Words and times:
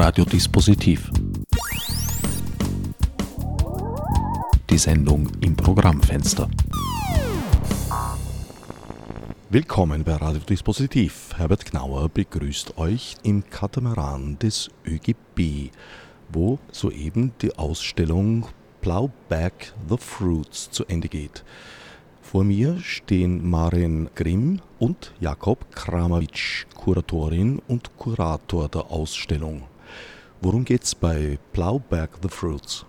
Radiodispositiv. 0.00 1.10
Die 4.70 4.78
Sendung 4.78 5.28
im 5.40 5.56
Programmfenster. 5.56 6.48
Willkommen 9.50 10.04
bei 10.04 10.14
Radiodispositiv. 10.14 11.30
Herbert 11.36 11.64
Knauer 11.64 12.08
begrüßt 12.10 12.78
euch 12.78 13.16
im 13.24 13.42
Katamaran 13.50 14.38
des 14.38 14.70
ÖGB, 14.86 15.72
wo 16.28 16.60
soeben 16.70 17.32
die 17.42 17.58
Ausstellung 17.58 18.46
Plow 18.80 19.10
Back 19.28 19.74
the 19.88 19.96
Fruits 19.98 20.70
zu 20.70 20.84
Ende 20.86 21.08
geht. 21.08 21.42
Vor 22.22 22.44
mir 22.44 22.78
stehen 22.78 23.50
Maren 23.50 24.10
Grimm 24.14 24.60
und 24.78 25.12
Jakob 25.18 25.74
Kramowitsch, 25.74 26.66
Kuratorin 26.76 27.60
und 27.66 27.96
Kurator 27.96 28.68
der 28.68 28.92
Ausstellung. 28.92 29.64
Worum 30.40 30.64
geht's 30.64 30.94
bei 30.94 31.36
Plow 31.52 31.80
Back 31.80 32.10
the 32.22 32.28
Fruits? 32.28 32.86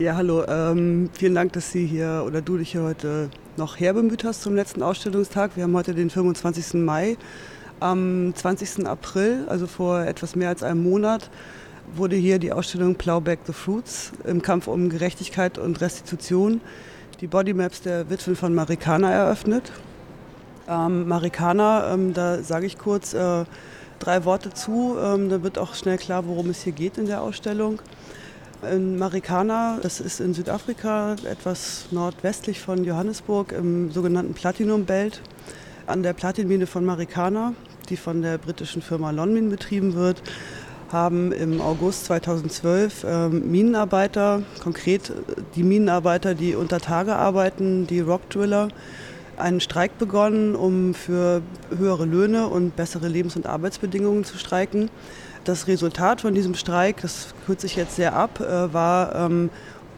Ja, 0.00 0.16
hallo. 0.16 0.44
Ähm, 0.48 1.08
vielen 1.12 1.36
Dank, 1.36 1.52
dass 1.52 1.70
Sie 1.70 1.86
hier 1.86 2.24
oder 2.26 2.42
du 2.42 2.56
dich 2.58 2.72
hier 2.72 2.82
heute 2.82 3.30
noch 3.56 3.78
herbemüht 3.78 4.24
hast 4.24 4.42
zum 4.42 4.56
letzten 4.56 4.82
Ausstellungstag. 4.82 5.52
Wir 5.54 5.62
haben 5.62 5.76
heute 5.76 5.94
den 5.94 6.10
25. 6.10 6.82
Mai. 6.82 7.16
Am 7.78 8.34
20. 8.34 8.88
April, 8.88 9.44
also 9.48 9.68
vor 9.68 10.00
etwas 10.00 10.34
mehr 10.34 10.48
als 10.48 10.64
einem 10.64 10.82
Monat, 10.82 11.30
wurde 11.94 12.16
hier 12.16 12.40
die 12.40 12.50
Ausstellung 12.52 12.96
Plow 12.96 13.20
Back 13.20 13.40
the 13.46 13.52
Fruits 13.52 14.10
im 14.24 14.42
Kampf 14.42 14.66
um 14.66 14.88
Gerechtigkeit 14.88 15.58
und 15.58 15.80
Restitution 15.80 16.60
die 17.20 17.28
Bodymaps 17.28 17.82
der 17.82 18.10
Witwen 18.10 18.34
von 18.34 18.52
Marikana 18.52 19.12
eröffnet. 19.12 19.70
Ähm, 20.68 21.06
Marikana, 21.06 21.94
ähm, 21.94 22.14
da 22.14 22.42
sage 22.42 22.66
ich 22.66 22.78
kurz 22.78 23.14
äh, 23.14 23.44
drei 24.02 24.24
Worte 24.24 24.52
zu, 24.52 24.96
ähm, 25.00 25.28
da 25.28 25.42
wird 25.42 25.58
auch 25.58 25.74
schnell 25.74 25.96
klar, 25.96 26.26
worum 26.26 26.50
es 26.50 26.62
hier 26.62 26.72
geht 26.72 26.98
in 26.98 27.06
der 27.06 27.22
Ausstellung. 27.22 27.80
In 28.70 28.98
Marikana, 28.98 29.78
das 29.82 30.00
ist 30.00 30.20
in 30.20 30.34
Südafrika, 30.34 31.16
etwas 31.28 31.86
nordwestlich 31.90 32.60
von 32.60 32.84
Johannesburg 32.84 33.52
im 33.52 33.90
sogenannten 33.90 34.34
Platinum 34.34 34.84
Belt, 34.84 35.20
an 35.86 36.02
der 36.02 36.12
Platinmine 36.12 36.66
von 36.66 36.84
Marikana, 36.84 37.54
die 37.88 37.96
von 37.96 38.22
der 38.22 38.38
britischen 38.38 38.82
Firma 38.82 39.10
Lonmin 39.10 39.50
betrieben 39.50 39.94
wird, 39.94 40.22
haben 40.90 41.32
im 41.32 41.60
August 41.60 42.04
2012 42.06 43.04
ähm, 43.08 43.50
Minenarbeiter, 43.50 44.42
konkret 44.62 45.12
die 45.54 45.62
Minenarbeiter, 45.62 46.34
die 46.34 46.54
unter 46.54 46.80
Tage 46.80 47.14
arbeiten, 47.16 47.86
die 47.86 48.00
Rockdriller, 48.00 48.68
einen 49.42 49.60
Streik 49.60 49.98
begonnen, 49.98 50.54
um 50.54 50.94
für 50.94 51.42
höhere 51.76 52.04
Löhne 52.04 52.48
und 52.48 52.76
bessere 52.76 53.08
Lebens- 53.08 53.36
und 53.36 53.46
Arbeitsbedingungen 53.46 54.24
zu 54.24 54.38
streiken. 54.38 54.90
Das 55.44 55.66
Resultat 55.66 56.20
von 56.20 56.34
diesem 56.34 56.54
Streik, 56.54 57.02
das 57.02 57.34
kürze 57.46 57.66
ich 57.66 57.76
jetzt 57.76 57.96
sehr 57.96 58.14
ab, 58.14 58.40
äh, 58.40 58.72
war 58.72 59.14
ähm, 59.14 59.50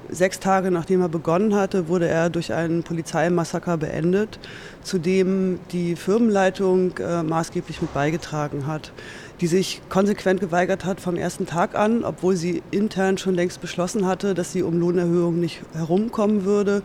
sechs 0.09 0.41
Tage 0.41 0.70
nachdem 0.70 1.01
er 1.01 1.09
begonnen 1.09 1.55
hatte, 1.55 1.89
wurde 1.89 2.09
er 2.09 2.31
durch 2.31 2.53
einen 2.53 2.83
Polizeimassaker 2.83 3.77
beendet, 3.77 4.39
zu 4.83 4.98
dem 4.98 5.61
die 5.73 5.97
Firmenleitung 5.97 6.97
äh, 6.98 7.23
maßgeblich 7.23 7.81
mit 7.81 7.95
beigetragen 7.95 8.67
hat 8.67 8.92
die 9.41 9.47
sich 9.47 9.83
konsequent 9.89 10.41
geweigert 10.41 10.84
hat 10.84 11.01
vom 11.01 11.17
ersten 11.17 11.47
Tag 11.47 11.75
an, 11.75 12.05
obwohl 12.05 12.36
sie 12.36 12.62
intern 12.70 13.19
schon 13.19 13.34
längst 13.34 13.61
beschlossen 13.61 14.06
hatte, 14.06 14.34
dass 14.34 14.53
sie 14.53 14.62
um 14.62 14.79
Lohnerhöhung 14.79 15.41
nicht 15.41 15.62
herumkommen 15.75 16.45
würde, 16.45 16.83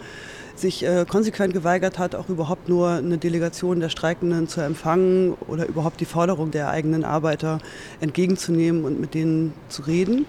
sich 0.62 0.84
äh, 0.84 1.06
konsequent 1.08 1.54
geweigert 1.54 1.98
hat, 2.00 2.16
auch 2.16 2.30
überhaupt 2.30 2.70
nur 2.70 2.90
eine 2.90 3.18
Delegation 3.18 3.80
der 3.80 3.90
Streikenden 3.90 4.48
zu 4.48 4.62
empfangen 4.62 5.34
oder 5.48 5.68
überhaupt 5.68 6.00
die 6.00 6.06
Forderung 6.06 6.52
der 6.52 6.70
eigenen 6.70 7.04
Arbeiter 7.04 7.60
entgegenzunehmen 8.00 8.86
und 8.86 9.00
mit 9.00 9.14
denen 9.14 9.54
zu 9.70 9.84
reden. 9.84 10.26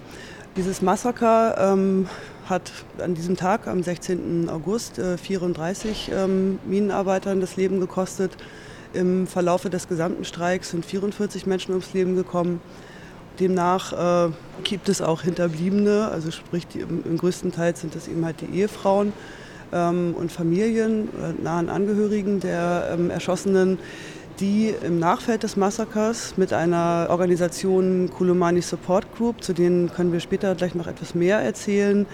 Dieses 0.57 0.81
Massaker 0.81 1.55
ähm, 1.57 2.07
hat 2.49 2.71
an 3.01 3.15
diesem 3.15 3.37
Tag, 3.37 3.67
am 3.67 3.83
16. 3.83 4.49
August, 4.49 4.99
äh, 4.99 5.17
34 5.17 6.11
ähm, 6.13 6.59
Minenarbeitern 6.65 7.39
das 7.39 7.55
Leben 7.55 7.79
gekostet. 7.79 8.31
Im 8.93 9.27
Verlaufe 9.27 9.69
des 9.69 9.87
gesamten 9.87 10.25
Streiks 10.25 10.71
sind 10.71 10.85
44 10.85 11.45
Menschen 11.45 11.71
ums 11.71 11.93
Leben 11.93 12.17
gekommen. 12.17 12.59
Demnach 13.39 14.27
äh, 14.27 14.31
gibt 14.63 14.89
es 14.89 15.01
auch 15.01 15.21
Hinterbliebene, 15.21 16.09
also 16.11 16.31
sprich 16.31 16.67
die, 16.67 16.81
im, 16.81 17.03
im, 17.05 17.17
größten 17.17 17.53
Teil 17.53 17.75
sind 17.75 17.95
das 17.95 18.09
eben 18.09 18.25
halt 18.25 18.41
die 18.41 18.57
Ehefrauen 18.59 19.13
ähm, 19.71 20.15
und 20.17 20.31
Familien, 20.31 21.09
äh, 21.09 21.41
nahen 21.41 21.69
Angehörigen 21.69 22.39
der 22.39 22.89
ähm, 22.93 23.09
Erschossenen, 23.09 23.79
die 24.39 24.73
im 24.83 24.99
Nachfeld 24.99 25.43
des 25.43 25.55
Massakers 25.55 26.35
mit 26.37 26.51
einer 26.51 27.07
Organisation 27.09 28.09
Kulumani 28.09 28.61
Support 28.61 29.05
Group, 29.15 29.43
zu 29.43 29.53
denen 29.53 29.91
können 29.91 30.11
wir 30.11 30.19
später 30.19 30.55
gleich 30.55 30.73
noch 30.73 30.87
etwas 30.87 31.13
mehr 31.13 31.39
erzählen, 31.39 32.07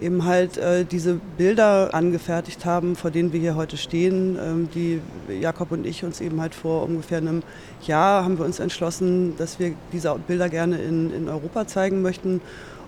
eben 0.00 0.24
halt 0.24 0.58
äh, 0.58 0.84
diese 0.84 1.20
Bilder 1.36 1.94
angefertigt 1.94 2.64
haben, 2.64 2.96
vor 2.96 3.10
denen 3.10 3.32
wir 3.32 3.40
hier 3.40 3.56
heute 3.56 3.76
stehen, 3.76 4.38
ähm, 4.40 4.68
die 4.74 5.00
Jakob 5.40 5.72
und 5.72 5.86
ich 5.86 6.04
uns 6.04 6.20
eben 6.20 6.40
halt 6.40 6.54
vor 6.54 6.84
ungefähr 6.84 7.18
einem 7.18 7.42
Jahr 7.86 8.24
haben 8.24 8.38
wir 8.38 8.44
uns 8.44 8.58
entschlossen, 8.58 9.34
dass 9.38 9.58
wir 9.58 9.74
diese 9.92 10.14
Bilder 10.26 10.48
gerne 10.48 10.78
in, 10.78 11.12
in 11.12 11.28
Europa 11.28 11.66
zeigen 11.66 12.02
möchten. 12.02 12.40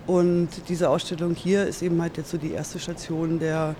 Und 0.07 0.49
diese 0.69 0.89
Ausstellung 0.89 1.35
hier 1.35 1.67
ist 1.67 1.83
eben 1.83 2.01
halt 2.01 2.17
jetzt 2.17 2.31
so 2.31 2.37
die 2.37 2.51
erste 2.51 2.79
Station 2.79 3.37
der 3.37 3.75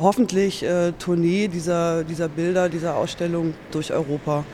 hoffentlich 0.00 0.62
äh, 0.62 0.92
Tournee 0.92 1.48
dieser, 1.48 2.04
dieser 2.04 2.28
Bilder, 2.28 2.68
dieser 2.68 2.96
Ausstellung 2.96 3.54
durch 3.70 3.92
Europa. 3.92 4.44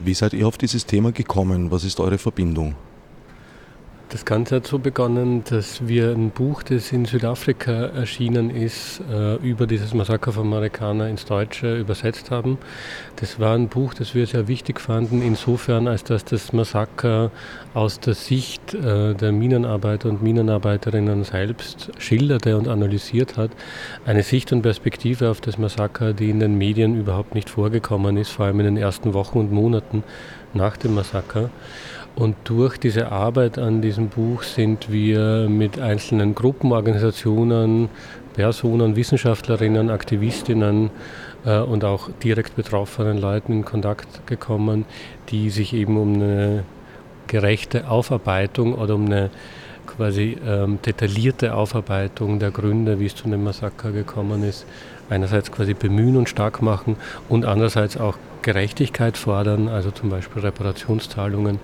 Wie 0.00 0.14
seid 0.14 0.32
ihr 0.32 0.46
auf 0.46 0.58
dieses 0.58 0.86
Thema 0.86 1.12
gekommen? 1.12 1.70
Was 1.70 1.84
ist 1.84 2.00
eure 2.00 2.18
Verbindung? 2.18 2.74
Das 4.08 4.24
Ganze 4.24 4.56
hat 4.56 4.68
so 4.68 4.78
begonnen, 4.78 5.42
dass 5.50 5.88
wir 5.88 6.12
ein 6.12 6.30
Buch, 6.30 6.62
das 6.62 6.92
in 6.92 7.06
Südafrika 7.06 7.72
erschienen 7.86 8.50
ist, 8.50 9.02
äh, 9.10 9.34
über 9.36 9.66
dieses 9.66 9.94
Massaker 9.94 10.32
von 10.32 10.48
Marikana 10.48 11.08
ins 11.08 11.24
Deutsche 11.24 11.76
übersetzt 11.76 12.30
haben. 12.30 12.56
Das 13.16 13.40
war 13.40 13.56
ein 13.56 13.66
Buch, 13.66 13.94
das 13.94 14.14
wir 14.14 14.28
sehr 14.28 14.46
wichtig 14.46 14.80
fanden, 14.80 15.22
insofern, 15.22 15.88
als 15.88 16.04
dass 16.04 16.24
das 16.24 16.52
Massaker 16.52 17.32
aus 17.74 17.98
der 17.98 18.14
Sicht 18.14 18.74
äh, 18.74 19.14
der 19.14 19.32
Minenarbeiter 19.32 20.08
und 20.08 20.22
Minenarbeiterinnen 20.22 21.24
selbst 21.24 21.90
schilderte 21.98 22.56
und 22.56 22.68
analysiert 22.68 23.36
hat. 23.36 23.50
Eine 24.04 24.22
Sicht 24.22 24.52
und 24.52 24.62
Perspektive 24.62 25.30
auf 25.30 25.40
das 25.40 25.58
Massaker, 25.58 26.12
die 26.12 26.30
in 26.30 26.38
den 26.38 26.56
Medien 26.56 26.96
überhaupt 26.96 27.34
nicht 27.34 27.50
vorgekommen 27.50 28.18
ist, 28.18 28.30
vor 28.30 28.46
allem 28.46 28.60
in 28.60 28.66
den 28.66 28.76
ersten 28.76 29.14
Wochen 29.14 29.38
und 29.40 29.50
Monaten 29.50 30.04
nach 30.54 30.76
dem 30.76 30.94
Massaker. 30.94 31.50
Und 32.16 32.34
durch 32.44 32.78
diese 32.78 33.12
Arbeit 33.12 33.58
an 33.58 33.82
diesem 33.82 34.08
Buch 34.08 34.42
sind 34.42 34.90
wir 34.90 35.48
mit 35.50 35.78
einzelnen 35.78 36.34
Gruppen, 36.34 36.72
Organisationen, 36.72 37.90
Personen, 38.32 38.96
Wissenschaftlerinnen, 38.96 39.90
Aktivistinnen 39.90 40.90
äh, 41.44 41.58
und 41.58 41.84
auch 41.84 42.08
direkt 42.22 42.56
betroffenen 42.56 43.18
Leuten 43.18 43.52
in 43.52 43.64
Kontakt 43.66 44.26
gekommen, 44.26 44.86
die 45.28 45.50
sich 45.50 45.74
eben 45.74 45.98
um 45.98 46.14
eine 46.14 46.64
gerechte 47.26 47.90
Aufarbeitung 47.90 48.74
oder 48.74 48.94
um 48.94 49.04
eine 49.04 49.28
quasi 49.86 50.38
ähm, 50.46 50.78
detaillierte 50.84 51.54
Aufarbeitung 51.54 52.38
der 52.38 52.50
Gründe, 52.50 52.98
wie 52.98 53.06
es 53.06 53.14
zu 53.14 53.28
dem 53.28 53.44
Massaker 53.44 53.92
gekommen 53.92 54.42
ist, 54.42 54.64
einerseits 55.10 55.52
quasi 55.52 55.74
bemühen 55.74 56.16
und 56.16 56.30
stark 56.30 56.62
machen 56.62 56.96
und 57.28 57.44
andererseits 57.44 57.98
auch 57.98 58.16
Gerechtigkeit 58.46 59.16
fordern, 59.16 59.66
also 59.66 59.90
zum 59.90 60.08
Beispiel 60.08 60.40
Reparationszahlungen 60.42 61.58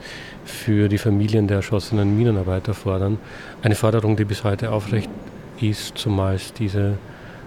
für 0.44 0.88
die 0.88 0.98
Familien 0.98 1.46
der 1.46 1.58
erschossenen 1.58 2.18
Minenarbeiter 2.18 2.74
fordern. 2.74 3.18
Eine 3.62 3.76
Forderung, 3.76 4.16
die 4.16 4.24
bis 4.24 4.42
heute 4.42 4.72
aufrecht 4.72 5.08
ist, 5.60 5.96
zumal 5.96 6.34
es 6.34 6.52
diese 6.52 6.98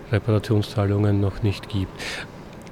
Reparationszahlungen 0.10 1.20
noch 1.20 1.44
nicht 1.44 1.68
gibt. 1.68 1.92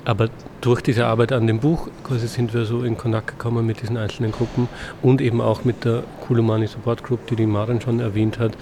Aber 0.05 0.29
durch 0.61 0.79
diese 0.79 1.05
Arbeit 1.05 1.33
an 1.33 1.47
dem 1.47 1.59
Buch 1.59 1.89
quasi 2.05 2.27
sind 2.27 2.53
wir 2.53 2.63
so 2.63 2.83
in 2.83 2.95
Kontakt 2.95 3.27
gekommen 3.27 3.65
mit 3.65 3.81
diesen 3.81 3.97
einzelnen 3.97 4.31
Gruppen 4.31 4.69
und 5.01 5.19
eben 5.19 5.41
auch 5.41 5.65
mit 5.65 5.83
der 5.83 6.03
Kulumani 6.25 6.67
Support 6.67 7.03
Group, 7.03 7.27
die 7.27 7.35
die 7.35 7.45
Maren 7.45 7.81
schon 7.81 7.99
erwähnt 7.99 8.39
hat, 8.39 8.53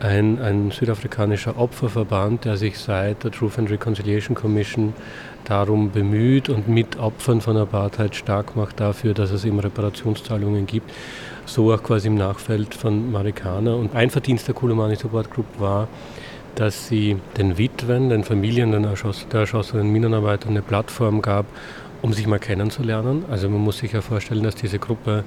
ein, 0.00 0.40
ein 0.40 0.72
südafrikanischer 0.72 1.58
Opferverband, 1.58 2.44
der 2.44 2.56
sich 2.56 2.78
seit 2.78 3.22
der 3.22 3.30
Truth 3.30 3.58
and 3.58 3.70
Reconciliation 3.70 4.34
Commission 4.34 4.94
darum 5.46 5.90
bemüht 5.90 6.48
und 6.48 6.68
mit 6.68 6.98
Opfern 6.98 7.40
von 7.40 7.56
Apartheid 7.56 8.14
stark 8.14 8.56
macht 8.56 8.80
dafür, 8.80 9.14
dass 9.14 9.30
es 9.30 9.44
eben 9.44 9.58
Reparationszahlungen 9.60 10.66
gibt. 10.66 10.90
So 11.46 11.72
auch 11.72 11.82
quasi 11.82 12.08
im 12.08 12.16
Nachfeld 12.16 12.74
von 12.74 13.12
Marikana. 13.12 13.74
Und 13.74 13.94
ein 13.94 14.10
Verdienst 14.10 14.48
der 14.48 14.54
Kulumani 14.54 14.96
Support 14.96 15.30
Group 15.30 15.46
war, 15.58 15.88
dass 16.56 16.88
sie 16.88 17.16
den 17.36 17.58
Witwen, 17.58 18.08
den 18.08 18.24
Familien 18.24 18.72
der, 18.72 19.40
erschossenen 19.40 19.92
Minenarbeiter 19.92 20.48
eine 20.48 20.62
Plattform 20.62 21.22
gab, 21.22 21.46
um 22.02 22.12
sich 22.12 22.26
mal 22.26 22.38
kennenzulernen. 22.38 23.24
Also 23.30 23.48
man 23.48 23.60
muss 23.60 23.78
sich 23.78 23.92
ja 23.92 24.00
vorstellen, 24.00 24.42
dass 24.42 24.56
diese 24.56 24.78
Gruppe, 24.78 25.22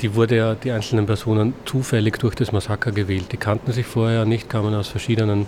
die 0.00 0.14
wurde 0.14 0.36
ja 0.36 0.54
die 0.54 0.70
einzelnen 0.70 1.06
Personen 1.06 1.54
zufällig 1.64 2.18
durch 2.18 2.34
das 2.34 2.52
Massaker 2.52 2.92
gewählt. 2.92 3.32
Die 3.32 3.38
kannten 3.38 3.72
sich 3.72 3.86
vorher 3.86 4.24
nicht, 4.24 4.48
kamen 4.48 4.74
aus 4.74 4.88
verschiedenen 4.88 5.46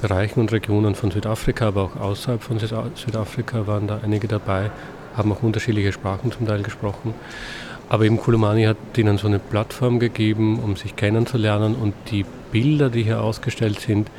Bereichen 0.00 0.40
und 0.40 0.50
Regionen 0.52 0.94
von 0.94 1.10
Südafrika, 1.10 1.68
aber 1.68 1.82
auch 1.82 1.96
außerhalb 1.96 2.42
von 2.42 2.58
Südafrika 2.58 3.66
waren 3.66 3.86
da 3.86 4.00
einige 4.02 4.28
dabei, 4.28 4.70
haben 5.16 5.32
auch 5.32 5.42
unterschiedliche 5.42 5.92
Sprachen 5.92 6.32
zum 6.32 6.46
Teil 6.46 6.62
gesprochen. 6.62 7.14
Aber 7.88 8.04
eben 8.04 8.18
Kulumani 8.18 8.64
hat 8.64 8.76
ihnen 8.96 9.16
so 9.16 9.28
eine 9.28 9.38
Plattform 9.38 10.00
gegeben, 10.00 10.58
um 10.58 10.76
sich 10.76 10.96
kennenzulernen 10.96 11.74
und 11.74 11.94
die 12.10 12.26
Bilder, 12.52 12.90
die 12.90 13.04
hier 13.04 13.22
ausgestellt 13.22 13.80
sind, 13.80 14.10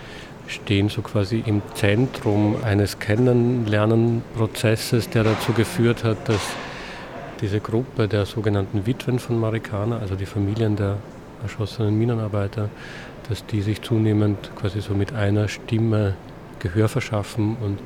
stehen 0.48 0.90
so 0.90 1.02
quasi 1.02 1.44
im 1.46 1.62
Zentrum 1.76 2.56
eines 2.64 2.98
Kennenlernenprozesses, 3.00 5.10
der 5.10 5.26
dazu 5.26 5.54
geführt 5.54 6.04
hat, 6.04 6.30
dass 6.30 6.42
diese 7.42 7.60
Gruppe 7.60 8.08
der 8.08 8.26
sogenannten 8.26 8.86
Witwen 8.86 9.20
von 9.20 9.40
Marikana, 9.40 10.00
also 10.00 10.16
die 10.16 10.26
Familien 10.26 10.76
der 10.76 10.98
erschossenen 11.42 11.98
Minenarbeiter, 11.98 12.70
dass 13.30 13.46
die 13.46 13.62
sich 13.62 13.82
zunehmend 13.82 14.52
quasi 14.56 14.82
so 14.82 14.94
mit 14.94 15.14
einer 15.14 15.48
Stimme 15.48 16.16
Gehör 16.60 16.88
verschaffen 16.88 17.56
und 17.58 17.80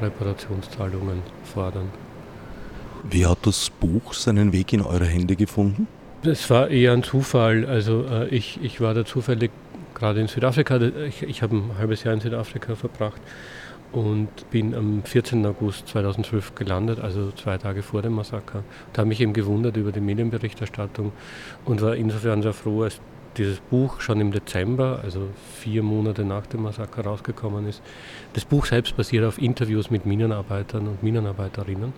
Reparationszahlungen 0.00 1.22
fordern. 1.44 1.90
Wie 3.10 3.26
hat 3.26 3.38
das 3.42 3.70
Buch 3.70 4.14
seinen 4.14 4.52
Weg 4.52 4.72
in 4.72 4.80
eure 4.80 5.04
Hände 5.04 5.36
gefunden? 5.36 5.86
Es 6.22 6.48
war 6.48 6.68
eher 6.68 6.92
ein 6.92 7.02
Zufall. 7.02 7.66
Also 7.66 8.06
äh, 8.10 8.28
ich, 8.28 8.58
ich 8.62 8.80
war 8.80 8.94
da 8.94 9.04
zufällig 9.04 9.50
gerade 9.94 10.20
in 10.20 10.28
Südafrika. 10.28 10.80
Ich, 11.06 11.22
ich 11.22 11.42
habe 11.42 11.56
ein 11.56 11.72
halbes 11.78 12.02
Jahr 12.04 12.14
in 12.14 12.20
Südafrika 12.20 12.74
verbracht 12.74 13.20
und 13.94 14.50
bin 14.50 14.74
am 14.74 15.04
14. 15.04 15.46
August 15.46 15.86
2012 15.88 16.56
gelandet, 16.56 16.98
also 16.98 17.30
zwei 17.30 17.58
Tage 17.58 17.82
vor 17.82 18.02
dem 18.02 18.14
Massaker. 18.14 18.64
Da 18.92 19.00
habe 19.00 19.08
mich 19.08 19.20
eben 19.20 19.32
gewundert 19.32 19.76
über 19.76 19.92
die 19.92 20.00
Medienberichterstattung 20.00 21.12
und 21.64 21.80
war 21.80 21.94
insofern 21.94 22.42
sehr 22.42 22.52
froh, 22.52 22.82
als 22.82 23.00
dieses 23.36 23.60
Buch 23.60 24.00
schon 24.00 24.20
im 24.20 24.32
Dezember, 24.32 25.00
also 25.04 25.28
vier 25.60 25.84
Monate 25.84 26.24
nach 26.24 26.46
dem 26.46 26.64
Massaker, 26.64 27.04
rausgekommen 27.04 27.68
ist. 27.68 27.82
Das 28.32 28.44
Buch 28.44 28.66
selbst 28.66 28.96
basiert 28.96 29.24
auf 29.24 29.38
Interviews 29.38 29.90
mit 29.90 30.06
Minenarbeitern 30.06 30.88
und 30.88 31.02
Minenarbeiterinnen. 31.04 31.92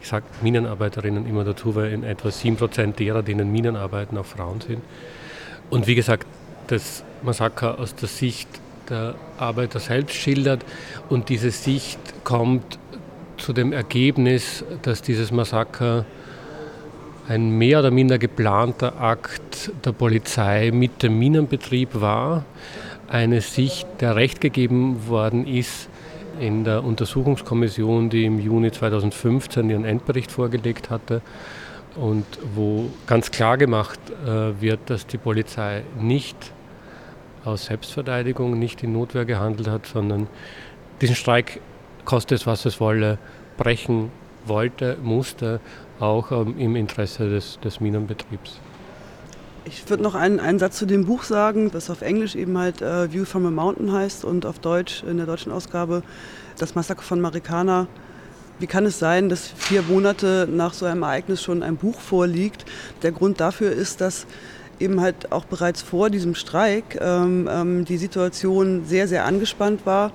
Ich 0.00 0.08
sage 0.08 0.26
Minenarbeiterinnen 0.40 1.26
immer 1.26 1.42
dazu, 1.42 1.74
weil 1.74 1.92
in 1.92 2.04
etwa 2.04 2.28
7% 2.28 2.92
derer, 2.92 3.24
die 3.24 3.32
in 3.32 3.38
den 3.38 3.50
Minen 3.50 3.74
arbeiten, 3.74 4.16
auch 4.18 4.26
Frauen 4.26 4.60
sind. 4.60 4.82
Und 5.68 5.88
wie 5.88 5.96
gesagt, 5.96 6.28
das 6.68 7.04
Massaker 7.22 7.78
aus 7.80 7.94
der 7.96 8.08
Sicht 8.08 8.48
der 8.88 9.14
Arbeiter 9.38 9.78
selbst 9.80 10.14
schildert 10.14 10.64
und 11.08 11.28
diese 11.28 11.50
Sicht 11.50 11.98
kommt 12.24 12.78
zu 13.36 13.52
dem 13.52 13.72
Ergebnis, 13.72 14.64
dass 14.82 15.02
dieses 15.02 15.30
Massaker 15.32 16.04
ein 17.28 17.50
mehr 17.56 17.80
oder 17.80 17.90
minder 17.90 18.18
geplanter 18.18 19.00
Akt 19.00 19.72
der 19.84 19.92
Polizei 19.92 20.70
mit 20.72 21.02
dem 21.02 21.18
Minenbetrieb 21.18 22.00
war. 22.00 22.44
Eine 23.08 23.40
Sicht, 23.40 23.86
der 24.00 24.16
Recht 24.16 24.40
gegeben 24.40 25.08
worden 25.08 25.46
ist 25.46 25.88
in 26.40 26.64
der 26.64 26.84
Untersuchungskommission, 26.84 28.10
die 28.10 28.24
im 28.24 28.38
Juni 28.40 28.72
2015 28.72 29.70
ihren 29.70 29.84
Endbericht 29.84 30.30
vorgelegt 30.30 30.90
hatte 30.90 31.22
und 31.96 32.24
wo 32.54 32.90
ganz 33.06 33.30
klar 33.30 33.56
gemacht 33.56 34.00
äh, 34.26 34.60
wird, 34.60 34.80
dass 34.86 35.06
die 35.06 35.18
Polizei 35.18 35.82
nicht 35.98 36.36
aus 37.44 37.66
Selbstverteidigung, 37.66 38.58
nicht 38.58 38.82
in 38.82 38.92
Notwehr 38.92 39.24
gehandelt 39.24 39.68
hat, 39.68 39.86
sondern 39.86 40.28
diesen 41.00 41.16
Streik, 41.16 41.60
koste 42.04 42.34
es 42.34 42.46
was 42.46 42.64
es 42.64 42.80
wolle, 42.80 43.18
brechen 43.56 44.10
wollte, 44.46 44.96
musste, 45.02 45.60
auch 46.00 46.32
ähm, 46.32 46.58
im 46.58 46.76
Interesse 46.76 47.28
des, 47.28 47.58
des 47.60 47.80
Minenbetriebs. 47.80 48.60
Ich 49.66 49.88
würde 49.88 50.02
noch 50.02 50.14
einen, 50.14 50.40
einen 50.40 50.58
Satz 50.58 50.76
zu 50.76 50.84
dem 50.86 51.06
Buch 51.06 51.22
sagen, 51.22 51.70
das 51.70 51.88
auf 51.88 52.02
Englisch 52.02 52.34
eben 52.34 52.58
halt 52.58 52.82
uh, 52.82 53.10
View 53.10 53.24
from 53.24 53.46
a 53.46 53.50
Mountain 53.50 53.92
heißt 53.92 54.24
und 54.24 54.44
auf 54.44 54.58
Deutsch 54.58 55.02
in 55.04 55.16
der 55.16 55.24
deutschen 55.24 55.52
Ausgabe 55.52 56.02
das 56.58 56.74
Massaker 56.74 57.00
von 57.00 57.20
Marikana. 57.20 57.86
Wie 58.58 58.66
kann 58.66 58.84
es 58.84 58.98
sein, 58.98 59.30
dass 59.30 59.48
vier 59.48 59.82
Monate 59.82 60.46
nach 60.50 60.74
so 60.74 60.84
einem 60.84 61.02
Ereignis 61.02 61.42
schon 61.42 61.62
ein 61.62 61.76
Buch 61.76 61.98
vorliegt? 61.98 62.66
Der 63.02 63.10
Grund 63.10 63.40
dafür 63.40 63.72
ist, 63.72 64.02
dass 64.02 64.26
eben 64.80 65.00
halt 65.00 65.32
auch 65.32 65.44
bereits 65.44 65.82
vor 65.82 66.10
diesem 66.10 66.34
Streik 66.34 66.98
ähm, 67.00 67.48
ähm, 67.50 67.84
die 67.84 67.96
Situation 67.96 68.84
sehr, 68.86 69.08
sehr 69.08 69.24
angespannt 69.24 69.86
war 69.86 70.12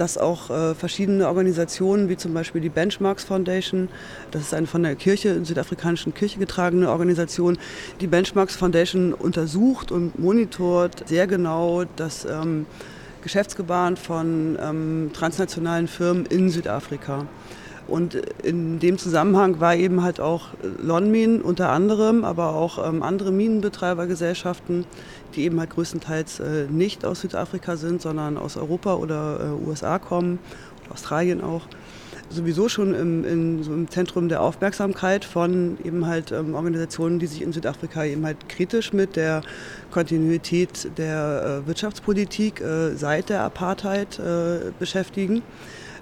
dass 0.00 0.18
auch 0.18 0.50
äh, 0.50 0.74
verschiedene 0.74 1.26
Organisationen, 1.26 2.08
wie 2.08 2.16
zum 2.16 2.34
Beispiel 2.34 2.60
die 2.60 2.68
Benchmarks 2.68 3.24
Foundation, 3.24 3.88
das 4.30 4.42
ist 4.42 4.54
eine 4.54 4.66
von 4.66 4.82
der 4.82 4.94
Kirche, 4.94 5.30
in 5.30 5.44
südafrikanischen 5.44 6.14
Kirche 6.14 6.38
getragene 6.38 6.90
Organisation, 6.90 7.58
die 8.00 8.06
Benchmarks 8.06 8.56
Foundation 8.56 9.12
untersucht 9.12 9.92
und 9.92 10.18
monitort 10.18 11.08
sehr 11.08 11.26
genau 11.26 11.84
das 11.96 12.24
ähm, 12.24 12.66
Geschäftsgebaren 13.22 13.96
von 13.96 14.58
ähm, 14.60 15.10
transnationalen 15.12 15.88
Firmen 15.88 16.26
in 16.26 16.50
Südafrika. 16.50 17.26
Und 17.88 18.14
in 18.42 18.78
dem 18.78 18.98
Zusammenhang 18.98 19.60
war 19.60 19.74
eben 19.74 20.02
halt 20.02 20.20
auch 20.20 20.48
Lonmin 20.82 21.40
unter 21.40 21.70
anderem, 21.70 22.22
aber 22.22 22.54
auch 22.54 22.86
ähm, 22.86 23.02
andere 23.02 23.32
Minenbetreibergesellschaften, 23.32 24.84
die 25.34 25.44
eben 25.44 25.58
halt 25.58 25.70
größtenteils 25.70 26.40
äh, 26.40 26.66
nicht 26.68 27.06
aus 27.06 27.22
Südafrika 27.22 27.76
sind, 27.76 28.02
sondern 28.02 28.36
aus 28.36 28.58
Europa 28.58 28.94
oder 28.94 29.40
äh, 29.40 29.66
USA 29.66 29.98
kommen, 29.98 30.38
oder 30.84 30.92
Australien 30.92 31.40
auch, 31.40 31.62
sowieso 32.30 32.68
schon 32.68 32.94
im, 32.94 33.24
in, 33.24 33.62
so 33.62 33.72
im 33.72 33.88
Zentrum 33.88 34.28
der 34.28 34.42
Aufmerksamkeit 34.42 35.24
von 35.24 35.78
eben 35.82 36.06
halt 36.06 36.30
ähm, 36.32 36.54
Organisationen, 36.54 37.18
die 37.18 37.26
sich 37.26 37.42
in 37.42 37.52
Südafrika 37.52 38.04
eben 38.04 38.24
halt 38.26 38.48
kritisch 38.48 38.92
mit 38.92 39.16
der 39.16 39.40
Kontinuität 39.90 40.90
der 40.98 41.62
äh, 41.64 41.66
Wirtschaftspolitik 41.66 42.60
äh, 42.60 42.94
seit 42.96 43.30
der 43.30 43.42
Apartheid 43.42 44.18
äh, 44.18 44.72
beschäftigen. 44.78 45.42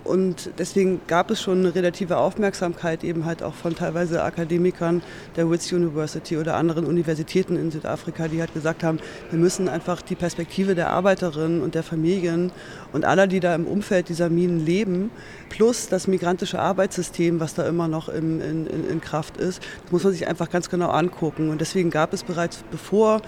Und 0.06 0.50
deswegen 0.58 1.00
gab 1.08 1.30
es 1.30 1.42
schon 1.42 1.58
eine 1.58 1.74
relative 1.74 2.16
Aufmerksamkeit 2.18 3.02
eben 3.02 3.24
halt 3.24 3.42
auch 3.42 3.54
von 3.54 3.74
teilweise 3.74 4.22
Akademikern 4.22 5.02
der 5.34 5.50
Wits 5.50 5.72
University 5.72 6.36
oder 6.36 6.54
anderen 6.54 6.86
Universitäten 6.86 7.56
in 7.56 7.70
Südafrika, 7.70 8.28
die 8.28 8.40
halt 8.40 8.54
gesagt 8.54 8.84
haben, 8.84 9.00
wir 9.30 9.38
müssen 9.38 9.68
einfach 9.68 10.02
die 10.02 10.14
Perspektive 10.14 10.74
der 10.74 10.90
Arbeiterinnen 10.90 11.60
und 11.60 11.74
der 11.74 11.82
Familien 11.82 12.52
und 12.92 13.04
aller, 13.04 13.26
die 13.26 13.40
da 13.40 13.54
im 13.54 13.66
Umfeld 13.66 14.08
dieser 14.08 14.30
Minen 14.30 14.64
leben, 14.64 15.10
plus 15.48 15.88
das 15.88 16.06
migrantische 16.06 16.58
Arbeitssystem, 16.58 17.40
was 17.40 17.54
da 17.54 17.66
immer 17.66 17.88
noch 17.88 18.08
in, 18.08 18.40
in, 18.40 18.66
in 18.66 19.00
Kraft 19.00 19.36
ist, 19.36 19.62
muss 19.90 20.04
man 20.04 20.12
sich 20.12 20.26
einfach 20.28 20.50
ganz 20.50 20.68
genau 20.68 20.90
angucken. 20.90 21.50
Und 21.50 21.60
deswegen 21.60 21.90
gab 21.90 22.12
es 22.12 22.22
bereits 22.22 22.64
bevor 22.70 23.22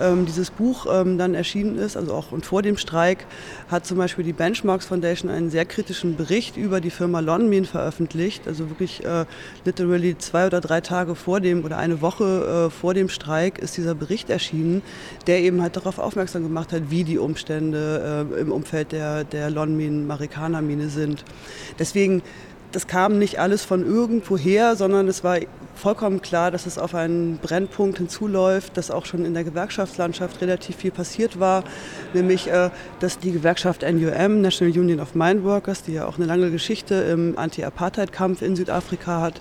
ähm, 0.00 0.26
dieses 0.26 0.50
Buch 0.50 0.86
ähm, 0.90 1.18
dann 1.18 1.34
erschienen 1.34 1.78
ist, 1.78 1.96
also 1.96 2.14
auch 2.14 2.32
und 2.32 2.46
vor 2.46 2.62
dem 2.62 2.76
Streik, 2.76 3.26
hat 3.68 3.86
zum 3.86 3.98
Beispiel 3.98 4.24
die 4.24 4.32
Benchmarks 4.32 4.86
Foundation 4.86 5.30
einen 5.30 5.50
sehr 5.50 5.64
kritischen 5.64 6.16
Bericht 6.16 6.56
über 6.56 6.80
die 6.80 6.90
Firma 6.90 7.20
Lonmin 7.20 7.64
veröffentlicht, 7.64 8.48
also 8.48 8.70
wirklich 8.70 9.04
äh, 9.04 9.26
literally 9.64 10.16
zwei 10.18 10.46
oder 10.46 10.60
drei 10.60 10.80
Tage 10.80 11.14
vor 11.14 11.40
dem 11.40 11.64
oder 11.64 11.78
eine 11.78 12.00
Woche 12.00 12.68
äh, 12.68 12.70
vor 12.70 12.94
dem 12.94 13.08
Streik 13.08 13.58
ist 13.58 13.76
dieser 13.76 13.94
Bericht 13.94 14.30
erschienen, 14.30 14.82
der 15.26 15.40
eben 15.40 15.60
halt 15.60 15.76
darauf 15.76 15.98
aufmerksam 15.98 16.42
gemacht 16.42 16.72
hat, 16.72 16.90
wie 16.90 17.04
die 17.04 17.18
Umstände 17.18 18.26
äh, 18.34 18.40
im 18.40 18.50
Umfeld 18.50 18.92
der, 18.92 19.24
der 19.24 19.50
Lonmin 19.50 20.06
Marikana 20.06 20.60
Mine 20.62 20.88
sind. 20.88 21.24
Deswegen 21.78 22.22
das 22.72 22.86
kam 22.86 23.18
nicht 23.18 23.38
alles 23.38 23.64
von 23.64 23.86
irgendwoher, 23.86 24.76
sondern 24.76 25.06
es 25.06 25.22
war 25.22 25.38
vollkommen 25.74 26.22
klar, 26.22 26.50
dass 26.50 26.66
es 26.66 26.78
auf 26.78 26.94
einen 26.94 27.38
Brennpunkt 27.38 27.98
hinzuläuft, 27.98 28.76
dass 28.76 28.90
auch 28.90 29.06
schon 29.06 29.24
in 29.24 29.34
der 29.34 29.44
Gewerkschaftslandschaft 29.44 30.40
relativ 30.40 30.76
viel 30.76 30.90
passiert 30.90 31.38
war, 31.38 31.64
nämlich 32.14 32.48
äh, 32.48 32.70
dass 33.00 33.18
die 33.18 33.32
Gewerkschaft 33.32 33.82
NUM, 33.82 34.40
National 34.40 34.78
Union 34.78 35.00
of 35.00 35.14
Mine 35.14 35.44
Workers, 35.44 35.82
die 35.82 35.92
ja 35.92 36.06
auch 36.06 36.16
eine 36.16 36.26
lange 36.26 36.50
Geschichte 36.50 36.94
im 36.94 37.36
Anti-Apartheid-Kampf 37.36 38.42
in 38.42 38.56
Südafrika 38.56 39.20
hat, 39.20 39.40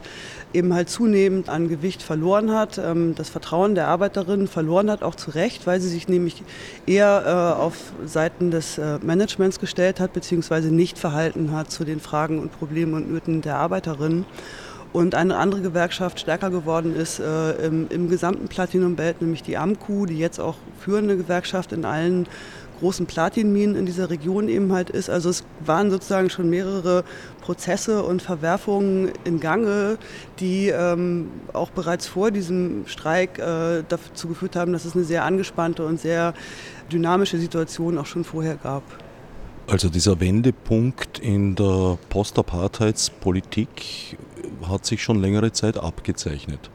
eben 0.53 0.73
halt 0.73 0.89
zunehmend 0.89 1.49
an 1.49 1.69
Gewicht 1.69 2.01
verloren 2.01 2.51
hat, 2.51 2.77
ähm, 2.77 3.15
das 3.15 3.29
Vertrauen 3.29 3.75
der 3.75 3.87
Arbeiterinnen 3.87 4.47
verloren 4.47 4.89
hat, 4.91 5.03
auch 5.03 5.15
zu 5.15 5.31
Recht, 5.31 5.67
weil 5.67 5.79
sie 5.79 5.89
sich 5.89 6.07
nämlich 6.07 6.43
eher 6.85 7.23
äh, 7.25 7.61
auf 7.61 7.93
Seiten 8.05 8.51
des 8.51 8.77
äh, 8.77 8.99
Managements 9.01 9.59
gestellt 9.59 9.99
hat, 9.99 10.13
beziehungsweise 10.13 10.73
nicht 10.73 10.99
verhalten 10.99 11.51
hat 11.51 11.71
zu 11.71 11.83
den 11.85 11.99
Fragen 11.99 12.39
und 12.39 12.57
Problemen 12.57 12.93
und 12.93 13.11
Nöten 13.11 13.41
der 13.41 13.57
Arbeiterinnen. 13.57 14.25
Und 14.93 15.15
eine 15.15 15.37
andere 15.37 15.61
Gewerkschaft 15.61 16.19
stärker 16.19 16.49
geworden 16.49 16.93
ist 16.93 17.19
äh, 17.19 17.51
im, 17.65 17.87
im 17.89 18.09
gesamten 18.09 18.49
Platinum 18.49 18.97
Belt, 18.97 19.21
nämlich 19.21 19.41
die 19.41 19.57
AMCU, 19.57 20.05
die 20.05 20.17
jetzt 20.17 20.39
auch 20.39 20.55
führende 20.81 21.15
Gewerkschaft 21.15 21.71
in 21.71 21.85
allen 21.85 22.27
großen 22.81 23.05
Platinminen 23.05 23.75
in 23.75 23.85
dieser 23.85 24.09
Region 24.09 24.49
eben 24.49 24.73
halt 24.73 24.89
ist. 24.89 25.09
Also 25.09 25.29
es 25.29 25.43
waren 25.63 25.91
sozusagen 25.91 26.31
schon 26.31 26.49
mehrere 26.49 27.03
Prozesse 27.41 28.03
und 28.03 28.23
Verwerfungen 28.23 29.11
in 29.23 29.39
Gange, 29.39 29.99
die 30.39 30.69
ähm, 30.69 31.29
auch 31.53 31.69
bereits 31.69 32.07
vor 32.07 32.31
diesem 32.31 32.87
Streik 32.87 33.37
äh, 33.37 33.83
dazu 33.87 34.27
geführt 34.27 34.55
haben, 34.55 34.73
dass 34.73 34.85
es 34.85 34.95
eine 34.95 35.03
sehr 35.03 35.25
angespannte 35.25 35.85
und 35.85 36.01
sehr 36.01 36.33
dynamische 36.91 37.37
Situation 37.37 37.99
auch 37.99 38.07
schon 38.07 38.23
vorher 38.23 38.55
gab. 38.55 38.81
Also 39.67 39.87
dieser 39.87 40.19
Wendepunkt 40.19 41.19
in 41.19 41.53
der 41.53 41.99
Postapartheidspolitik 42.09 44.17
hat 44.67 44.87
sich 44.87 45.03
schon 45.03 45.21
längere 45.21 45.51
Zeit 45.51 45.77
abgezeichnet. 45.77 46.70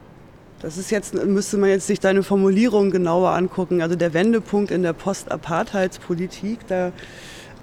Das 0.59 0.77
ist 0.77 0.89
jetzt, 0.89 1.13
müsste 1.13 1.57
man 1.57 1.69
jetzt 1.69 1.85
sich 1.85 1.99
deine 1.99 2.23
Formulierung 2.23 2.89
genauer 2.89 3.29
angucken. 3.29 3.83
Also 3.83 3.95
der 3.95 4.15
Wendepunkt 4.15 4.71
in 4.71 4.81
der 4.81 4.93
Post-Apartheidspolitik, 4.93 6.65
da 6.67 6.91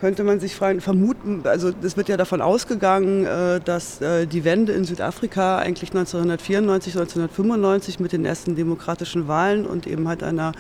könnte 0.01 0.23
man 0.23 0.39
sich 0.39 0.55
fragen, 0.55 0.81
vermuten, 0.81 1.43
also 1.45 1.73
es 1.83 1.97
wird 1.97 2.09
ja 2.09 2.17
davon 2.17 2.41
ausgegangen, 2.41 3.25
äh, 3.27 3.61
dass 3.61 4.01
äh, 4.01 4.27
die 4.27 4.45
Wende 4.45 4.73
in 4.73 4.85
Südafrika 4.85 5.59
eigentlich 5.59 5.91
1994, 5.91 6.95
1995 6.95 7.99
mit 7.99 8.13
den 8.13 8.25
ersten 8.25 8.55
demokratischen 8.55 9.27
Wahlen 9.27 9.67
und 9.67 9.89
eben 9.89 10.07
halt 10.07 10.23
einer 10.23 10.53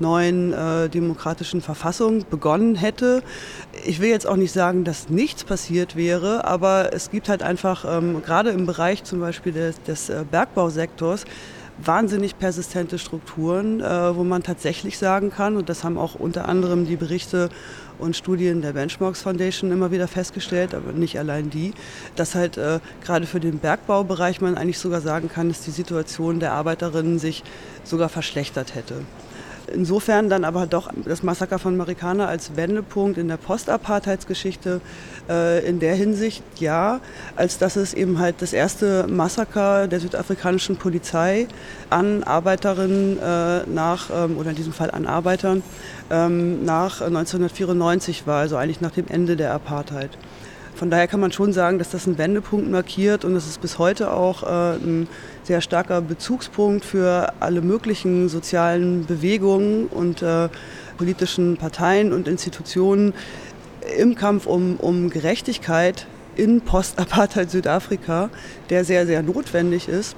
neuen 0.00 0.52
äh, 0.52 0.88
demokratischen 0.88 1.60
Verfassung 1.60 2.24
begonnen 2.30 2.76
hätte. 2.76 3.22
Ich 3.84 4.00
will 4.00 4.08
jetzt 4.08 4.26
auch 4.26 4.36
nicht 4.36 4.52
sagen, 4.52 4.84
dass 4.84 5.10
nichts 5.10 5.44
passiert 5.44 5.96
wäre, 5.96 6.46
aber 6.46 6.94
es 6.94 7.10
gibt 7.10 7.28
halt 7.28 7.42
einfach 7.42 7.84
ähm, 7.86 8.22
gerade 8.22 8.50
im 8.50 8.64
Bereich 8.64 9.04
zum 9.04 9.20
Beispiel 9.20 9.52
des, 9.52 9.82
des 9.82 10.08
äh, 10.08 10.24
Bergbausektors 10.30 11.24
wahnsinnig 11.78 12.38
persistente 12.38 12.98
Strukturen, 12.98 13.80
äh, 13.80 14.16
wo 14.16 14.24
man 14.24 14.42
tatsächlich 14.42 14.98
sagen 14.98 15.30
kann, 15.30 15.56
und 15.56 15.68
das 15.68 15.84
haben 15.84 15.98
auch 15.98 16.14
unter 16.14 16.48
anderem 16.48 16.86
die 16.86 16.96
Berichte 16.96 17.48
und 17.98 18.16
Studien 18.16 18.62
der 18.62 18.72
Benchmarks 18.72 19.22
Foundation 19.22 19.72
immer 19.72 19.90
wieder 19.90 20.08
festgestellt, 20.08 20.74
aber 20.74 20.92
nicht 20.92 21.18
allein 21.18 21.50
die, 21.50 21.72
dass 22.16 22.34
halt 22.34 22.56
äh, 22.56 22.80
gerade 23.04 23.26
für 23.26 23.40
den 23.40 23.58
Bergbaubereich 23.58 24.40
man 24.40 24.56
eigentlich 24.56 24.78
sogar 24.78 25.00
sagen 25.00 25.28
kann, 25.28 25.48
dass 25.48 25.62
die 25.62 25.70
Situation 25.70 26.40
der 26.40 26.52
Arbeiterinnen 26.52 27.18
sich 27.18 27.42
sogar 27.84 28.08
verschlechtert 28.08 28.74
hätte. 28.74 28.96
Insofern 29.72 30.28
dann 30.28 30.44
aber 30.44 30.66
doch 30.66 30.90
das 31.04 31.22
Massaker 31.22 31.58
von 31.58 31.76
Marikana 31.76 32.26
als 32.26 32.56
Wendepunkt 32.56 33.16
in 33.16 33.28
der 33.28 33.38
Postapartheidsgeschichte 33.38 34.80
äh, 35.28 35.66
in 35.66 35.80
der 35.80 35.94
Hinsicht 35.94 36.42
ja, 36.58 37.00
als 37.36 37.58
dass 37.58 37.76
es 37.76 37.94
eben 37.94 38.18
halt 38.18 38.36
das 38.40 38.52
erste 38.52 39.06
Massaker 39.08 39.88
der 39.88 40.00
südafrikanischen 40.00 40.76
Polizei 40.76 41.46
an 41.88 42.22
Arbeiterinnen 42.24 43.18
äh, 43.18 43.62
nach, 43.66 44.10
ähm, 44.14 44.36
oder 44.36 44.50
in 44.50 44.56
diesem 44.56 44.72
Fall 44.72 44.90
an 44.90 45.06
Arbeitern, 45.06 45.62
ähm, 46.10 46.64
nach 46.64 47.00
1994 47.00 48.26
war, 48.26 48.40
also 48.40 48.56
eigentlich 48.56 48.80
nach 48.80 48.92
dem 48.92 49.08
Ende 49.08 49.36
der 49.36 49.54
Apartheid. 49.54 50.10
Von 50.74 50.90
daher 50.90 51.06
kann 51.06 51.20
man 51.20 51.30
schon 51.30 51.52
sagen, 51.52 51.78
dass 51.78 51.90
das 51.90 52.06
einen 52.06 52.18
Wendepunkt 52.18 52.68
markiert 52.68 53.24
und 53.24 53.36
es 53.36 53.46
ist 53.46 53.60
bis 53.60 53.78
heute 53.78 54.12
auch 54.12 54.42
äh, 54.42 54.76
ein 54.76 55.08
sehr 55.44 55.60
starker 55.60 56.00
Bezugspunkt 56.00 56.84
für 56.84 57.32
alle 57.38 57.60
möglichen 57.60 58.28
sozialen 58.28 59.06
Bewegungen 59.06 59.86
und 59.86 60.22
äh, 60.22 60.48
politischen 60.96 61.56
Parteien 61.56 62.12
und 62.12 62.26
Institutionen 62.26 63.14
im 63.96 64.16
Kampf 64.16 64.46
um, 64.46 64.76
um 64.76 65.10
Gerechtigkeit 65.10 66.06
in 66.34 66.60
Post-Apartheid 66.60 67.50
Südafrika, 67.50 68.30
der 68.68 68.84
sehr, 68.84 69.06
sehr 69.06 69.22
notwendig 69.22 69.88
ist. 69.88 70.16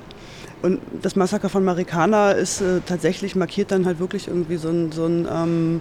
Und 0.63 0.81
das 1.03 1.17
Massaker 1.17 1.51
von 1.51 1.65
Marikana 1.65 2.31
ist 2.31 2.63
äh, 2.63 2.81
tatsächlich 2.87 3.37
markiert 3.37 3.71
dann 3.71 3.85
halt 3.85 3.99
wirklich 3.99 4.29
irgendwie 4.29 4.57
so 4.57 4.69
ein, 4.69 4.91
so 4.91 5.05
ein 5.05 5.29
ähm, 5.31 5.81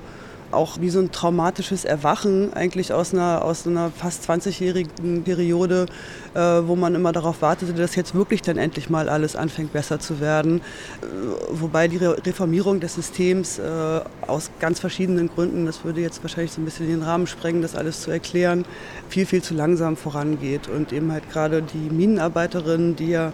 auch 0.56 0.80
wie 0.82 0.90
so 0.90 1.00
ein 1.00 1.12
traumatisches 1.12 1.86
Erwachen 1.86 2.54
eigentlich 2.54 2.94
aus 2.94 3.14
einer, 3.14 3.44
aus 3.44 3.68
einer 3.68 3.92
fast 3.92 4.30
20-jährigen 4.30 5.24
Periode, 5.24 5.86
äh, 6.34 6.40
wo 6.40 6.76
man 6.76 6.96
immer 6.96 7.12
darauf 7.12 7.42
wartete, 7.42 7.74
dass 7.74 7.96
jetzt 7.96 8.16
wirklich 8.16 8.42
dann 8.42 8.58
endlich 8.58 8.90
mal 8.90 9.10
alles 9.10 9.36
anfängt 9.36 9.74
besser 9.74 10.00
zu 10.00 10.20
werden. 10.20 10.60
Äh, 10.60 11.06
wobei 11.52 11.88
die 11.88 11.98
Re 11.98 12.16
Reformierung 12.26 12.80
des 12.80 12.96
Systems 12.96 13.60
äh, 13.60 14.02
aus 14.26 14.50
ganz 14.60 14.80
verschiedenen 14.80 15.30
Gründen, 15.30 15.66
das 15.66 15.84
würde 15.84 16.02
jetzt 16.02 16.24
wahrscheinlich 16.24 16.52
so 16.52 16.62
ein 16.62 16.66
bisschen 16.66 16.88
den 16.88 17.04
Rahmen 17.04 17.28
sprengen, 17.28 17.62
das 17.62 17.76
alles 17.76 18.02
zu 18.02 18.12
erklären, 18.12 18.66
viel, 19.10 19.26
viel 19.26 19.44
zu 19.44 19.54
langsam 19.54 19.98
vorangeht. 19.98 20.68
Und 20.68 20.94
eben 20.94 21.12
halt 21.12 21.30
gerade 21.30 21.62
die 21.62 21.94
Minenarbeiterinnen, 21.94 22.96
die 22.96 23.10
ja 23.10 23.34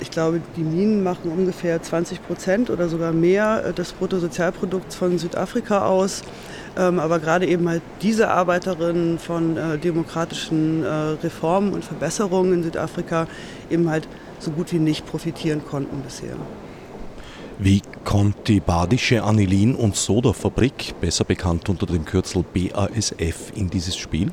ich 0.00 0.10
glaube, 0.10 0.40
die 0.56 0.62
Minen 0.62 1.02
machen 1.02 1.30
ungefähr 1.30 1.82
20 1.82 2.26
Prozent 2.26 2.70
oder 2.70 2.88
sogar 2.88 3.12
mehr 3.12 3.64
äh, 3.66 3.72
des 3.72 3.92
Bruttosozialprodukts 3.92 4.94
von 4.94 5.18
Südafrika 5.18 5.86
aus. 5.86 6.22
Ähm, 6.76 7.00
aber 7.00 7.18
gerade 7.18 7.46
eben 7.46 7.68
halt 7.68 7.82
diese 8.02 8.28
Arbeiterinnen 8.28 9.18
von 9.18 9.56
äh, 9.56 9.78
demokratischen 9.78 10.84
äh, 10.84 10.88
Reformen 10.88 11.72
und 11.72 11.84
Verbesserungen 11.84 12.52
in 12.52 12.62
Südafrika 12.62 13.26
eben 13.70 13.88
halt 13.88 14.06
so 14.38 14.50
gut 14.50 14.72
wie 14.72 14.78
nicht 14.78 15.06
profitieren 15.06 15.62
konnten 15.64 16.02
bisher. 16.02 16.36
Wie 17.58 17.80
kommt 18.04 18.48
die 18.48 18.60
badische 18.60 19.24
Anilin- 19.24 19.74
und 19.74 19.96
Soda-Fabrik, 19.96 20.94
besser 21.00 21.24
bekannt 21.24 21.70
unter 21.70 21.86
dem 21.86 22.04
Kürzel 22.04 22.44
BASF, 22.52 23.52
in 23.54 23.70
dieses 23.70 23.96
Spiel? 23.96 24.30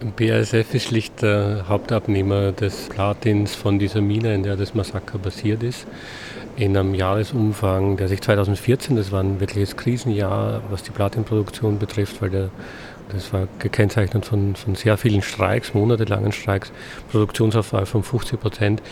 BASF 0.00 0.74
ist 0.74 0.84
schlicht 0.84 1.22
der 1.22 1.64
Hauptabnehmer 1.68 2.52
des 2.52 2.88
Platins 2.88 3.56
von 3.56 3.80
dieser 3.80 4.00
Mine, 4.00 4.32
in 4.32 4.44
der 4.44 4.56
das 4.56 4.72
Massaker 4.72 5.18
passiert 5.18 5.64
ist. 5.64 5.88
In 6.56 6.76
einem 6.76 6.94
Jahresumfang, 6.94 7.96
der 7.96 8.06
sich 8.06 8.20
2014, 8.20 8.94
das 8.94 9.10
war 9.10 9.24
ein 9.24 9.40
wirkliches 9.40 9.76
Krisenjahr, 9.76 10.62
was 10.70 10.84
die 10.84 10.92
Platinproduktion 10.92 11.80
betrifft, 11.80 12.22
weil 12.22 12.30
der, 12.30 12.50
das 13.12 13.32
war 13.32 13.48
gekennzeichnet 13.58 14.24
von, 14.24 14.54
von 14.54 14.76
sehr 14.76 14.96
vielen 14.98 15.20
Streiks, 15.20 15.74
monatelangen 15.74 16.30
Streiks, 16.30 16.70
Produktionsaufwand 17.10 17.88
von 17.88 18.04
50 18.04 18.40
Prozent, 18.40 18.82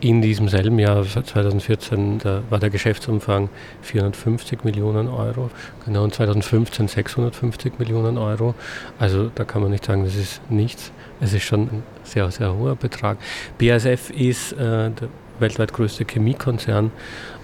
in 0.00 0.20
diesem 0.20 0.48
selben 0.48 0.78
Jahr, 0.78 1.04
2014, 1.04 2.18
da 2.18 2.42
war 2.50 2.58
der 2.58 2.70
Geschäftsumfang 2.70 3.48
450 3.82 4.64
Millionen 4.64 5.08
Euro, 5.08 5.50
genau, 5.84 6.04
und 6.04 6.14
2015 6.14 6.88
650 6.88 7.78
Millionen 7.78 8.18
Euro. 8.18 8.54
Also 8.98 9.30
da 9.34 9.44
kann 9.44 9.62
man 9.62 9.70
nicht 9.70 9.84
sagen, 9.84 10.04
das 10.04 10.16
ist 10.16 10.40
nichts. 10.50 10.92
Es 11.20 11.32
ist 11.32 11.44
schon 11.44 11.62
ein 11.62 11.82
sehr, 12.04 12.30
sehr 12.30 12.54
hoher 12.54 12.76
Betrag. 12.76 13.16
BASF 13.58 14.10
ist 14.10 14.52
äh, 14.52 14.90
der 14.90 15.08
weltweit 15.38 15.72
größte 15.72 16.04
Chemiekonzern 16.04 16.90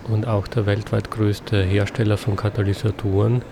und 0.09 0.26
auch 0.26 0.47
der 0.47 0.66
weltweit 0.66 1.11
größte 1.11 1.62
Hersteller 1.62 2.16
von 2.16 2.37
Katalysatoren. 2.37 3.42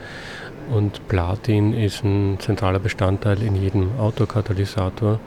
Und 0.71 1.09
Platin 1.09 1.73
ist 1.73 2.05
ein 2.05 2.39
zentraler 2.39 2.79
Bestandteil 2.79 3.43
in 3.43 3.57
jedem 3.57 3.99
Autokatalysator 3.99 5.19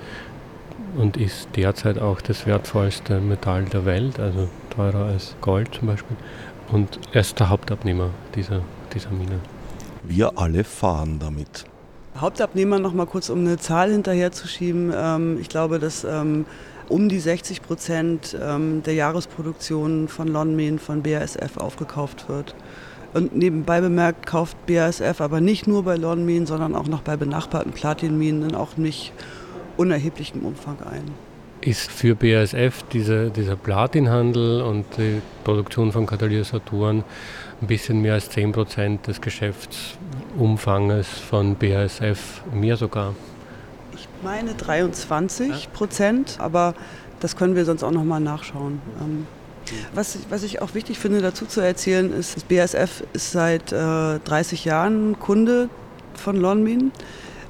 und 0.97 1.17
ist 1.17 1.49
derzeit 1.55 1.99
auch 1.99 2.21
das 2.21 2.45
wertvollste 2.45 3.19
Metall 3.19 3.65
der 3.65 3.85
Welt, 3.85 4.19
also 4.19 4.47
teurer 4.69 5.05
als 5.05 5.35
Gold 5.41 5.73
zum 5.75 5.87
Beispiel. 5.87 6.17
Und 6.71 6.99
er 7.11 7.21
ist 7.21 7.39
der 7.39 7.49
Hauptabnehmer 7.49 8.09
dieser, 8.35 8.61
dieser 8.93 9.11
Mine. 9.11 9.39
Wir 10.03 10.37
alle 10.37 10.63
fahren 10.63 11.19
damit. 11.19 11.65
Hauptabnehmer 12.17 12.79
noch 12.79 12.93
mal 12.93 13.05
kurz, 13.05 13.29
um 13.29 13.39
eine 13.39 13.57
Zahl 13.57 13.91
hinterherzuschieben. 13.91 14.93
Ähm, 14.95 15.37
ich 15.39 15.49
glaube, 15.49 15.79
dass 15.79 16.03
ähm, 16.03 16.45
um 16.89 17.09
die 17.09 17.19
60 17.19 17.61
Prozent 17.61 18.37
ähm, 18.39 18.83
der 18.83 18.93
Jahresproduktion 18.93 20.07
von 20.07 20.27
Lonmin 20.27 20.79
von 20.79 21.01
BASF 21.01 21.57
aufgekauft 21.57 22.29
wird. 22.29 22.55
Und 23.13 23.35
nebenbei 23.35 23.79
bemerkt 23.81 24.25
kauft 24.25 24.57
BASF 24.65 25.21
aber 25.21 25.39
nicht 25.39 25.67
nur 25.67 25.83
bei 25.83 25.95
Lonmin, 25.95 26.45
sondern 26.45 26.75
auch 26.75 26.87
noch 26.87 27.01
bei 27.01 27.15
benachbarten 27.15 27.71
Platinminen, 27.71 28.55
auch 28.55 28.77
nicht 28.77 29.13
unerheblichem 29.77 30.45
Umfang 30.45 30.77
ein. 30.81 31.03
Ist 31.61 31.91
für 31.91 32.15
BASF 32.15 32.83
diese, 32.91 33.29
dieser 33.29 33.55
Platinhandel 33.55 34.61
und 34.61 34.85
die 34.97 35.21
Produktion 35.43 35.93
von 35.93 36.05
Katalysatoren 36.05 37.03
ein 37.61 37.67
bisschen 37.67 38.01
mehr 38.01 38.15
als 38.15 38.29
10% 38.31 39.03
des 39.03 39.21
Geschäftsumfanges 39.21 41.07
von 41.07 41.55
BASF, 41.55 42.41
mehr 42.53 42.75
sogar? 42.75 43.15
Ich 43.95 44.09
meine 44.21 44.53
23 44.55 45.71
Prozent, 45.71 46.37
aber 46.39 46.73
das 47.21 47.37
können 47.37 47.55
wir 47.55 47.63
sonst 47.63 47.83
auch 47.83 47.91
nochmal 47.91 48.19
nachschauen. 48.19 48.81
Ähm, 48.99 49.27
was, 49.93 50.17
was, 50.29 50.43
ich 50.43 50.61
auch 50.61 50.73
wichtig 50.73 50.99
finde 50.99 51.21
dazu 51.21 51.45
zu 51.45 51.61
erzählen, 51.61 52.11
ist, 52.11 52.35
dass 52.35 52.43
BASF 52.43 53.03
ist 53.13 53.31
seit 53.31 53.71
äh, 53.71 54.19
30 54.19 54.65
Jahren 54.65 55.17
Kunde 55.19 55.69
von 56.15 56.35
Lonmin. 56.35 56.91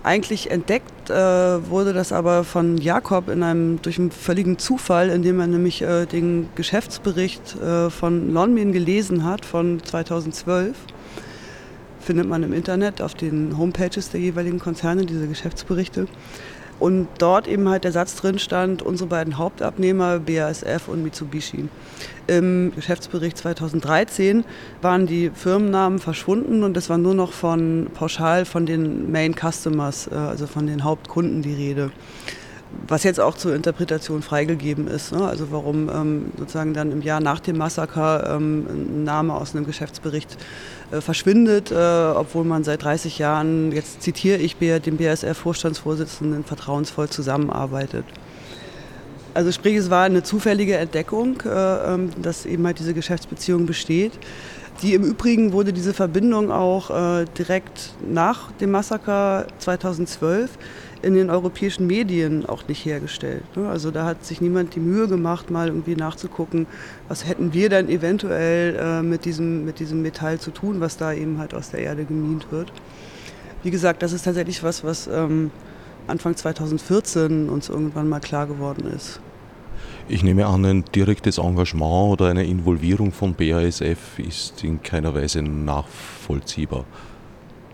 Eigentlich 0.05 0.51
entdeckt 0.51 1.09
äh, 1.09 1.13
wurde 1.13 1.93
das 1.93 2.11
aber 2.11 2.43
von 2.43 2.77
Jakob 2.77 3.29
in 3.29 3.41
einem, 3.41 3.81
durch 3.81 3.97
einen 3.97 4.11
völligen 4.11 4.57
Zufall, 4.59 5.09
indem 5.09 5.39
er 5.39 5.47
nämlich 5.47 5.81
äh, 5.81 6.05
den 6.05 6.49
Geschäftsbericht 6.55 7.55
äh, 7.55 7.89
von 7.89 8.33
Lonmin 8.33 8.73
gelesen 8.73 9.23
hat 9.23 9.45
von 9.45 9.81
2012. 9.81 10.75
Findet 12.01 12.27
man 12.27 12.43
im 12.43 12.51
Internet 12.51 13.01
auf 13.01 13.13
den 13.13 13.57
Homepages 13.57 14.09
der 14.09 14.19
jeweiligen 14.19 14.59
Konzerne 14.59 15.05
diese 15.05 15.25
Geschäftsberichte. 15.25 16.07
Und 16.79 17.07
dort 17.17 17.47
eben 17.47 17.69
halt 17.69 17.83
der 17.83 17.91
Satz 17.91 18.15
drin 18.15 18.39
stand, 18.39 18.81
unsere 18.81 19.07
beiden 19.07 19.37
Hauptabnehmer 19.37 20.19
BASF 20.19 20.87
und 20.87 21.03
Mitsubishi. 21.03 21.69
Im 22.27 22.71
Geschäftsbericht 22.75 23.37
2013 23.37 24.43
waren 24.81 25.07
die 25.07 25.29
Firmennamen 25.33 25.99
verschwunden 25.99 26.63
und 26.63 26.75
es 26.77 26.89
war 26.89 26.97
nur 26.97 27.13
noch 27.13 27.31
von 27.31 27.87
pauschal 27.93 28.45
von 28.45 28.65
den 28.65 29.11
Main 29.11 29.35
Customers, 29.35 30.07
äh, 30.07 30.15
also 30.15 30.47
von 30.47 30.67
den 30.67 30.83
Hauptkunden 30.83 31.41
die 31.41 31.53
Rede 31.53 31.91
was 32.87 33.03
jetzt 33.03 33.19
auch 33.19 33.35
zur 33.35 33.55
Interpretation 33.55 34.21
freigegeben 34.21 34.87
ist. 34.87 35.11
Ne? 35.11 35.25
Also 35.25 35.51
warum 35.51 35.89
ähm, 35.89 36.25
sozusagen 36.37 36.73
dann 36.73 36.91
im 36.91 37.01
Jahr 37.01 37.19
nach 37.19 37.39
dem 37.39 37.57
Massaker 37.57 38.35
ähm, 38.35 38.67
ein 38.69 39.03
Name 39.03 39.33
aus 39.33 39.55
einem 39.55 39.65
Geschäftsbericht 39.65 40.37
äh, 40.91 41.01
verschwindet, 41.01 41.71
äh, 41.71 41.75
obwohl 41.75 42.43
man 42.43 42.63
seit 42.63 42.83
30 42.83 43.19
Jahren, 43.19 43.71
jetzt 43.71 44.01
zitiere 44.01 44.37
ich 44.37 44.57
den 44.57 44.97
BSR-Vorstandsvorsitzenden, 44.97 46.43
vertrauensvoll 46.43 47.09
zusammenarbeitet. 47.09 48.05
Also 49.33 49.51
sprich, 49.51 49.75
es 49.75 49.89
war 49.89 50.03
eine 50.03 50.21
zufällige 50.21 50.77
Entdeckung, 50.77 51.41
äh, 51.45 51.93
ähm, 51.93 52.11
dass 52.21 52.45
eben 52.45 52.65
halt 52.65 52.79
diese 52.79 52.93
Geschäftsbeziehung 52.93 53.65
besteht. 53.65 54.13
Die 54.81 54.93
im 54.93 55.03
Übrigen 55.03 55.53
wurde 55.53 55.71
diese 55.71 55.93
Verbindung 55.93 56.51
auch 56.51 56.89
äh, 56.89 57.25
direkt 57.37 57.93
nach 58.07 58.51
dem 58.53 58.71
Massaker 58.71 59.47
2012 59.59 60.49
in 61.03 61.13
den 61.13 61.29
europäischen 61.29 61.85
Medien 61.85 62.45
auch 62.45 62.67
nicht 62.67 62.85
hergestellt. 62.85 63.43
Ne? 63.55 63.67
Also 63.67 63.91
da 63.91 64.05
hat 64.05 64.25
sich 64.25 64.41
niemand 64.41 64.73
die 64.75 64.79
Mühe 64.79 65.07
gemacht, 65.07 65.51
mal 65.51 65.67
irgendwie 65.67 65.95
nachzugucken, 65.95 66.65
was 67.07 67.27
hätten 67.27 67.53
wir 67.53 67.69
dann 67.69 67.89
eventuell 67.89 68.75
äh, 68.75 69.01
mit, 69.01 69.25
diesem, 69.25 69.65
mit 69.65 69.79
diesem 69.79 70.01
Metall 70.01 70.39
zu 70.39 70.51
tun, 70.51 70.79
was 70.79 70.97
da 70.97 71.13
eben 71.13 71.37
halt 71.37 71.53
aus 71.53 71.71
der 71.71 71.81
Erde 71.81 72.05
gemint 72.05 72.51
wird. 72.51 72.71
Wie 73.63 73.71
gesagt, 73.71 74.01
das 74.01 74.13
ist 74.13 74.23
tatsächlich 74.23 74.63
was, 74.63 74.83
was 74.83 75.07
ähm, 75.07 75.51
Anfang 76.07 76.35
2014 76.35 77.49
uns 77.49 77.69
irgendwann 77.69 78.07
mal 78.09 78.19
klar 78.19 78.47
geworden 78.47 78.87
ist. 78.95 79.19
Ich 80.07 80.23
nehme 80.23 80.45
an, 80.45 80.65
ein 80.65 80.85
direktes 80.95 81.37
Engagement 81.37 82.13
oder 82.13 82.27
eine 82.29 82.45
Involvierung 82.45 83.11
von 83.11 83.33
BASF 83.33 84.19
ist 84.19 84.63
in 84.63 84.81
keiner 84.81 85.13
Weise 85.13 85.41
nachvollziehbar. 85.41 86.85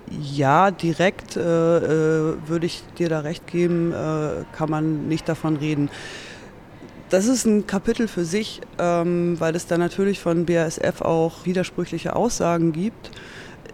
Ja, 0.09 0.71
direkt 0.71 1.37
äh, 1.37 1.41
äh, 1.41 2.35
würde 2.47 2.65
ich 2.65 2.83
dir 2.97 3.09
da 3.09 3.19
recht 3.19 3.45
geben, 3.45 3.91
äh, 3.91 4.43
kann 4.55 4.69
man 4.69 5.07
nicht 5.07 5.29
davon 5.29 5.57
reden. 5.57 5.89
Das 7.09 7.27
ist 7.27 7.45
ein 7.45 7.67
Kapitel 7.67 8.07
für 8.07 8.25
sich, 8.25 8.61
ähm, 8.79 9.39
weil 9.39 9.55
es 9.55 9.67
da 9.67 9.77
natürlich 9.77 10.19
von 10.19 10.45
BASF 10.45 11.01
auch 11.01 11.45
widersprüchliche 11.45 12.15
Aussagen 12.15 12.71
gibt. 12.71 13.11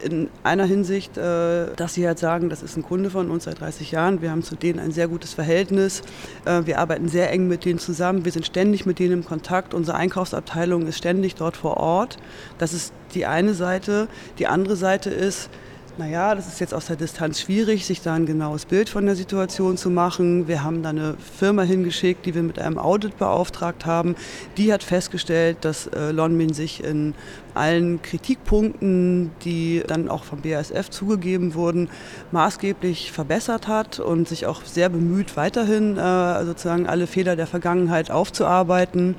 In 0.04 0.30
einer 0.44 0.66
Hinsicht, 0.66 1.18
äh, 1.18 1.74
dass 1.76 1.94
sie 1.94 2.06
halt 2.06 2.20
sagen, 2.20 2.50
das 2.50 2.64
ist 2.64 2.76
ein 2.76 2.84
Kunde 2.84 3.10
von 3.10 3.32
uns 3.32 3.46
seit 3.46 3.62
30 3.62 3.92
Jahren, 3.92 4.22
wir 4.22 4.32
haben 4.32 4.44
zu 4.44 4.56
denen 4.56 4.80
ein 4.80 4.92
sehr 4.92 5.08
gutes 5.08 5.34
Verhältnis, 5.34 6.02
äh, 6.44 6.62
wir 6.66 6.80
arbeiten 6.80 7.08
sehr 7.08 7.32
eng 7.32 7.48
mit 7.48 7.64
denen 7.64 7.80
zusammen, 7.80 8.26
wir 8.26 8.32
sind 8.34 8.46
ständig 8.46 8.86
mit 8.86 9.00
denen 9.00 9.14
im 9.14 9.26
Kontakt, 9.26 9.74
unsere 9.74 9.98
Einkaufsabteilung 9.98 10.86
ist 10.88 10.98
ständig 10.98 11.36
dort 11.36 11.56
vor 11.56 11.78
Ort. 11.78 12.18
Das 12.58 12.74
ist 12.74 12.94
die 13.14 13.26
eine 13.26 13.54
Seite. 13.54 14.10
Die 14.38 14.48
andere 14.48 14.76
Seite 14.76 15.10
ist, 15.10 15.50
naja, 15.98 16.36
das 16.36 16.48
ist 16.48 16.60
jetzt 16.60 16.74
aus 16.74 16.88
der 16.88 16.98
Distanz 16.98 17.40
schwierig, 17.40 17.86
sich 17.86 18.02
da 18.02 18.14
ein 18.14 18.26
genaues 18.26 18.66
Bild 18.66 18.90
von 18.90 19.06
der 19.06 19.16
Situation 19.16 19.78
zu 19.78 19.90
machen. 19.90 20.48
Wir 20.48 20.64
haben 20.64 20.84
da 20.84 20.90
eine 20.90 21.16
Firma 21.38 21.62
hingeschickt, 21.62 22.26
die 22.26 22.36
wir 22.36 22.44
mit 22.44 22.60
einem 22.60 22.78
Audit 22.78 23.18
beauftragt 23.18 23.86
haben. 23.86 24.16
Die 24.58 24.74
hat 24.74 24.84
festgestellt, 24.84 25.58
dass 25.62 25.88
äh, 25.88 26.12
Lonmin 26.12 26.54
sich 26.54 26.84
in 26.84 27.14
allen 27.54 28.02
Kritikpunkten, 28.02 29.32
die 29.44 29.84
dann 29.88 30.10
auch 30.10 30.26
vom 30.26 30.42
BASF 30.42 30.90
zugegeben 30.90 31.54
wurden, 31.54 31.90
maßgeblich 32.32 33.14
verbessert 33.14 33.68
hat 33.68 34.00
und 34.00 34.28
sich 34.28 34.46
auch 34.46 34.66
sehr 34.66 34.90
bemüht, 34.90 35.38
weiterhin 35.38 35.98
äh, 35.98 36.46
sozusagen 36.46 36.88
alle 36.88 37.08
Fehler 37.08 37.38
der 37.38 37.48
Vergangenheit 37.48 38.12
aufzuarbeiten. 38.12 39.16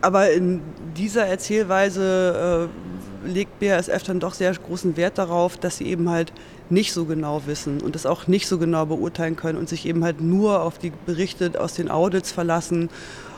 Aber 0.00 0.30
in 0.30 0.60
dieser 0.96 1.26
Erzählweise 1.26 2.68
äh, 2.70 3.15
legt 3.26 3.60
BASF 3.60 4.02
dann 4.04 4.20
doch 4.20 4.34
sehr 4.34 4.52
großen 4.52 4.96
Wert 4.96 5.18
darauf, 5.18 5.56
dass 5.56 5.78
sie 5.78 5.86
eben 5.86 6.08
halt 6.08 6.32
nicht 6.70 6.92
so 6.92 7.04
genau 7.04 7.42
wissen 7.46 7.80
und 7.80 7.94
das 7.94 8.06
auch 8.06 8.26
nicht 8.26 8.46
so 8.46 8.58
genau 8.58 8.86
beurteilen 8.86 9.36
können 9.36 9.58
und 9.58 9.68
sich 9.68 9.86
eben 9.86 10.04
halt 10.04 10.20
nur 10.20 10.62
auf 10.62 10.78
die 10.78 10.92
Berichte 11.04 11.60
aus 11.60 11.74
den 11.74 11.90
Audits 11.90 12.32
verlassen 12.32 12.88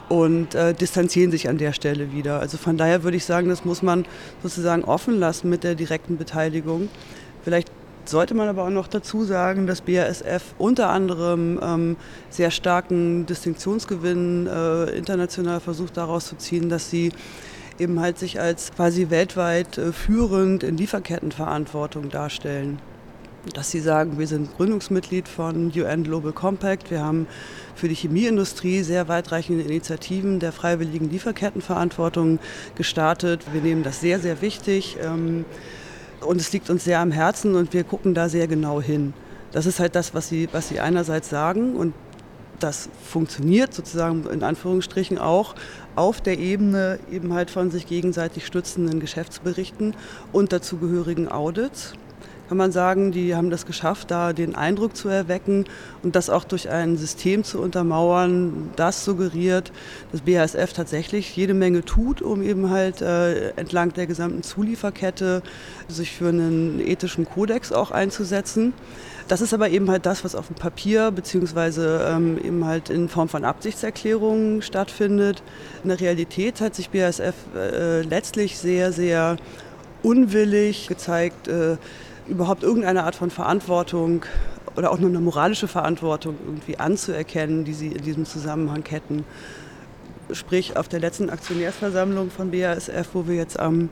und 0.09 0.55
äh, 0.55 0.73
distanzieren 0.75 1.31
sich 1.31 1.49
an 1.49 1.59
der 1.59 1.73
Stelle 1.73 2.13
wieder. 2.13 2.41
Also 2.41 2.57
von 2.57 2.77
daher 2.77 3.03
würde 3.03 3.17
ich 3.17 3.25
sagen, 3.25 3.49
das 3.49 3.65
muss 3.65 3.83
man 3.83 4.07
sozusagen 4.43 4.85
offen 4.85 5.19
lassen 5.19 5.51
mit 5.51 5.65
der 5.65 5.75
direkten 5.75 6.17
Beteiligung. 6.17 6.89
Vielleicht 7.43 7.71
sollte 8.07 8.35
man 8.35 8.49
aber 8.49 8.65
auch 8.65 8.71
noch 8.71 8.89
dazu 8.89 9.25
sagen, 9.25 9.67
dass 9.67 9.83
BASF 9.83 10.55
unter 10.57 10.89
anderem 10.89 11.61
ähm, 11.63 11.97
sehr 12.31 12.51
starken 12.51 13.27
Distinktionsgewinn 13.27 14.47
äh, 14.47 14.85
international 14.97 15.61
versucht 15.61 15.97
daraus 15.97 16.27
zu 16.27 16.37
ziehen, 16.37 16.71
dass 16.71 16.91
sie 16.91 17.13
eben 17.79 18.01
halt 18.01 18.19
sich 18.19 18.41
als 18.41 18.73
quasi 18.73 19.11
weltweit 19.11 19.79
äh, 19.79 19.93
führend 19.93 20.63
in 20.63 20.77
Lieferkettenverantwortung 20.77 22.11
darstellen. 22.11 22.79
Dass 23.55 23.71
sie 23.71 23.81
sagen, 23.81 24.19
wir 24.19 24.27
sind 24.27 24.57
Gründungsmitglied 24.57 25.29
von 25.29 25.73
UN 25.75 26.03
Global 26.03 26.33
Compact, 26.33 26.91
wir 26.91 27.03
haben 27.03 27.27
für 27.75 27.89
die 27.89 27.95
Chemieindustrie 27.95 28.83
sehr 28.83 29.09
weitreichende 29.09 29.63
Initiativen 29.63 30.41
der 30.41 30.53
freiwilligen 30.53 31.09
Lieferkettenverantwortung 31.11 32.41
gestartet. 32.75 33.45
Wir 33.53 33.63
nehmen 33.63 33.85
das 33.85 34.01
sehr, 34.01 34.19
sehr 34.19 34.43
wichtig. 34.43 34.97
Ähm, 35.03 35.45
und 36.21 36.41
es 36.41 36.53
liegt 36.53 36.69
uns 36.69 36.85
sehr 36.85 36.99
am 36.99 37.13
Herzen 37.13 37.55
und 37.55 37.73
wir 37.73 37.85
gucken 37.85 38.13
da 38.13 38.29
sehr 38.29 38.49
genau 38.49 38.83
hin. 38.83 39.15
Das 39.53 39.67
ist 39.67 39.81
halt 39.81 39.95
das, 39.95 40.15
was 40.15 40.29
sie, 40.29 40.49
was 40.53 40.69
sie 40.69 40.81
einerseits 40.81 41.31
sagen 41.31 41.77
und 41.77 41.95
das 42.61 42.89
funktioniert 43.05 43.75
sozusagen 43.75 44.27
in 44.31 44.43
Anführungsstrichen 44.43 45.19
auch 45.19 45.55
auf 45.97 46.21
der 46.21 46.39
Ebene 46.39 46.99
eben 47.11 47.33
halt 47.33 47.51
von 47.51 47.71
sich 47.71 47.87
gegenseitig 47.87 48.47
stützenden 48.47 49.01
Geschäftsberichten 49.01 49.95
und 50.33 50.53
dazugehörigen 50.53 51.29
Audits 51.31 51.95
kann 52.49 52.57
man 52.57 52.73
sagen, 52.73 53.13
die 53.13 53.35
haben 53.35 53.51
das 53.51 53.67
geschafft, 53.67 54.11
da 54.11 54.33
den 54.33 54.55
Eindruck 54.55 54.97
zu 54.97 55.11
erwecken 55.11 55.67
und 56.03 56.17
das 56.17 56.31
auch 56.31 56.45
durch 56.45 56.71
ein 56.71 56.97
System 56.97 57.45
zu 57.45 57.61
untermauern, 57.61 58.71
das 58.75 59.05
suggeriert, 59.05 59.71
dass 60.13 60.23
BASF 60.23 60.73
tatsächlich 60.73 61.37
jede 61.37 61.53
Menge 61.53 61.85
tut, 61.85 62.23
um 62.23 62.43
eben 62.43 62.71
halt 62.71 63.03
äh, 63.03 63.51
entlang 63.51 63.93
der 63.93 64.07
gesamten 64.07 64.43
Zulieferkette 64.43 65.43
sich 65.89 66.13
für 66.13 66.29
einen 66.29 66.81
ethischen 66.81 67.27
Kodex 67.27 67.71
auch 67.71 67.91
einzusetzen. 67.91 68.73
Das 69.29 69.43
ist 69.43 69.53
aber 69.53 69.69
eben 69.69 69.91
halt 69.91 70.07
das, 70.07 70.25
was 70.25 70.35
auf 70.35 70.47
dem 70.47 70.57
Papier 70.57 71.11
beziehungsweise 71.11 72.09
ähm, 72.11 72.39
eben 72.43 72.65
halt 72.65 72.89
in 72.89 73.11
Form 73.11 73.29
von 73.29 73.45
Absichtserklärungen 73.45 74.63
stattfindet. 74.63 75.43
In 75.83 75.91
der 75.91 76.01
Realität 76.01 76.63
hat 76.63 76.75
sich 76.75 76.89
BASF 76.89 77.35
äh, 77.55 78.01
letztlich 78.01 78.57
sehr, 78.57 78.91
sehr 78.91 79.37
unwillig 80.03 80.89
gezeigt, 80.89 81.47
äh, 81.47 81.77
überhaupt 82.27 82.63
irgendeine 82.63 83.05
Art 83.05 83.17
von 83.17 83.31
Verantwortung 83.31 84.25
oder 84.77 84.93
auch 84.93 84.99
nur 84.99 85.11
eine 85.11 85.21
moralische 85.21 85.69
Verantwortung 85.69 86.37
irgendwie 86.47 86.79
anzuerkennen, 86.79 87.65
die 87.65 87.75
sie 87.75 87.89
in 87.89 88.05
diesem 88.05 88.25
Zusammenhang 88.25 88.85
hätten. 88.89 89.25
Sprich, 90.33 90.77
auf 90.77 90.89
der 90.89 91.01
letzten 91.01 91.29
Aktionärsversammlung 91.29 92.31
von 92.31 92.51
BASF, 92.51 93.09
wo 93.13 93.27
wir 93.27 93.35
jetzt 93.35 93.59
am 93.59 93.91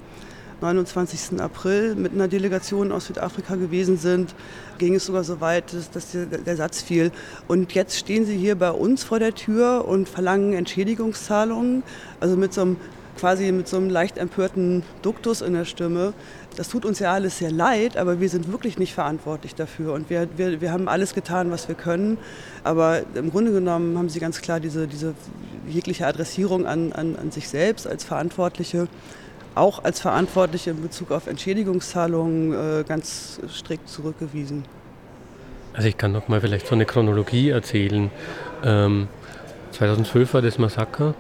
29. 0.61 1.41
April 1.41 1.95
mit 1.95 2.13
einer 2.13 2.29
Delegation 2.29 2.93
aus 2.93 3.07
Südafrika 3.07 3.57
gewesen 3.57 3.99
sind, 3.99 4.35
ging 4.79 4.95
es 4.95 5.07
sogar 5.07 5.25
so 5.25 5.41
weit, 5.41 5.73
dass, 5.73 5.91
dass 5.91 6.13
der, 6.13 6.27
der, 6.27 6.57
Satz 6.57 6.83
fiel. 6.83 7.13
Und 7.47 7.73
jetzt 7.75 7.99
stehen 7.99 8.25
Sie 8.25 8.37
hier 8.37 8.57
bei 8.57 8.71
uns 8.71 9.05
vor 9.05 9.19
der 9.19 9.35
Tür 9.35 9.85
und 9.87 10.09
verlangen 10.09 10.55
Entschädigungszahlungen, 10.55 11.83
also 12.21 12.37
mit 12.37 12.55
so 12.55 12.63
einem 12.63 12.77
quasi 13.17 13.51
mit 13.51 13.67
so 13.67 13.79
einem 13.79 13.91
leicht 13.91 14.19
empörten 14.19 14.83
Duktus 15.03 15.41
in 15.41 15.55
der 15.55 15.65
Stimme. 15.65 16.13
Das 16.57 16.69
tut 16.69 16.85
uns 16.85 16.99
ja 16.99 17.13
alles 17.13 17.39
sehr 17.39 17.51
leid, 17.51 17.97
aber 17.97 18.21
wir 18.21 18.29
sind 18.29 18.51
wirklich 18.53 18.79
nicht 18.79 18.95
verantwortlich 18.95 19.55
dafür. 19.55 19.93
Und 19.95 20.11
wir, 20.11 20.29
wir, 20.37 20.61
wir 20.61 20.73
haben 20.73 20.89
alles 20.89 21.15
getan, 21.15 21.51
was 21.51 21.69
wir 21.69 21.75
können. 21.75 22.19
Aber 22.65 23.03
im 23.15 23.31
Grunde 23.31 23.53
genommen 23.53 23.99
haben 23.99 24.09
sie 24.09 24.21
ganz 24.21 24.41
klar 24.41 24.61
diese, 24.61 24.87
diese 24.87 25.15
jegliche 25.67 26.07
Adressierung 26.07 26.67
an, 26.67 26.93
an, 26.93 27.17
an 27.17 27.31
sich 27.31 27.49
selbst 27.49 27.87
als 27.87 28.05
Verantwortliche, 28.05 28.89
auch 29.57 29.83
als 29.85 30.01
Verantwortliche 30.01 30.71
in 30.71 30.83
Bezug 30.83 31.11
auf 31.11 31.27
Entschädigungszahlungen 31.27 32.53
äh, 32.53 32.85
ganz 32.85 33.41
strikt 33.49 33.89
zurückgewiesen. 33.89 34.65
Also 35.73 35.89
ich 35.89 35.99
kann 35.99 36.13
noch 36.13 36.29
mal 36.29 36.41
vielleicht 36.41 36.67
so 36.67 36.75
eine 36.75 36.87
Chronologie 36.87 37.51
erzählen. 37.51 38.11
Ähm, 38.65 39.09
2012 39.73 40.35
war 40.35 40.43
das 40.43 40.59
Massaker 40.59 41.15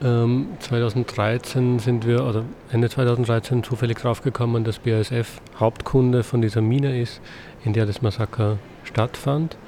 2013 0.00 1.62
ähm, 1.62 1.78
sind 1.78 2.06
wir, 2.06 2.24
oder 2.24 2.44
Ende 2.72 2.88
2013 2.88 3.62
zufällig 3.62 3.98
draufgekommen, 3.98 4.64
dass 4.64 4.78
BASF 4.78 5.42
Hauptkunde 5.58 6.22
von 6.22 6.40
dieser 6.40 6.62
Mine 6.62 7.00
ist, 7.00 7.20
in 7.64 7.74
der 7.74 7.84
das 7.84 8.00
Massaker 8.00 8.56
stattfand. 8.84 9.58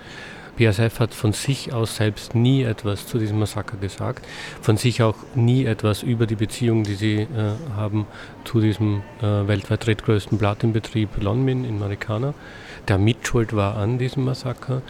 BASF 0.63 1.01
hat 1.01 1.15
von 1.15 1.33
sich 1.33 1.73
aus 1.73 1.97
selbst 1.97 2.35
nie 2.35 2.63
etwas 2.63 3.07
zu 3.07 3.19
diesem 3.19 3.39
Massaker 3.39 3.77
gesagt, 3.77 4.27
von 4.61 4.77
sich 4.77 5.03
auch 5.03 5.17
nie 5.35 5.65
etwas 5.65 6.03
über 6.03 6.27
die 6.27 6.37
Beziehung, 6.37 6.85
die 6.85 6.95
sie 6.95 7.17
äh, 7.23 7.27
haben 7.75 8.07
zu 8.45 8.61
diesem 8.61 9.03
äh, 9.21 9.25
weltweit 9.49 9.87
drittgrößten 9.87 10.39
Platinbetrieb 10.39 11.21
Lonmin 11.21 11.65
in 11.65 11.79
Marikana 11.79 12.35
der 12.89 12.99
Mitschuld 12.99 13.55
war 13.55 13.77
an 13.77 13.99
diesem 13.99 14.25
Massaker. 14.25 14.83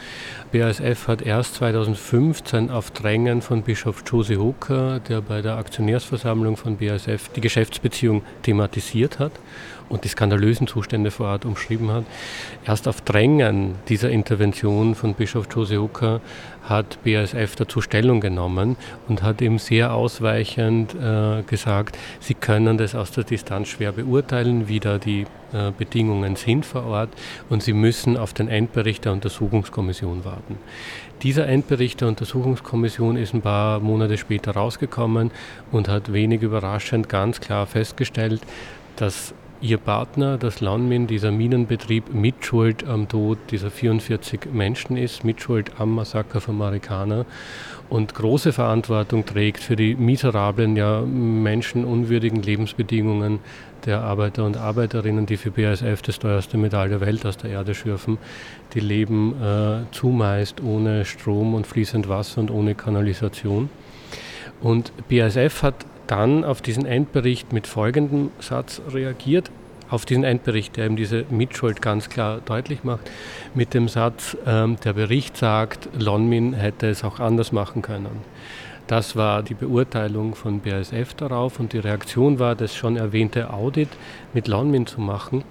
BASF 0.51 1.09
hat 1.09 1.23
erst 1.23 1.57
2015 1.57 2.71
auf 2.71 2.91
Drängen 2.91 3.43
von 3.43 3.63
Bischof 3.63 4.03
Jose 4.11 4.39
Hooker, 4.39 5.01
der 5.01 5.21
bei 5.21 5.43
der 5.43 5.57
Aktionärsversammlung 5.57 6.57
von 6.57 6.79
BASF 6.79 7.29
die 7.37 7.41
Geschäftsbeziehung 7.41 8.23
thematisiert 8.43 9.19
hat 9.19 9.33
und 9.89 10.05
die 10.05 10.09
skandalösen 10.09 10.67
Zustände 10.67 11.11
vor 11.11 11.27
Ort 11.27 11.45
umschrieben 11.45 11.91
hat. 11.91 12.05
Erst 12.65 12.89
auf 12.89 13.01
Drängen 13.01 13.77
dieser 13.89 14.11
Intervention 14.11 14.95
von 14.95 15.15
Bischof 15.15 15.47
Jose 15.55 15.81
Hooker 15.81 16.21
hat 16.69 16.99
BASF 17.05 17.57
dazu 17.57 17.81
Stellung 17.81 18.21
genommen 18.21 18.77
und 19.09 19.23
hat 19.23 19.41
ihm 19.41 19.59
sehr 19.59 19.93
ausweichend 19.95 20.95
äh, 20.95 21.43
gesagt, 21.43 21.99
sie 22.21 22.35
können 22.35 22.79
das 22.79 22.95
aus 22.95 23.11
der 23.11 23.25
Distanz 23.25 23.69
schwer 23.69 23.93
beurteilen, 23.93 24.69
wie 24.69 24.81
da 24.81 24.99
die 24.99 25.27
äh, 25.53 25.73
Bedingungen 25.77 26.37
sind 26.37 26.65
vor 26.65 26.85
Ort 26.87 27.11
und 27.51 27.63
sie 27.63 27.73
müssen 27.73 28.17
auf 28.17 28.33
den 28.33 28.49
Endbericht 28.49 29.05
der 29.05 29.13
Untersuchungskommission 29.13 30.25
warten. 30.25 30.59
Dieser 31.23 31.47
Endbericht 31.47 32.01
der 32.01 32.09
Untersuchungskommission 32.09 33.17
ist 33.17 33.35
ein 33.35 33.43
paar 33.43 33.81
Monate 33.81 34.17
später 34.17 34.53
rausgekommen 34.53 35.31
und 35.71 35.89
hat 35.89 36.13
wenig 36.13 36.43
überraschend 36.43 37.09
ganz 37.09 37.41
klar 37.41 37.67
festgestellt, 37.67 38.43
dass 38.97 39.35
ihr 39.63 39.79
Partner, 39.79 40.39
das 40.39 40.61
Landmin, 40.61 41.07
dieser 41.07 41.31
Minenbetrieb, 41.31 42.13
mitschuld 42.13 42.87
am 42.87 43.09
Tod 43.09 43.39
dieser 43.51 43.71
44 43.71 44.53
Menschen 44.53 44.97
ist, 44.97 45.25
mitschuld 45.25 45.71
am 45.79 45.95
Massaker 45.95 46.41
von 46.41 46.59
Marikana 46.59 47.25
und 47.89 48.15
große 48.15 48.53
Verantwortung 48.53 49.25
trägt 49.25 49.61
für 49.63 49.77
die 49.77 49.95
miserablen, 49.95 50.77
ja 50.77 51.03
menschenunwürdigen 51.03 52.43
Lebensbedingungen 52.43 53.39
der 53.87 54.01
Arbeiter 54.01 54.45
und 54.45 54.57
Arbeiterinnen, 54.57 55.27
die 55.27 55.37
für 55.37 55.51
BASF 55.51 56.03
das 56.03 56.19
teuerste 56.19 56.57
Metall 56.57 56.89
der 56.89 57.01
Welt 57.01 57.25
aus 57.25 57.37
der 57.37 57.51
Erde 57.51 57.75
schürfen. 57.75 58.19
Die 58.75 58.81
leben 58.81 59.35
äh, 59.43 59.93
zumeist 59.93 60.61
ohne 60.63 61.05
Strom 61.05 61.55
und 61.55 61.67
fließend 61.67 62.09
Wasser 62.09 62.41
und 62.41 62.51
ohne 62.51 62.75
Kanalisation. 62.75 63.71
Und 64.61 64.93
BASF 65.09 65.63
hat 65.63 65.85
dann 66.07 66.45
auf 66.45 66.63
diesen 66.63 66.87
Endbericht 66.87 67.53
mit 67.53 67.67
folgendem 67.67 68.31
Satz 68.41 68.81
reagiert, 68.93 69.51
auf 69.91 70.07
diesen 70.07 70.25
Endbericht, 70.25 70.77
der 70.77 70.87
eben 70.87 70.97
diese 70.97 71.25
Mitschuld 71.31 71.83
ganz 71.83 72.09
klar 72.09 72.41
deutlich 72.45 72.83
macht, 72.83 73.11
mit 73.55 73.75
dem 73.75 73.89
Satz, 73.89 74.37
ähm, 74.47 74.77
der 74.83 74.95
Bericht 74.95 75.37
sagt, 75.37 75.89
Lonmin 75.99 76.55
hätte 76.55 76.89
es 76.89 77.05
auch 77.05 77.21
anders 77.21 77.53
machen 77.53 77.83
können. 77.83 78.23
Das 78.87 79.17
war 79.17 79.43
die 79.43 79.55
Beurteilung 79.55 80.35
von 80.35 80.61
BASF 80.61 81.15
darauf 81.15 81.61
und 81.61 81.73
die 81.73 81.79
Reaktion 81.79 82.39
war, 82.39 82.55
das 82.55 82.75
schon 82.75 82.97
erwähnte 82.97 83.53
Audit 83.53 83.89
mit 84.33 84.49
Lonmin 84.49 84.87
zu 84.87 85.01
machen, 85.01 85.45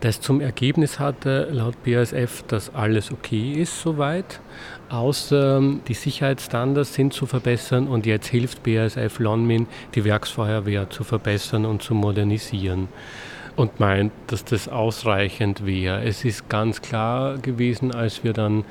das 0.00 0.20
zum 0.20 0.40
Ergebnis 0.40 0.98
hatte, 0.98 1.48
laut 1.50 1.82
BASF, 1.82 2.44
dass 2.48 2.74
alles 2.74 3.10
okay 3.12 3.52
ist 3.52 3.80
soweit, 3.80 4.40
außer 4.90 5.58
ähm, 5.58 5.80
die 5.88 5.94
Sicherheitsstandards 5.94 6.94
sind 6.94 7.12
zu 7.12 7.26
verbessern 7.26 7.88
und 7.88 8.06
jetzt 8.06 8.26
hilft 8.28 8.62
BASF 8.62 9.18
Lonmin, 9.18 9.66
die 9.94 10.04
Werksfeuerwehr 10.04 10.90
zu 10.90 11.04
verbessern 11.04 11.64
und 11.64 11.82
zu 11.82 11.94
modernisieren 11.94 12.88
und 13.56 13.80
meint, 13.80 14.12
dass 14.26 14.44
das 14.44 14.68
ausreichend 14.68 15.64
wäre. 15.64 16.02
Es 16.02 16.24
ist 16.24 16.48
ganz 16.48 16.82
klar 16.82 17.38
gewesen, 17.38 17.92
als 17.94 18.24
wir 18.24 18.32
dann 18.32 18.64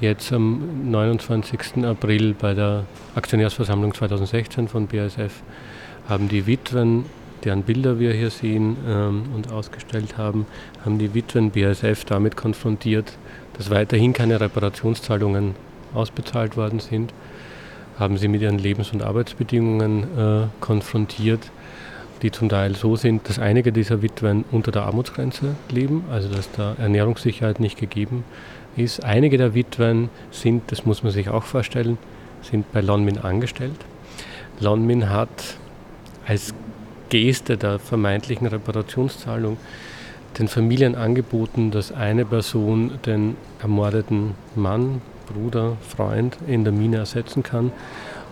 jetzt 0.00 0.32
am 0.32 0.90
29. 0.90 1.84
April 1.84 2.34
bei 2.34 2.54
der 2.54 2.84
Aktionärsversammlung 3.14 3.94
2016 3.94 4.68
von 4.68 4.86
BASF 4.86 5.42
haben 6.08 6.28
die 6.28 6.46
Witwen, 6.46 7.06
deren 7.44 7.62
Bilder 7.62 7.98
wir 7.98 8.12
hier 8.12 8.30
sehen 8.30 8.76
ähm, 8.88 9.24
und 9.34 9.52
ausgestellt 9.52 10.18
haben, 10.18 10.46
haben 10.84 10.98
die 10.98 11.14
Witwen 11.14 11.50
BASF 11.50 12.04
damit 12.04 12.36
konfrontiert, 12.36 13.16
dass 13.56 13.70
weiterhin 13.70 14.12
keine 14.12 14.40
Reparationszahlungen 14.40 15.54
ausbezahlt 15.94 16.56
worden 16.56 16.80
sind, 16.80 17.12
haben 17.98 18.18
sie 18.18 18.28
mit 18.28 18.42
ihren 18.42 18.58
Lebens- 18.58 18.92
und 18.92 19.02
Arbeitsbedingungen 19.02 20.02
äh, 20.18 20.46
konfrontiert, 20.60 21.50
die 22.22 22.30
zum 22.30 22.48
Teil 22.48 22.74
so 22.74 22.96
sind, 22.96 23.28
dass 23.28 23.38
einige 23.38 23.72
dieser 23.72 24.02
Witwen 24.02 24.44
unter 24.50 24.72
der 24.72 24.82
Armutsgrenze 24.82 25.54
leben, 25.70 26.04
also 26.10 26.28
dass 26.28 26.50
da 26.50 26.74
Ernährungssicherheit 26.78 27.60
nicht 27.60 27.78
gegeben 27.78 28.24
ist. 28.76 29.04
Einige 29.04 29.38
der 29.38 29.54
Witwen 29.54 30.10
sind, 30.30 30.72
das 30.72 30.84
muss 30.84 31.02
man 31.02 31.12
sich 31.12 31.28
auch 31.28 31.44
vorstellen, 31.44 31.98
sind 32.42 32.70
bei 32.72 32.80
Lonmin 32.80 33.18
angestellt. 33.18 33.76
Lonmin 34.60 35.10
hat 35.10 35.56
als 36.26 36.54
Geste 37.10 37.56
der 37.56 37.78
vermeintlichen 37.78 38.46
Reparationszahlung 38.46 39.56
den 40.38 40.48
Familien 40.48 40.94
angeboten, 40.94 41.70
dass 41.70 41.92
eine 41.92 42.24
Person 42.24 42.92
den 43.06 43.36
ermordeten 43.60 44.34
Mann, 44.54 45.00
Bruder, 45.32 45.76
Freund 45.86 46.36
in 46.46 46.64
der 46.64 46.72
Mine 46.72 46.98
ersetzen 46.98 47.42
kann. 47.42 47.72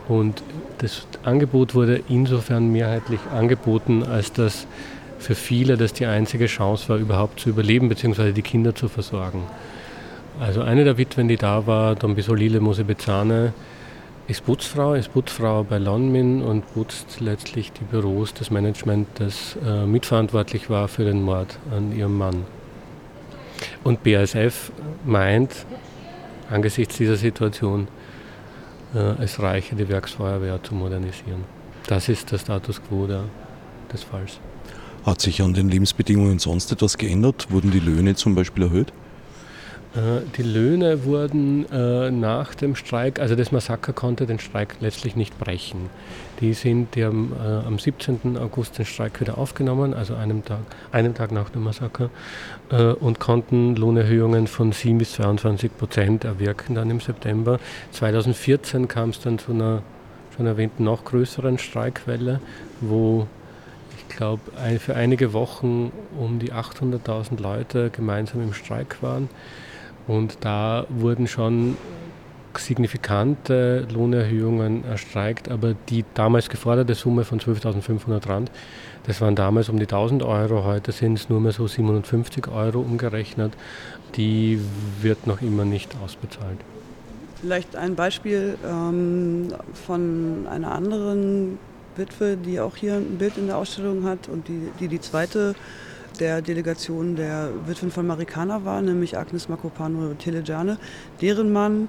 Und 0.08 0.42
das 0.78 1.06
Angebot 1.22 1.74
wurde 1.74 2.00
insofern 2.08 2.72
mehrheitlich 2.72 3.20
angeboten, 3.32 4.02
als 4.02 4.32
dass 4.32 4.66
für 5.18 5.34
viele 5.34 5.76
das 5.76 5.92
die 5.92 6.06
einzige 6.06 6.46
Chance 6.46 6.88
war, 6.88 6.96
überhaupt 6.96 7.38
zu 7.38 7.48
überleben 7.48 7.88
bzw. 7.88 8.32
die 8.32 8.42
Kinder 8.42 8.74
zu 8.74 8.88
versorgen. 8.88 9.44
Also 10.40 10.62
eine 10.62 10.84
der 10.84 10.98
Witwen, 10.98 11.28
die 11.28 11.36
da 11.36 11.66
war, 11.66 11.94
Don 11.94 12.16
Bisolile 12.16 12.60
Mosebezane, 12.60 13.52
ist 14.32 14.46
Putzfrau, 14.46 14.94
ist 14.94 15.12
Putzfrau 15.12 15.62
bei 15.62 15.76
Lonmin 15.76 16.40
und 16.40 16.62
putzt 16.72 17.20
letztlich 17.20 17.70
die 17.70 17.84
Büros 17.84 18.32
des 18.32 18.50
Management, 18.50 19.06
das 19.16 19.58
äh, 19.62 19.84
mitverantwortlich 19.84 20.70
war 20.70 20.88
für 20.88 21.04
den 21.04 21.22
Mord 21.22 21.58
an 21.70 21.94
ihrem 21.94 22.16
Mann. 22.16 22.46
Und 23.84 24.02
BASF 24.02 24.72
meint, 25.04 25.66
angesichts 26.48 26.96
dieser 26.96 27.16
Situation, 27.16 27.88
äh, 28.94 29.22
es 29.22 29.38
reiche, 29.38 29.76
die 29.76 29.86
Werksfeuerwehr 29.86 30.62
zu 30.62 30.74
modernisieren. 30.74 31.44
Das 31.86 32.08
ist 32.08 32.32
der 32.32 32.38
Status 32.38 32.80
quo 32.82 33.06
der, 33.06 33.24
des 33.92 34.02
Falls. 34.02 34.40
Hat 35.04 35.20
sich 35.20 35.42
an 35.42 35.52
den 35.52 35.68
Lebensbedingungen 35.68 36.38
sonst 36.38 36.72
etwas 36.72 36.96
geändert? 36.96 37.48
Wurden 37.50 37.70
die 37.70 37.80
Löhne 37.80 38.14
zum 38.14 38.34
Beispiel 38.34 38.64
erhöht? 38.64 38.94
Äh, 39.94 40.22
die 40.36 40.42
Löhne 40.42 41.04
wurden 41.04 41.70
äh, 41.70 42.10
nach 42.10 42.54
dem 42.54 42.76
Streik, 42.76 43.20
also 43.20 43.34
das 43.36 43.52
Massaker 43.52 43.92
konnte 43.92 44.26
den 44.26 44.38
Streik 44.38 44.76
letztlich 44.80 45.16
nicht 45.16 45.38
brechen. 45.38 45.90
Die 46.40 46.54
sind 46.54 46.94
die 46.94 47.04
haben, 47.04 47.32
äh, 47.38 47.66
am 47.66 47.78
17. 47.78 48.38
August 48.38 48.78
den 48.78 48.86
Streik 48.86 49.20
wieder 49.20 49.36
aufgenommen, 49.36 49.92
also 49.92 50.14
einem 50.14 50.44
Tag, 50.44 50.60
einem 50.92 51.14
Tag 51.14 51.30
nach 51.32 51.50
dem 51.50 51.64
Massaker, 51.64 52.10
und 53.00 53.20
konnten 53.20 53.76
Lohnerhöhungen 53.76 54.46
von 54.46 54.72
7 54.72 54.96
bis 54.96 55.12
22 55.12 55.76
Prozent 55.76 56.24
erwirken 56.24 56.74
dann 56.74 56.88
im 56.88 57.00
September. 57.00 57.60
2014 57.90 58.88
kam 58.88 59.10
es 59.10 59.20
dann 59.20 59.38
zu 59.38 59.52
einer 59.52 59.82
schon 60.34 60.46
erwähnten 60.46 60.84
noch 60.84 61.04
größeren 61.04 61.58
Streikwelle, 61.58 62.40
wo 62.80 63.26
ich 63.98 64.16
glaube 64.16 64.40
für 64.78 64.94
einige 64.94 65.34
Wochen 65.34 65.92
um 66.18 66.38
die 66.38 66.54
800.000 66.54 67.42
Leute 67.42 67.90
gemeinsam 67.90 68.42
im 68.42 68.54
Streik 68.54 69.02
waren. 69.02 69.28
Und 70.06 70.38
da 70.40 70.86
wurden 70.88 71.26
schon 71.26 71.76
signifikante 72.58 73.86
Lohnerhöhungen 73.92 74.84
erstreikt, 74.84 75.50
aber 75.50 75.74
die 75.88 76.04
damals 76.14 76.48
geforderte 76.48 76.94
Summe 76.94 77.24
von 77.24 77.40
12.500 77.40 78.28
Rand, 78.28 78.50
das 79.06 79.20
waren 79.20 79.34
damals 79.34 79.68
um 79.68 79.78
die 79.78 79.84
1000 79.84 80.22
Euro, 80.22 80.64
heute 80.64 80.92
sind 80.92 81.14
es 81.14 81.28
nur 81.28 81.40
mehr 81.40 81.52
so 81.52 81.66
750 81.66 82.48
Euro 82.48 82.80
umgerechnet, 82.80 83.54
die 84.16 84.60
wird 85.00 85.26
noch 85.26 85.40
immer 85.40 85.64
nicht 85.64 85.96
ausbezahlt. 86.04 86.58
Vielleicht 87.40 87.74
ein 87.74 87.96
Beispiel 87.96 88.56
ähm, 88.64 89.48
von 89.86 90.46
einer 90.48 90.72
anderen 90.72 91.58
Witwe, 91.96 92.36
die 92.36 92.60
auch 92.60 92.76
hier 92.76 92.94
ein 92.94 93.18
Bild 93.18 93.36
in 93.36 93.48
der 93.48 93.56
Ausstellung 93.56 94.04
hat 94.04 94.28
und 94.28 94.48
die 94.48 94.68
die, 94.78 94.88
die 94.88 95.00
zweite 95.00 95.54
der 96.20 96.42
Delegation 96.42 97.16
der 97.16 97.50
Witwen 97.66 97.90
von 97.90 98.06
Marikana 98.06 98.64
war, 98.64 98.82
nämlich 98.82 99.16
Agnes 99.16 99.48
Makopano 99.48 100.14
Telejane. 100.14 100.78
Deren 101.20 101.52
Mann 101.52 101.88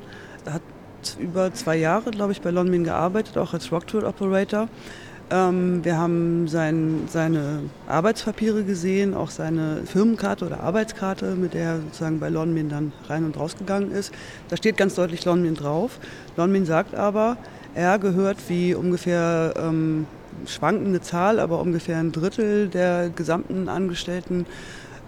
hat 0.50 0.62
über 1.20 1.54
zwei 1.54 1.76
Jahre, 1.78 2.12
glaube 2.12 2.32
ich, 2.32 2.42
bei 2.42 2.52
Lonmin 2.52 2.84
gearbeitet, 2.84 3.38
auch 3.38 3.54
als 3.54 3.72
Rocktool 3.72 4.06
Operator. 4.06 4.68
Ähm, 5.30 5.84
wir 5.84 5.98
haben 5.98 6.48
sein, 6.48 7.04
seine 7.08 7.62
Arbeitspapiere 7.88 8.64
gesehen, 8.64 9.14
auch 9.14 9.30
seine 9.30 9.84
Firmenkarte 9.86 10.46
oder 10.46 10.60
Arbeitskarte, 10.62 11.36
mit 11.36 11.54
der 11.54 11.64
er 11.64 11.80
sozusagen 11.80 12.20
bei 12.20 12.30
Lonmin 12.30 12.70
dann 12.70 12.92
rein 13.08 13.26
und 13.26 13.38
rausgegangen 13.38 13.92
ist. 13.92 14.14
Da 14.50 14.58
steht 14.58 14.78
ganz 14.78 14.96
deutlich 14.96 15.26
Lonmin 15.26 15.56
drauf. 15.56 16.00
Lonmin 16.38 16.66
sagt 16.66 16.96
aber, 16.96 17.38
er 17.74 17.98
gehört 18.00 18.38
wie 18.50 18.76
ungefähr 18.76 19.54
ähm, 19.58 20.06
schwankende 20.46 21.02
Zahl, 21.02 21.40
aber 21.40 21.60
ungefähr 21.60 21.98
ein 21.98 22.12
Drittel 22.12 22.68
der 22.68 23.10
gesamten 23.10 23.70
Angestellten 23.70 24.46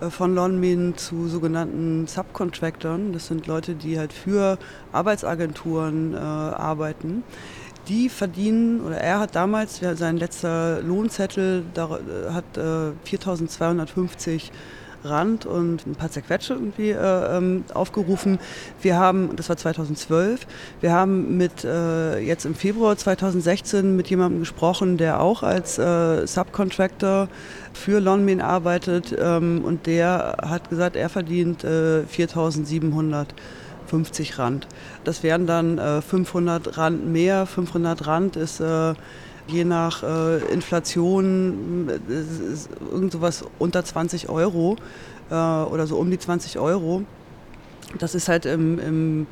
äh, 0.02 0.10
von 0.10 0.36
Lonmin 0.36 0.96
zu 0.98 1.28
sogenannten 1.28 2.08
Subcontractors. 2.08 3.00
Das 3.14 3.28
sind 3.28 3.48
Leute, 3.48 3.76
die 3.76 4.00
halt 4.00 4.14
für 4.14 4.58
Arbeitsagenturen 4.92 6.14
äh, 6.14 6.18
arbeiten. 6.18 7.24
Die 7.88 8.10
verdienen, 8.10 8.82
oder 8.82 8.98
er 8.98 9.20
hat 9.20 9.36
damals, 9.36 9.80
sein 9.80 10.18
letzter 10.18 10.82
Lohnzettel 10.82 11.64
da, 11.74 12.00
äh, 12.00 12.32
hat 12.34 12.58
äh, 12.58 12.94
4250 13.04 14.52
Rand 15.06 15.46
und 15.46 15.86
ein 15.86 15.96
paar 15.96 16.12
Zerquetsche 16.12 16.54
irgendwie 16.54 16.92
äh, 16.92 17.38
ähm, 17.38 17.64
aufgerufen. 17.74 18.40
Wir 18.82 18.98
haben, 18.98 19.36
das 19.36 19.50
war 19.50 19.58
2012, 19.58 20.48
wir 20.82 20.92
haben 20.92 21.38
mit 21.38 21.64
äh, 21.64 22.20
jetzt 22.20 22.46
im 22.46 22.56
Februar 22.56 22.98
2016 22.98 23.96
mit 23.96 24.10
jemandem 24.10 24.40
gesprochen, 24.42 24.98
der 24.98 25.22
auch 25.22 25.44
als 25.44 25.78
äh, 25.78 26.26
Subcontractor 26.26 27.30
für 27.74 28.00
Lonmin 28.00 28.42
arbeitet 28.42 29.16
ähm, 29.18 29.64
und 29.64 29.86
der 29.86 30.38
hat 30.42 30.70
gesagt, 30.70 30.96
er 30.96 31.10
verdient 31.10 31.64
äh, 31.64 32.04
4.750 32.04 34.40
Rand. 34.40 34.68
Das 35.04 35.22
wären 35.24 35.46
dann 35.46 35.78
äh, 35.78 36.02
500 36.02 36.78
Rand 36.78 37.08
mehr. 37.08 37.46
500 37.46 38.08
Rand 38.08 38.36
ist 38.36 38.60
äh, 38.60 38.96
je 39.48 39.64
nach 39.64 40.04
äh, 40.04 40.38
Inflation 40.52 41.90
äh, 41.90 42.92
irgend 42.92 43.12
sowas 43.12 43.44
unter 43.60 43.84
20 43.84 44.30
Euro 44.30 44.78
äh, 45.30 45.34
oder 45.34 45.88
so 45.88 45.98
um 45.98 46.10
die 46.10 46.20
20 46.20 46.60
Euro. 46.60 47.04
Das 48.00 48.16
ist 48.16 48.28
halt 48.28 48.46
im, 48.46 48.80
im 48.80 49.28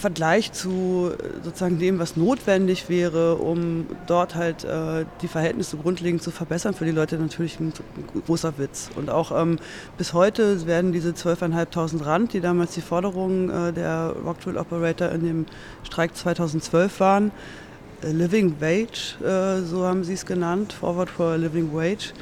Vergleich 0.00 0.52
zu 0.52 1.10
sozusagen 1.42 1.78
dem, 1.78 1.98
was 1.98 2.16
notwendig 2.16 2.88
wäre, 2.88 3.36
um 3.36 3.86
dort 4.06 4.34
halt 4.34 4.64
äh, 4.64 5.04
die 5.20 5.28
Verhältnisse 5.28 5.76
grundlegend 5.76 6.22
zu 6.22 6.30
verbessern 6.30 6.72
für 6.72 6.86
die 6.86 6.90
Leute, 6.90 7.16
natürlich 7.18 7.60
ein, 7.60 7.74
ein 7.96 8.22
großer 8.26 8.56
Witz. 8.56 8.88
Und 8.96 9.10
auch 9.10 9.30
ähm, 9.38 9.58
bis 9.98 10.14
heute 10.14 10.66
werden 10.66 10.92
diese 10.92 11.10
12.500 11.10 12.04
Rand, 12.04 12.32
die 12.32 12.40
damals 12.40 12.72
die 12.72 12.80
Forderungen 12.80 13.50
äh, 13.50 13.72
der 13.74 14.14
Rockdrill 14.24 14.56
Operator 14.56 15.10
in 15.10 15.24
dem 15.24 15.46
Streik 15.84 16.16
2012 16.16 17.00
waren, 17.00 17.28
äh, 17.28 17.69
Living 18.02 18.60
Wage, 18.60 19.16
äh, 19.22 19.62
so 19.62 19.84
haben 19.84 20.04
sie 20.04 20.14
es 20.14 20.24
genannt, 20.24 20.72
Forward 20.72 21.10
for 21.10 21.32
a 21.32 21.36
Living 21.36 21.72
Wage. 21.72 22.12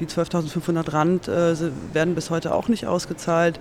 Die 0.00 0.06
12.500 0.06 0.92
Rand 0.92 1.28
äh, 1.28 1.54
werden 1.92 2.14
bis 2.14 2.30
heute 2.30 2.54
auch 2.54 2.68
nicht 2.68 2.86
ausgezahlt. 2.86 3.58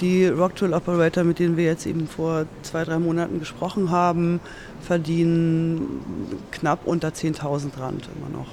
Die 0.00 0.26
Rocktool 0.26 0.74
Operator, 0.74 1.24
mit 1.24 1.38
denen 1.38 1.56
wir 1.56 1.64
jetzt 1.64 1.86
eben 1.86 2.06
vor 2.06 2.46
zwei, 2.62 2.84
drei 2.84 2.98
Monaten 2.98 3.38
gesprochen 3.40 3.90
haben, 3.90 4.40
verdienen 4.80 6.02
knapp 6.50 6.86
unter 6.86 7.08
10.000 7.08 7.78
Rand 7.80 8.08
immer 8.16 8.38
noch. 8.38 8.48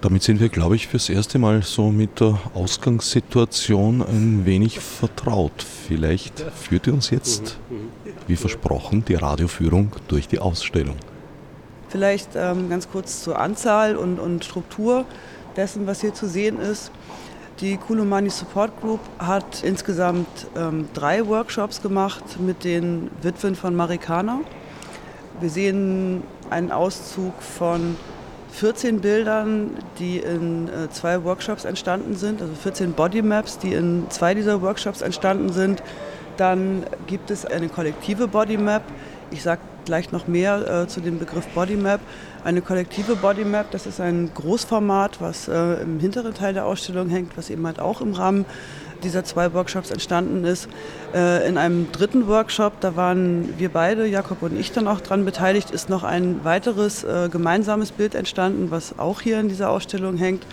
Damit 0.00 0.22
sind 0.22 0.40
wir, 0.40 0.48
glaube 0.48 0.76
ich, 0.76 0.86
fürs 0.86 1.10
erste 1.10 1.38
Mal 1.38 1.62
so 1.62 1.90
mit 1.90 2.20
der 2.20 2.38
Ausgangssituation 2.54 4.00
ein 4.00 4.46
wenig 4.46 4.80
vertraut. 4.80 5.62
Vielleicht 5.62 6.40
führt 6.40 6.86
ihr 6.86 6.94
uns 6.94 7.10
jetzt, 7.10 7.58
wie 8.26 8.36
versprochen, 8.36 9.04
die 9.06 9.14
Radioführung 9.14 9.92
durch 10.08 10.26
die 10.26 10.38
Ausstellung. 10.38 10.96
Vielleicht 11.90 12.30
ähm, 12.36 12.70
ganz 12.70 12.88
kurz 12.88 13.22
zur 13.22 13.38
Anzahl 13.38 13.96
und, 13.96 14.20
und 14.20 14.44
Struktur 14.44 15.04
dessen, 15.56 15.88
was 15.88 16.00
hier 16.00 16.14
zu 16.14 16.28
sehen 16.28 16.60
ist. 16.60 16.92
Die 17.60 17.76
Kulumani 17.76 18.30
Support 18.30 18.80
Group 18.80 19.00
hat 19.18 19.64
insgesamt 19.64 20.46
ähm, 20.56 20.88
drei 20.94 21.26
Workshops 21.26 21.82
gemacht 21.82 22.22
mit 22.38 22.62
den 22.62 23.10
Witwen 23.22 23.56
von 23.56 23.74
Marikana. 23.74 24.40
Wir 25.40 25.50
sehen 25.50 26.22
einen 26.48 26.70
Auszug 26.70 27.34
von 27.42 27.96
14 28.52 29.00
Bildern, 29.00 29.76
die 29.98 30.18
in 30.18 30.68
äh, 30.68 30.90
zwei 30.90 31.22
Workshops 31.24 31.64
entstanden 31.64 32.14
sind, 32.14 32.40
also 32.40 32.54
14 32.54 32.92
Bodymaps, 32.92 33.58
die 33.58 33.72
in 33.72 34.06
zwei 34.10 34.34
dieser 34.34 34.62
Workshops 34.62 35.02
entstanden 35.02 35.52
sind. 35.52 35.82
Dann 36.36 36.84
gibt 37.08 37.30
es 37.30 37.44
eine 37.44 37.68
kollektive 37.68 38.28
Bodymap. 38.28 38.82
Ich 39.30 39.42
sage 39.42 39.60
gleich 39.90 40.12
noch 40.12 40.28
mehr 40.28 40.84
äh, 40.84 40.86
zu 40.86 41.00
dem 41.00 41.18
Begriff 41.18 41.48
Bodymap. 41.48 42.00
Eine 42.44 42.62
kollektive 42.62 43.16
Bodymap, 43.16 43.72
das 43.72 43.86
ist 43.86 44.00
ein 44.00 44.30
Großformat, 44.32 45.20
was 45.20 45.48
äh, 45.48 45.82
im 45.82 45.98
hinteren 45.98 46.32
Teil 46.32 46.54
der 46.54 46.64
Ausstellung 46.64 47.08
hängt, 47.08 47.36
was 47.36 47.50
eben 47.50 47.66
halt 47.66 47.80
auch 47.80 48.00
im 48.00 48.12
Rahmen 48.12 48.44
dieser 49.02 49.24
zwei 49.24 49.52
Workshops 49.52 49.90
entstanden 49.90 50.44
ist. 50.44 50.68
Äh, 51.12 51.48
in 51.48 51.58
einem 51.58 51.90
dritten 51.90 52.28
Workshop, 52.28 52.74
da 52.80 52.94
waren 52.94 53.58
wir 53.58 53.68
beide, 53.68 54.06
Jakob 54.06 54.42
und 54.42 54.56
ich, 54.56 54.70
dann 54.70 54.86
auch 54.86 55.00
dran 55.00 55.24
beteiligt, 55.24 55.72
ist 55.72 55.90
noch 55.90 56.04
ein 56.04 56.44
weiteres 56.44 57.02
äh, 57.02 57.28
gemeinsames 57.28 57.90
Bild 57.90 58.14
entstanden, 58.14 58.70
was 58.70 58.96
auch 58.96 59.20
hier 59.20 59.40
in 59.40 59.48
dieser 59.48 59.70
Ausstellung 59.70 60.16
hängt, 60.16 60.46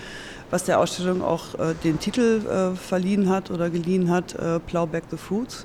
was 0.50 0.63
der 0.63 0.80
Ausstellung 0.80 1.21
auch 1.21 1.54
äh, 1.60 1.76
den 1.84 2.00
Titel 2.00 2.41
verliehen 2.73 3.30
hat 3.30 3.52
oder 3.52 3.69
geliehen 3.69 4.10
hat, 4.10 4.36
Plow 4.65 4.88
Back 4.88 5.04
the 5.12 5.17
Fruits. 5.17 5.63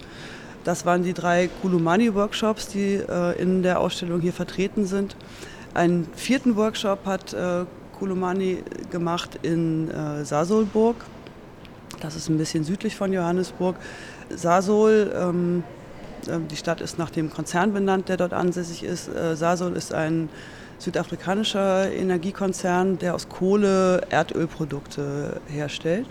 Das 0.64 0.86
waren 0.86 1.02
die 1.02 1.12
drei 1.12 1.48
Kulumani-Workshops, 1.60 2.68
die 2.68 2.94
äh, 2.94 3.40
in 3.40 3.62
der 3.62 3.80
Ausstellung 3.80 4.20
hier 4.20 4.32
vertreten 4.32 4.86
sind. 4.86 5.16
Einen 5.74 6.06
vierten 6.14 6.56
Workshop 6.56 7.04
hat 7.06 7.32
äh, 7.32 7.64
Kulumani 7.98 8.62
gemacht 8.90 9.38
in 9.42 9.90
äh, 9.90 10.24
Sasolburg. 10.24 10.96
Das 12.00 12.16
ist 12.16 12.28
ein 12.28 12.38
bisschen 12.38 12.64
südlich 12.64 12.96
von 12.96 13.12
Johannesburg. 13.12 13.76
Sasol, 14.30 15.12
ähm, 15.14 15.64
äh, 16.26 16.38
die 16.50 16.56
Stadt 16.56 16.80
ist 16.80 16.98
nach 16.98 17.10
dem 17.10 17.30
Konzern 17.30 17.72
benannt, 17.72 18.08
der 18.08 18.16
dort 18.16 18.32
ansässig 18.32 18.84
ist. 18.84 19.08
Äh, 19.08 19.36
Sasol 19.36 19.72
ist 19.76 19.94
ein 19.94 20.28
südafrikanischer 20.78 21.92
Energiekonzern, 21.92 22.98
der 22.98 23.14
aus 23.14 23.28
Kohle 23.28 24.02
Erdölprodukte 24.10 25.40
herstellt. 25.46 26.08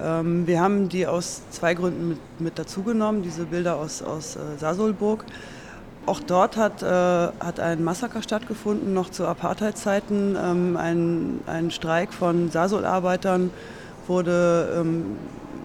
Ähm, 0.00 0.46
wir 0.46 0.60
haben 0.60 0.88
die 0.88 1.06
aus 1.06 1.42
zwei 1.50 1.74
Gründen 1.74 2.08
mit, 2.10 2.18
mit 2.38 2.58
dazugenommen, 2.58 3.22
diese 3.22 3.44
Bilder 3.44 3.76
aus, 3.76 4.02
aus 4.02 4.36
äh, 4.36 4.40
Sasolburg. 4.58 5.24
Auch 6.06 6.20
dort 6.20 6.56
hat, 6.56 6.82
äh, 6.82 6.86
hat 6.86 7.58
ein 7.58 7.82
Massaker 7.82 8.22
stattgefunden, 8.22 8.94
noch 8.94 9.10
zu 9.10 9.26
Apartheidzeiten. 9.26 10.36
Ähm, 10.40 10.76
ein, 10.76 11.40
ein 11.46 11.70
Streik 11.70 12.12
von 12.12 12.50
Sasol-Arbeitern 12.50 13.50
wurde 14.06 14.76
ähm, 14.78 15.16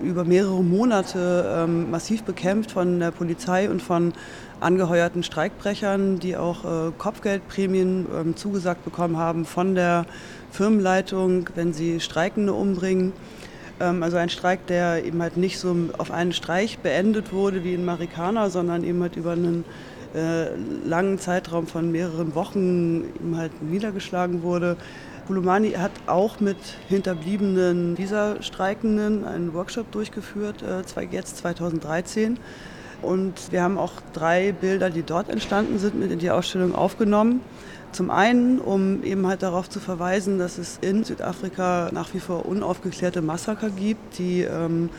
über 0.02 0.24
mehrere 0.24 0.64
Monate 0.64 1.46
ähm, 1.56 1.92
massiv 1.92 2.24
bekämpft 2.24 2.72
von 2.72 3.00
der 3.00 3.12
Polizei 3.12 3.70
und 3.70 3.82
von 3.82 4.14
angeheuerten 4.60 5.24
Streikbrechern, 5.24 6.20
die 6.20 6.38
auch 6.38 6.66
äh, 6.66 6.92
Kopfgeldprämien 6.98 8.08
ähm, 8.14 8.36
zugesagt 8.36 8.84
bekommen 8.84 9.18
haben 9.18 9.46
von 9.46 9.76
der 9.76 10.06
Firmenleitung, 10.52 11.50
wenn 11.56 11.74
sie 11.74 12.00
Streikende 12.00 12.54
umbringen. 12.54 13.14
Ähm, 13.82 14.04
also 14.04 14.18
ein 14.18 14.30
Streik, 14.30 14.68
der 14.68 15.04
eben 15.04 15.22
halt 15.22 15.38
nicht 15.38 15.58
so 15.58 15.76
auf 15.98 16.12
einen 16.12 16.34
Streich 16.34 16.80
beendet 16.80 17.34
wurde 17.34 17.64
wie 17.64 17.74
in 17.74 17.84
Marikana, 17.84 18.50
sondern 18.50 18.84
eben 18.84 19.02
halt 19.02 19.16
über 19.16 19.32
einen 19.32 19.66
äh, 20.14 20.56
langen 20.86 21.20
Zeitraum 21.20 21.68
von 21.68 21.92
mehreren 21.92 22.36
Wochen 22.36 23.06
eben 23.16 23.38
halt 23.38 23.62
niedergeschlagen 23.64 24.44
wurde. 24.44 24.78
Kulumani 25.28 25.72
hat 25.72 25.92
auch 26.08 26.40
mit 26.40 26.58
Hinterbliebenen 26.90 27.96
dieser 27.96 28.42
Streikenden 28.42 29.26
einen 29.26 29.54
Workshop 29.54 29.92
durchgeführt, 29.92 30.64
äh, 30.64 31.06
jetzt 31.12 31.38
2013. 31.38 32.38
Und 33.02 33.52
wir 33.52 33.64
haben 33.64 33.80
auch 33.80 33.94
drei 34.14 34.52
Bilder, 34.52 34.92
die 34.92 35.02
dort 35.02 35.30
entstanden 35.30 35.80
sind, 35.80 36.00
mit 36.00 36.12
in 36.12 36.20
die 36.20 36.30
Ausstellung 36.30 36.76
aufgenommen. 36.76 37.42
Zum 37.92 38.10
einen, 38.10 38.60
um 38.60 39.04
eben 39.04 39.28
halt 39.28 39.44
darauf 39.44 39.70
zu 39.70 39.82
verweisen, 39.82 40.40
dass 40.40 40.58
es 40.58 40.80
in 40.80 41.04
Südafrika 41.04 41.90
nach 41.92 42.14
wie 42.14 42.22
vor 42.22 42.46
unaufgeklärte 42.46 43.22
Massaker 43.22 43.70
gibt, 43.70 44.18
die, 44.18 44.42
ähm, 44.42 44.90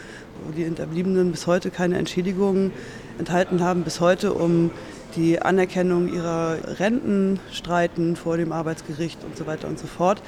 wo 0.45 0.53
die 0.53 0.65
Hinterbliebenen 0.65 1.31
bis 1.31 1.47
heute 1.47 1.71
keine 1.71 1.97
Entschädigungen 1.97 2.71
enthalten 3.19 3.63
haben, 3.63 3.83
bis 3.83 4.01
heute 4.01 4.35
um 4.35 4.71
die 5.17 5.41
Anerkennung 5.41 6.13
ihrer 6.13 6.59
Renten 6.79 7.41
streiten 7.51 8.15
vor 8.17 8.37
dem 8.37 8.53
Arbeitsgericht 8.53 9.25
und 9.25 9.39
so 9.39 9.47
weiter 9.47 9.69
und 9.69 9.79
so 9.79 9.87
fort. 9.87 10.23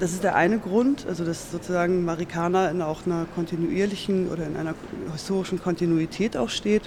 Das 0.00 0.12
ist 0.12 0.24
der 0.24 0.34
eine 0.34 0.58
Grund, 0.58 1.06
also 1.06 1.24
dass 1.24 1.52
sozusagen 1.52 2.04
Marikaner 2.06 2.70
in 2.70 2.80
auch 2.80 3.04
einer 3.04 3.26
kontinuierlichen 3.34 4.30
oder 4.30 4.46
in 4.46 4.56
einer 4.56 4.74
historischen 5.12 5.62
Kontinuität 5.62 6.38
auch 6.38 6.48
steht. 6.48 6.82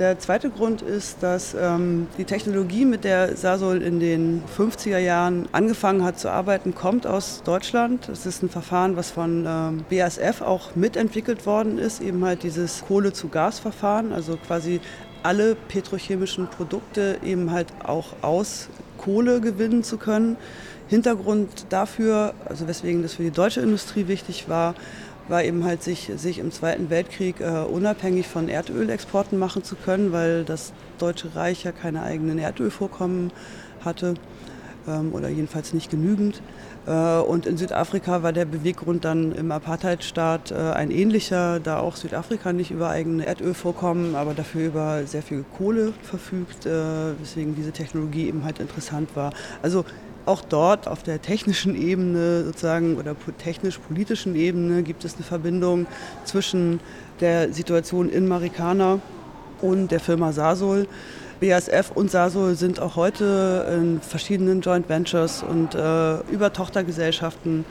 Der 0.00 0.18
zweite 0.18 0.50
Grund 0.50 0.82
ist, 0.82 1.22
dass 1.22 1.54
ähm, 1.54 2.08
die 2.18 2.24
Technologie, 2.24 2.84
mit 2.84 3.04
der 3.04 3.36
Sasol 3.36 3.80
in 3.80 4.00
den 4.00 4.42
50er 4.58 4.98
Jahren 4.98 5.48
angefangen 5.52 6.02
hat 6.02 6.18
zu 6.18 6.30
arbeiten, 6.30 6.74
kommt 6.74 7.06
aus 7.06 7.42
Deutschland. 7.44 8.08
Es 8.08 8.26
ist 8.26 8.42
ein 8.42 8.48
Verfahren, 8.48 8.96
was 8.96 9.12
von 9.12 9.44
ähm, 9.46 9.84
BASF 9.88 10.42
auch 10.42 10.74
mitentwickelt 10.74 11.46
worden 11.46 11.78
ist, 11.78 12.00
eben 12.00 12.24
halt 12.24 12.42
dieses 12.42 12.84
Kohle-zu-Gas-Verfahren, 12.88 14.12
also 14.12 14.36
quasi 14.36 14.80
alle 15.22 15.54
petrochemischen 15.54 16.48
Produkte 16.48 17.18
eben 17.24 17.52
halt 17.52 17.68
auch 17.84 18.16
aus 18.20 18.68
Kohle 18.98 19.40
gewinnen 19.40 19.84
zu 19.84 19.96
können. 19.96 20.36
Hintergrund 20.88 21.66
dafür, 21.70 22.34
also 22.44 22.66
weswegen 22.66 23.02
das 23.02 23.14
für 23.14 23.22
die 23.22 23.30
deutsche 23.30 23.60
Industrie 23.60 24.08
wichtig 24.08 24.48
war, 24.48 24.74
war 25.28 25.42
eben 25.42 25.64
halt 25.64 25.82
sich, 25.82 26.10
sich 26.16 26.38
im 26.38 26.50
Zweiten 26.52 26.90
Weltkrieg 26.90 27.40
äh, 27.40 27.64
unabhängig 27.64 28.26
von 28.26 28.48
Erdölexporten 28.48 29.38
machen 29.38 29.64
zu 29.64 29.76
können, 29.76 30.12
weil 30.12 30.44
das 30.44 30.72
Deutsche 30.98 31.34
Reich 31.34 31.64
ja 31.64 31.72
keine 31.72 32.02
eigenen 32.02 32.38
Erdölvorkommen 32.38 33.32
hatte 33.84 34.14
ähm, 34.86 35.12
oder 35.12 35.28
jedenfalls 35.28 35.72
nicht 35.72 35.90
genügend. 35.90 36.42
Äh, 36.86 37.18
und 37.18 37.46
in 37.46 37.56
Südafrika 37.56 38.22
war 38.22 38.32
der 38.32 38.44
Beweggrund 38.44 39.04
dann 39.04 39.32
im 39.32 39.50
Apartheidstaat 39.50 40.50
äh, 40.50 40.54
ein 40.54 40.90
ähnlicher, 40.90 41.60
da 41.60 41.78
auch 41.78 41.96
Südafrika 41.96 42.52
nicht 42.52 42.70
über 42.70 42.90
eigene 42.90 43.26
Erdölvorkommen, 43.26 44.14
aber 44.14 44.34
dafür 44.34 44.66
über 44.66 45.06
sehr 45.06 45.22
viel 45.22 45.44
Kohle 45.56 45.92
verfügt, 46.02 46.66
äh, 46.66 47.18
weswegen 47.20 47.54
diese 47.54 47.72
Technologie 47.72 48.28
eben 48.28 48.44
halt 48.44 48.58
interessant 48.58 49.16
war. 49.16 49.32
Also 49.62 49.84
auch 50.26 50.42
dort 50.42 50.88
auf 50.88 51.02
der 51.02 51.20
technischen 51.20 51.74
Ebene 51.74 52.44
sozusagen 52.44 52.96
oder 52.96 53.14
technisch-politischen 53.38 54.34
Ebene 54.36 54.82
gibt 54.82 55.04
es 55.04 55.14
eine 55.14 55.24
Verbindung 55.24 55.86
zwischen 56.24 56.80
der 57.20 57.52
Situation 57.52 58.08
in 58.08 58.26
Marikana 58.26 59.00
und 59.60 59.90
der 59.90 60.00
Firma 60.00 60.32
Sasol. 60.32 60.86
BASF 61.40 61.90
und 61.94 62.10
Sasol 62.10 62.54
sind 62.54 62.80
auch 62.80 62.96
heute 62.96 63.66
in 63.76 64.00
verschiedenen 64.00 64.60
Joint 64.60 64.88
Ventures 64.88 65.42
und 65.42 65.74
äh, 65.74 66.20
über 66.30 66.52
Tochtergesellschaften 66.52 67.64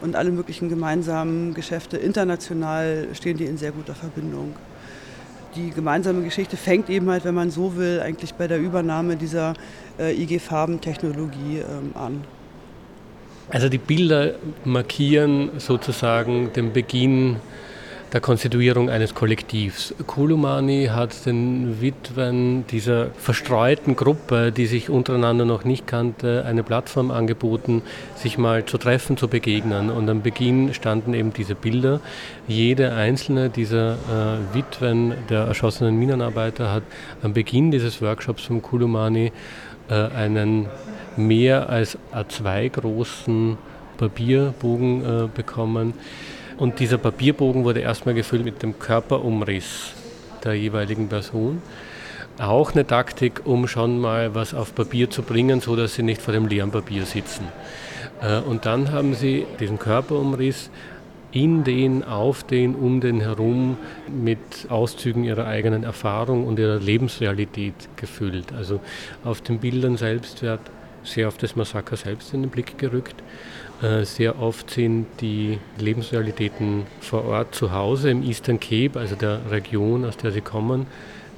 und 0.00 0.16
alle 0.16 0.30
möglichen 0.30 0.68
gemeinsamen 0.68 1.54
Geschäfte 1.54 1.96
international 1.96 3.08
stehen 3.12 3.36
die 3.36 3.44
in 3.44 3.58
sehr 3.58 3.72
guter 3.72 3.94
Verbindung 3.94 4.54
die 5.54 5.70
gemeinsame 5.70 6.22
Geschichte 6.22 6.56
fängt 6.56 6.88
eben 6.90 7.10
halt, 7.10 7.24
wenn 7.24 7.34
man 7.34 7.50
so 7.50 7.76
will, 7.76 8.00
eigentlich 8.00 8.34
bei 8.34 8.46
der 8.46 8.58
Übernahme 8.58 9.16
dieser 9.16 9.54
äh, 9.98 10.14
IG-Farben-Technologie 10.22 11.58
ähm, 11.58 11.92
an. 11.94 12.24
Also 13.50 13.68
die 13.68 13.78
Bilder 13.78 14.34
markieren 14.64 15.50
sozusagen 15.58 16.52
den 16.52 16.72
Beginn 16.72 17.36
der 18.12 18.20
Konstituierung 18.20 18.90
eines 18.90 19.14
Kollektivs. 19.14 19.94
Kulumani 20.06 20.90
hat 20.92 21.26
den 21.26 21.80
Witwen 21.80 22.66
dieser 22.66 23.10
verstreuten 23.10 23.94
Gruppe, 23.94 24.50
die 24.50 24.66
sich 24.66 24.90
untereinander 24.90 25.44
noch 25.44 25.64
nicht 25.64 25.86
kannte, 25.86 26.44
eine 26.44 26.62
Plattform 26.64 27.10
angeboten, 27.10 27.82
sich 28.16 28.36
mal 28.36 28.64
zu 28.64 28.78
treffen, 28.78 29.16
zu 29.16 29.28
begegnen. 29.28 29.90
Und 29.90 30.08
am 30.08 30.22
Beginn 30.22 30.74
standen 30.74 31.14
eben 31.14 31.32
diese 31.32 31.54
Bilder. 31.54 32.00
Jede 32.48 32.92
einzelne 32.94 33.48
dieser 33.48 33.92
äh, 33.92 34.54
Witwen 34.54 35.14
der 35.28 35.42
erschossenen 35.42 35.96
Minenarbeiter 35.96 36.72
hat 36.72 36.82
am 37.22 37.32
Beginn 37.32 37.70
dieses 37.70 38.02
Workshops 38.02 38.44
vom 38.44 38.60
Kulumani 38.60 39.30
äh, 39.88 39.94
einen 39.94 40.66
mehr 41.16 41.68
als 41.68 41.96
A2 42.12 42.70
großen 42.70 43.56
Papierbogen 43.98 45.04
äh, 45.04 45.28
bekommen 45.32 45.94
und 46.60 46.78
dieser 46.78 46.98
Papierbogen 46.98 47.64
wurde 47.64 47.80
erstmal 47.80 48.14
gefüllt 48.14 48.44
mit 48.44 48.62
dem 48.62 48.78
Körperumriss 48.78 49.94
der 50.44 50.52
jeweiligen 50.52 51.08
Person. 51.08 51.62
Auch 52.38 52.72
eine 52.72 52.86
Taktik, 52.86 53.42
um 53.46 53.66
schon 53.66 53.98
mal 53.98 54.34
was 54.34 54.52
auf 54.52 54.74
Papier 54.74 55.08
zu 55.08 55.22
bringen, 55.22 55.62
so 55.62 55.74
dass 55.74 55.94
sie 55.94 56.02
nicht 56.02 56.20
vor 56.20 56.32
dem 56.32 56.46
leeren 56.46 56.70
Papier 56.70 57.06
sitzen. 57.06 57.46
Äh, 58.22 58.40
und 58.40 58.66
dann 58.66 58.92
haben 58.92 59.14
sie 59.14 59.46
diesen 59.58 59.78
Körperumriss 59.78 60.70
in 61.32 61.64
den, 61.64 62.04
auf 62.04 62.44
den, 62.44 62.74
um 62.74 63.00
den 63.00 63.20
herum 63.20 63.78
mit 64.06 64.38
Auszügen 64.68 65.24
ihrer 65.24 65.46
eigenen 65.46 65.82
Erfahrung 65.82 66.46
und 66.46 66.58
ihrer 66.58 66.78
Lebensrealität 66.78 67.88
gefüllt. 67.96 68.52
Also 68.52 68.80
auf 69.24 69.40
den 69.40 69.60
Bildern 69.60 69.96
selbst 69.96 70.42
wird 70.42 70.60
sehr 71.04 71.28
auf 71.28 71.38
das 71.38 71.56
Massaker 71.56 71.96
selbst 71.96 72.34
in 72.34 72.42
den 72.42 72.50
Blick 72.50 72.76
gerückt. 72.76 73.22
Äh, 73.82 74.04
sehr 74.04 74.38
oft 74.40 74.70
sind 74.70 75.06
die 75.22 75.58
Lebensrealitäten 75.78 76.84
vor 77.00 77.24
Ort 77.24 77.54
zu 77.54 77.72
Hause 77.72 78.10
im 78.10 78.22
Eastern 78.22 78.60
Cape, 78.60 78.98
also 78.98 79.16
der 79.16 79.40
Region, 79.50 80.04
aus 80.04 80.18
der 80.18 80.32
sie 80.32 80.42
kommen, 80.42 80.86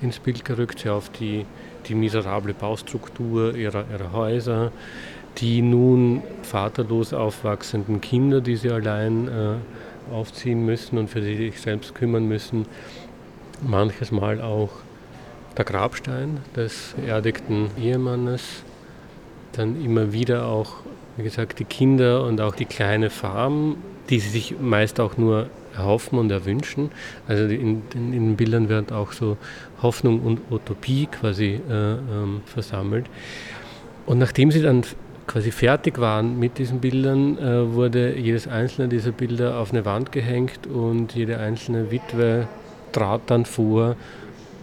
ins 0.01 0.19
Bild 0.19 0.45
gerückt. 0.45 0.81
Sehr 0.81 0.97
oft 0.97 1.21
die, 1.21 1.47
die 1.87 1.95
miserable 1.95 2.53
Baustruktur 2.53 3.55
ihrer, 3.55 3.85
ihrer 3.93 4.13
Häuser, 4.13 4.73
die 5.39 5.63
nun 5.63 6.23
vaterlos 6.43 7.13
aufwachsenden 7.13 8.01
Kinder, 8.01 8.41
die 8.41 8.57
sie 8.57 8.71
allein 8.71 9.29
äh, 9.29 10.13
aufziehen 10.13 10.67
müssen 10.67 10.99
und 10.99 11.09
für 11.09 11.23
sich 11.23 11.61
selbst 11.61 11.95
kümmern 11.95 12.27
müssen. 12.27 12.67
Manches 13.63 14.11
Mal 14.11 14.41
auch 14.41 14.71
der 15.57 15.65
Grabstein 15.65 16.39
des 16.57 16.95
beerdigten 16.97 17.71
Ehemannes. 17.81 18.65
Dann 19.53 19.83
immer 19.85 20.13
wieder 20.13 20.47
auch 20.47 20.83
wie 21.17 21.23
gesagt, 21.23 21.59
die 21.59 21.65
Kinder 21.65 22.25
und 22.25 22.41
auch 22.41 22.55
die 22.55 22.65
kleine 22.65 23.11
Farm, 23.11 23.77
die 24.11 24.19
sie 24.19 24.31
sich 24.31 24.55
meist 24.61 25.01
auch 25.01 25.17
nur 25.17 25.49
erhoffen 25.77 26.19
und 26.19 26.31
erwünschen. 26.31 26.91
Also 27.29 27.45
in, 27.45 27.83
in, 27.95 28.13
in 28.13 28.13
den 28.13 28.37
Bildern 28.37 28.69
wird 28.69 28.93
auch 28.93 29.13
so 29.13 29.37
Hoffnung 29.83 30.21
und 30.21 30.41
Utopie 30.51 31.07
quasi 31.07 31.61
äh, 31.69 31.73
ähm, 31.73 32.43
versammelt. 32.47 33.07
Und 34.07 34.19
nachdem 34.19 34.51
sie 34.51 34.63
dann 34.63 34.83
quasi 35.27 35.51
fertig 35.51 35.99
waren 35.99 36.39
mit 36.39 36.59
diesen 36.59 36.81
Bildern, 36.81 37.39
äh, 37.39 37.73
wurde 37.73 38.17
jedes 38.17 38.49
einzelne 38.49 38.89
dieser 38.89 39.13
Bilder 39.13 39.59
auf 39.59 39.73
eine 39.73 39.85
Wand 39.85 40.13
gehängt 40.13 40.67
und 40.67 41.15
jede 41.15 41.39
einzelne 41.39 41.91
Witwe 41.91 42.49
trat 42.93 43.23
dann 43.27 43.45
vor 43.47 43.97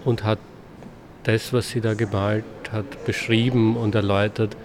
und 0.05 0.23
hat 0.23 0.39
das, 1.23 1.53
was 1.53 1.69
sie 1.69 1.81
da 1.81 1.93
gemalt 1.93 2.43
hat, 2.71 3.05
beschrieben 3.05 3.75
und 3.77 3.95
erläutert, 3.95 4.55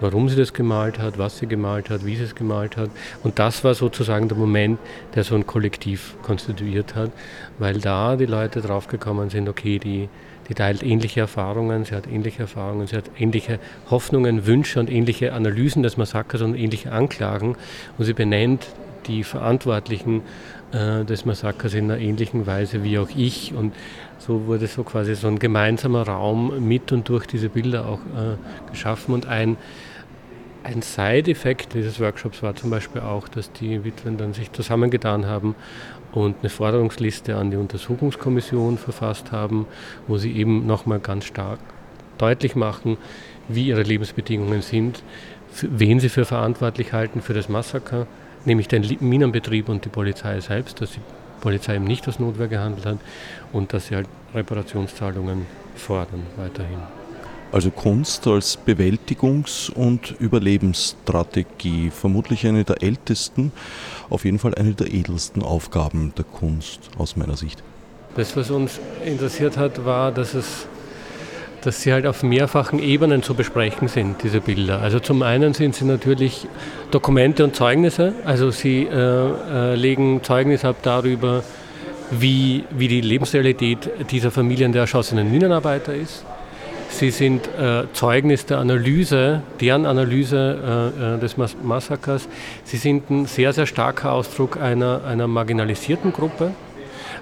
warum 0.00 0.28
sie 0.28 0.36
das 0.36 0.52
gemalt 0.52 0.98
hat, 0.98 1.18
was 1.18 1.38
sie 1.38 1.46
gemalt 1.46 1.90
hat, 1.90 2.04
wie 2.04 2.16
sie 2.16 2.24
es 2.24 2.34
gemalt 2.34 2.76
hat. 2.76 2.90
Und 3.22 3.38
das 3.38 3.64
war 3.64 3.74
sozusagen 3.74 4.28
der 4.28 4.36
Moment, 4.36 4.78
der 5.14 5.24
so 5.24 5.34
ein 5.34 5.46
Kollektiv 5.46 6.14
konstituiert 6.22 6.94
hat, 6.94 7.10
weil 7.58 7.80
da 7.80 8.16
die 8.16 8.26
Leute 8.26 8.60
draufgekommen 8.60 9.30
sind, 9.30 9.48
okay, 9.48 9.78
die, 9.78 10.08
die 10.48 10.54
teilt 10.54 10.82
ähnliche 10.82 11.20
Erfahrungen, 11.20 11.84
sie 11.84 11.94
hat 11.94 12.06
ähnliche 12.06 12.42
Erfahrungen, 12.42 12.86
sie 12.86 12.96
hat 12.96 13.10
ähnliche 13.18 13.58
Hoffnungen, 13.90 14.46
Wünsche 14.46 14.80
und 14.80 14.90
ähnliche 14.90 15.32
Analysen 15.32 15.82
des 15.82 15.96
Massakers 15.96 16.42
und 16.42 16.54
ähnliche 16.54 16.92
Anklagen. 16.92 17.56
Und 17.98 18.04
sie 18.04 18.14
benennt 18.14 18.66
die 19.06 19.24
Verantwortlichen 19.24 20.22
äh, 20.72 21.04
des 21.04 21.24
Massakers 21.24 21.74
in 21.74 21.90
einer 21.90 22.00
ähnlichen 22.00 22.46
Weise 22.46 22.82
wie 22.82 22.98
auch 22.98 23.10
ich. 23.14 23.54
Und 23.54 23.74
so 24.26 24.46
wurde 24.46 24.66
so 24.66 24.84
quasi 24.84 25.14
so 25.14 25.28
ein 25.28 25.38
gemeinsamer 25.38 26.06
Raum 26.06 26.66
mit 26.66 26.92
und 26.92 27.08
durch 27.08 27.26
diese 27.26 27.48
Bilder 27.48 27.86
auch 27.86 27.98
äh, 27.98 28.70
geschaffen. 28.70 29.14
Und 29.14 29.26
ein, 29.26 29.56
ein 30.62 30.80
Side-Effekt 30.82 31.74
dieses 31.74 32.00
Workshops 32.00 32.42
war 32.42 32.54
zum 32.54 32.70
Beispiel 32.70 33.02
auch, 33.02 33.28
dass 33.28 33.52
die 33.52 33.84
Witwen 33.84 34.16
dann 34.16 34.32
sich 34.32 34.50
zusammengetan 34.52 35.26
haben 35.26 35.54
und 36.12 36.36
eine 36.40 36.48
Forderungsliste 36.48 37.36
an 37.36 37.50
die 37.50 37.56
Untersuchungskommission 37.56 38.78
verfasst 38.78 39.30
haben, 39.32 39.66
wo 40.06 40.16
sie 40.16 40.32
eben 40.32 40.66
nochmal 40.66 41.00
ganz 41.00 41.24
stark 41.26 41.58
deutlich 42.16 42.54
machen, 42.54 42.96
wie 43.48 43.66
ihre 43.66 43.82
Lebensbedingungen 43.82 44.62
sind, 44.62 45.02
wen 45.60 46.00
sie 46.00 46.08
für 46.08 46.24
verantwortlich 46.24 46.92
halten 46.92 47.20
für 47.20 47.34
das 47.34 47.48
Massaker, 47.48 48.06
nämlich 48.44 48.68
den 48.68 48.86
Minenbetrieb 49.00 49.68
und 49.68 49.84
die 49.84 49.90
Polizei 49.90 50.40
selbst, 50.40 50.80
dass 50.80 50.92
die 50.92 51.00
Polizei 51.44 51.76
eben 51.76 51.84
nicht 51.84 52.08
aus 52.08 52.18
Notwehr 52.18 52.48
gehandelt 52.48 52.86
hat 52.86 52.98
und 53.52 53.74
dass 53.74 53.86
sie 53.86 53.96
halt 53.96 54.08
Reparationszahlungen 54.34 55.44
fordern 55.76 56.22
weiterhin. 56.36 56.78
Also 57.52 57.70
Kunst 57.70 58.26
als 58.26 58.58
Bewältigungs- 58.58 59.70
und 59.70 60.10
Überlebensstrategie, 60.18 61.90
vermutlich 61.90 62.46
eine 62.46 62.64
der 62.64 62.82
ältesten, 62.82 63.52
auf 64.08 64.24
jeden 64.24 64.38
Fall 64.38 64.54
eine 64.54 64.72
der 64.72 64.92
edelsten 64.92 65.42
Aufgaben 65.42 66.14
der 66.16 66.24
Kunst 66.24 66.80
aus 66.98 67.14
meiner 67.14 67.36
Sicht. 67.36 67.62
Das, 68.16 68.34
was 68.36 68.50
uns 68.50 68.80
interessiert 69.04 69.58
hat, 69.58 69.84
war, 69.84 70.12
dass 70.12 70.34
es 70.34 70.66
dass 71.64 71.80
sie 71.80 71.92
halt 71.92 72.06
auf 72.06 72.22
mehrfachen 72.22 72.78
Ebenen 72.78 73.22
zu 73.22 73.34
besprechen 73.34 73.88
sind, 73.88 74.22
diese 74.22 74.40
Bilder. 74.40 74.80
Also 74.80 75.00
zum 75.00 75.22
einen 75.22 75.54
sind 75.54 75.74
sie 75.74 75.84
natürlich 75.84 76.46
Dokumente 76.90 77.42
und 77.44 77.56
Zeugnisse, 77.56 78.12
also 78.24 78.50
sie 78.50 78.84
äh, 78.84 78.92
äh, 78.92 79.74
legen 79.74 80.22
Zeugnis 80.22 80.64
ab 80.64 80.76
darüber, 80.82 81.42
wie, 82.10 82.64
wie 82.70 82.88
die 82.88 83.00
Lebensrealität 83.00 83.90
dieser 84.10 84.30
Familien 84.30 84.72
der 84.72 84.82
erschossenen 84.82 85.30
Minenarbeiter 85.30 85.94
ist. 85.94 86.24
Sie 86.90 87.10
sind 87.10 87.48
äh, 87.58 87.84
Zeugnis 87.92 88.46
der 88.46 88.58
Analyse, 88.58 89.42
deren 89.60 89.84
Analyse 89.84 90.92
äh, 90.96 91.14
äh, 91.16 91.18
des 91.18 91.36
Mas 91.36 91.56
Massakers. 91.60 92.28
Sie 92.62 92.76
sind 92.76 93.10
ein 93.10 93.26
sehr, 93.26 93.52
sehr 93.52 93.66
starker 93.66 94.12
Ausdruck 94.12 94.60
einer, 94.60 95.00
einer 95.04 95.26
marginalisierten 95.26 96.12
Gruppe, 96.12 96.52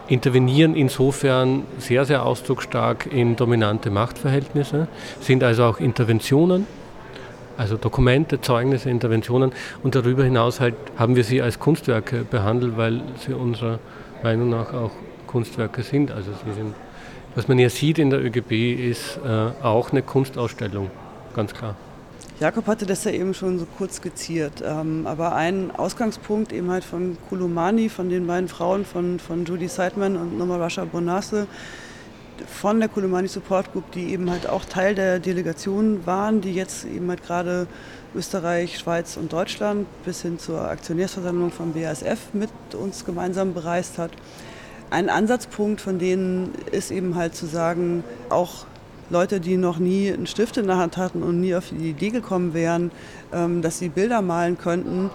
intervenieren 0.08 0.74
insofern 0.74 1.64
sehr, 1.78 2.04
sehr 2.04 2.24
ausdrucksstark 2.24 3.06
in 3.12 3.36
dominante 3.36 3.90
Machtverhältnisse, 3.90 4.88
sind 5.20 5.42
also 5.42 5.64
auch 5.64 5.80
Interventionen, 5.80 6.66
also 7.56 7.76
Dokumente, 7.76 8.40
Zeugnisse, 8.40 8.90
Interventionen 8.90 9.52
und 9.82 9.94
darüber 9.94 10.24
hinaus 10.24 10.60
halt 10.60 10.74
haben 10.96 11.16
wir 11.16 11.24
sie 11.24 11.42
als 11.42 11.58
Kunstwerke 11.58 12.24
behandelt, 12.24 12.76
weil 12.76 13.02
sie 13.18 13.34
unserer 13.34 13.78
Meinung 14.22 14.50
nach 14.50 14.72
auch 14.72 14.92
Kunstwerke 15.26 15.82
sind. 15.82 16.10
Also 16.10 16.30
sie 16.44 16.52
sind 16.52 16.74
was 17.34 17.48
man 17.48 17.58
hier 17.58 17.70
sieht 17.70 17.98
in 17.98 18.10
der 18.10 18.22
ÖGB 18.22 18.74
ist 18.90 19.18
äh, 19.24 19.64
auch 19.64 19.90
eine 19.90 20.02
Kunstausstellung, 20.02 20.90
ganz 21.34 21.54
klar. 21.54 21.76
Jakob 22.42 22.66
hatte 22.66 22.86
das 22.86 23.04
ja 23.04 23.12
eben 23.12 23.34
schon 23.34 23.60
so 23.60 23.66
kurz 23.78 23.98
skizziert, 23.98 24.64
ähm, 24.66 25.06
aber 25.06 25.36
ein 25.36 25.70
Ausgangspunkt 25.70 26.52
eben 26.52 26.72
halt 26.72 26.82
von 26.82 27.16
Kulumani, 27.28 27.88
von 27.88 28.08
den 28.08 28.26
beiden 28.26 28.48
Frauen, 28.48 28.84
von, 28.84 29.20
von 29.20 29.44
Judy 29.44 29.68
Seidman 29.68 30.16
und 30.16 30.36
Noma 30.36 30.56
Rasha 30.56 30.84
Bonasse, 30.84 31.46
von 32.48 32.80
der 32.80 32.88
Kulumani 32.88 33.28
Support 33.28 33.70
Group, 33.72 33.92
die 33.92 34.12
eben 34.12 34.28
halt 34.28 34.48
auch 34.48 34.64
Teil 34.64 34.96
der 34.96 35.20
Delegation 35.20 36.04
waren, 36.04 36.40
die 36.40 36.52
jetzt 36.52 36.84
eben 36.84 37.08
halt 37.10 37.22
gerade 37.22 37.68
Österreich, 38.12 38.76
Schweiz 38.76 39.16
und 39.16 39.32
Deutschland 39.32 39.86
bis 40.04 40.22
hin 40.22 40.40
zur 40.40 40.68
Aktionärsversammlung 40.68 41.52
vom 41.52 41.72
BASF 41.74 42.32
mit 42.32 42.50
uns 42.76 43.04
gemeinsam 43.04 43.54
bereist 43.54 43.98
hat. 43.98 44.10
Ein 44.90 45.10
Ansatzpunkt 45.10 45.80
von 45.80 46.00
denen 46.00 46.52
ist 46.72 46.90
eben 46.90 47.14
halt 47.14 47.36
zu 47.36 47.46
sagen, 47.46 48.02
auch 48.30 48.66
Leute, 49.10 49.40
die 49.40 49.56
noch 49.56 49.78
nie 49.78 50.12
einen 50.12 50.26
Stift 50.26 50.56
in 50.56 50.66
der 50.66 50.78
Hand 50.78 50.96
hatten 50.96 51.22
und 51.22 51.40
nie 51.40 51.54
auf 51.54 51.70
die 51.70 51.90
Idee 51.90 52.10
gekommen 52.10 52.54
wären, 52.54 52.90
ähm, 53.32 53.62
dass 53.62 53.78
sie 53.78 53.88
Bilder 53.88 54.22
malen 54.22 54.58
könnten, 54.58 55.10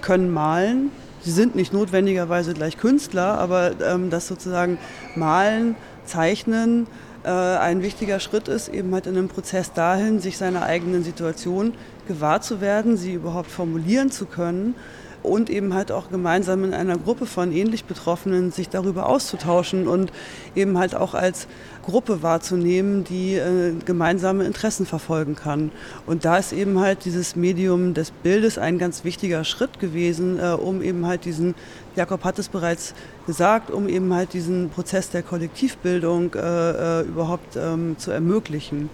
können 0.00 0.32
malen. 0.32 0.90
Sie 1.22 1.30
sind 1.30 1.56
nicht 1.56 1.72
notwendigerweise 1.72 2.54
gleich 2.54 2.76
Künstler, 2.76 3.38
aber 3.38 3.72
ähm, 3.80 4.10
dass 4.10 4.28
sozusagen 4.28 4.78
Malen, 5.16 5.76
Zeichnen 6.04 6.86
äh, 7.24 7.28
ein 7.30 7.82
wichtiger 7.82 8.20
Schritt 8.20 8.48
ist, 8.48 8.68
eben 8.68 8.92
halt 8.94 9.06
in 9.06 9.16
einem 9.16 9.28
Prozess 9.28 9.72
dahin, 9.72 10.20
sich 10.20 10.38
seiner 10.38 10.62
eigenen 10.62 11.02
Situation 11.02 11.74
gewahr 12.06 12.40
zu 12.40 12.60
werden, 12.60 12.96
sie 12.96 13.12
überhaupt 13.12 13.50
formulieren 13.50 14.10
zu 14.10 14.26
können 14.26 14.74
und 15.22 15.50
eben 15.50 15.74
halt 15.74 15.92
auch 15.92 16.10
gemeinsam 16.10 16.64
in 16.64 16.74
einer 16.74 16.96
Gruppe 16.96 17.26
von 17.26 17.52
ähnlich 17.52 17.84
Betroffenen 17.84 18.50
sich 18.52 18.68
darüber 18.68 19.08
auszutauschen 19.08 19.88
und 19.88 20.12
eben 20.54 20.78
halt 20.78 20.94
auch 20.94 21.14
als 21.14 21.48
Gruppe 21.82 22.22
wahrzunehmen, 22.22 23.04
die 23.04 23.34
äh, 23.34 23.72
gemeinsame 23.84 24.44
Interessen 24.44 24.84
verfolgen 24.84 25.34
kann. 25.34 25.70
Und 26.06 26.24
da 26.24 26.36
ist 26.36 26.52
eben 26.52 26.78
halt 26.80 27.04
dieses 27.04 27.34
Medium 27.34 27.94
des 27.94 28.10
Bildes 28.10 28.58
ein 28.58 28.78
ganz 28.78 29.04
wichtiger 29.04 29.42
Schritt 29.44 29.78
gewesen, 29.78 30.38
äh, 30.38 30.52
um 30.52 30.82
eben 30.82 31.06
halt 31.06 31.24
diesen, 31.24 31.54
Jakob 31.96 32.24
hat 32.24 32.38
es 32.38 32.48
bereits 32.48 32.94
gesagt, 33.26 33.70
um 33.70 33.88
eben 33.88 34.12
halt 34.12 34.34
diesen 34.34 34.68
Prozess 34.70 35.10
der 35.10 35.22
Kollektivbildung 35.22 36.34
äh, 36.34 37.00
äh 37.00 37.02
überhaupt 37.02 37.56
ähm, 37.56 37.96
zu 37.98 38.10
ermöglichen. 38.10 38.90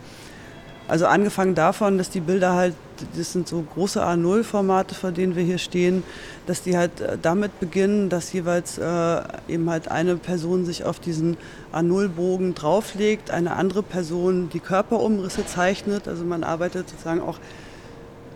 Also 0.87 1.07
angefangen 1.07 1.55
davon, 1.55 1.97
dass 1.97 2.11
die 2.11 2.21
Bilder 2.21 2.55
halt, 2.55 2.75
das 3.17 3.33
sind 3.33 3.49
so 3.49 3.63
große 3.63 4.05
A0-Formate, 4.05 4.95
vor 4.95 5.13
denen 5.13 5.35
wir 5.35 5.43
hier 5.43 5.57
stehen, 5.57 6.03
dass 6.47 6.63
die 6.63 6.77
halt 6.77 7.01
äh, 7.01 7.17
damit 7.21 7.59
beginnen, 7.59 8.11
dass 8.11 8.33
jeweils 8.35 8.77
äh, 8.77 9.23
eben 9.49 9.71
halt 9.71 9.91
eine 9.91 10.17
Person 10.17 10.67
sich 10.67 10.85
auf 10.85 11.01
diesen 11.01 11.39
A0-Bogen 11.73 12.55
drauflegt, 12.55 13.31
eine 13.31 13.53
andere 13.57 13.83
Person 13.83 14.51
die 14.53 14.61
Körperumrisse 14.61 15.47
zeichnet. 15.47 16.07
Also 16.07 16.25
man 16.25 16.45
arbeitet 16.45 16.91
sozusagen 16.91 17.23
auch, 17.23 17.39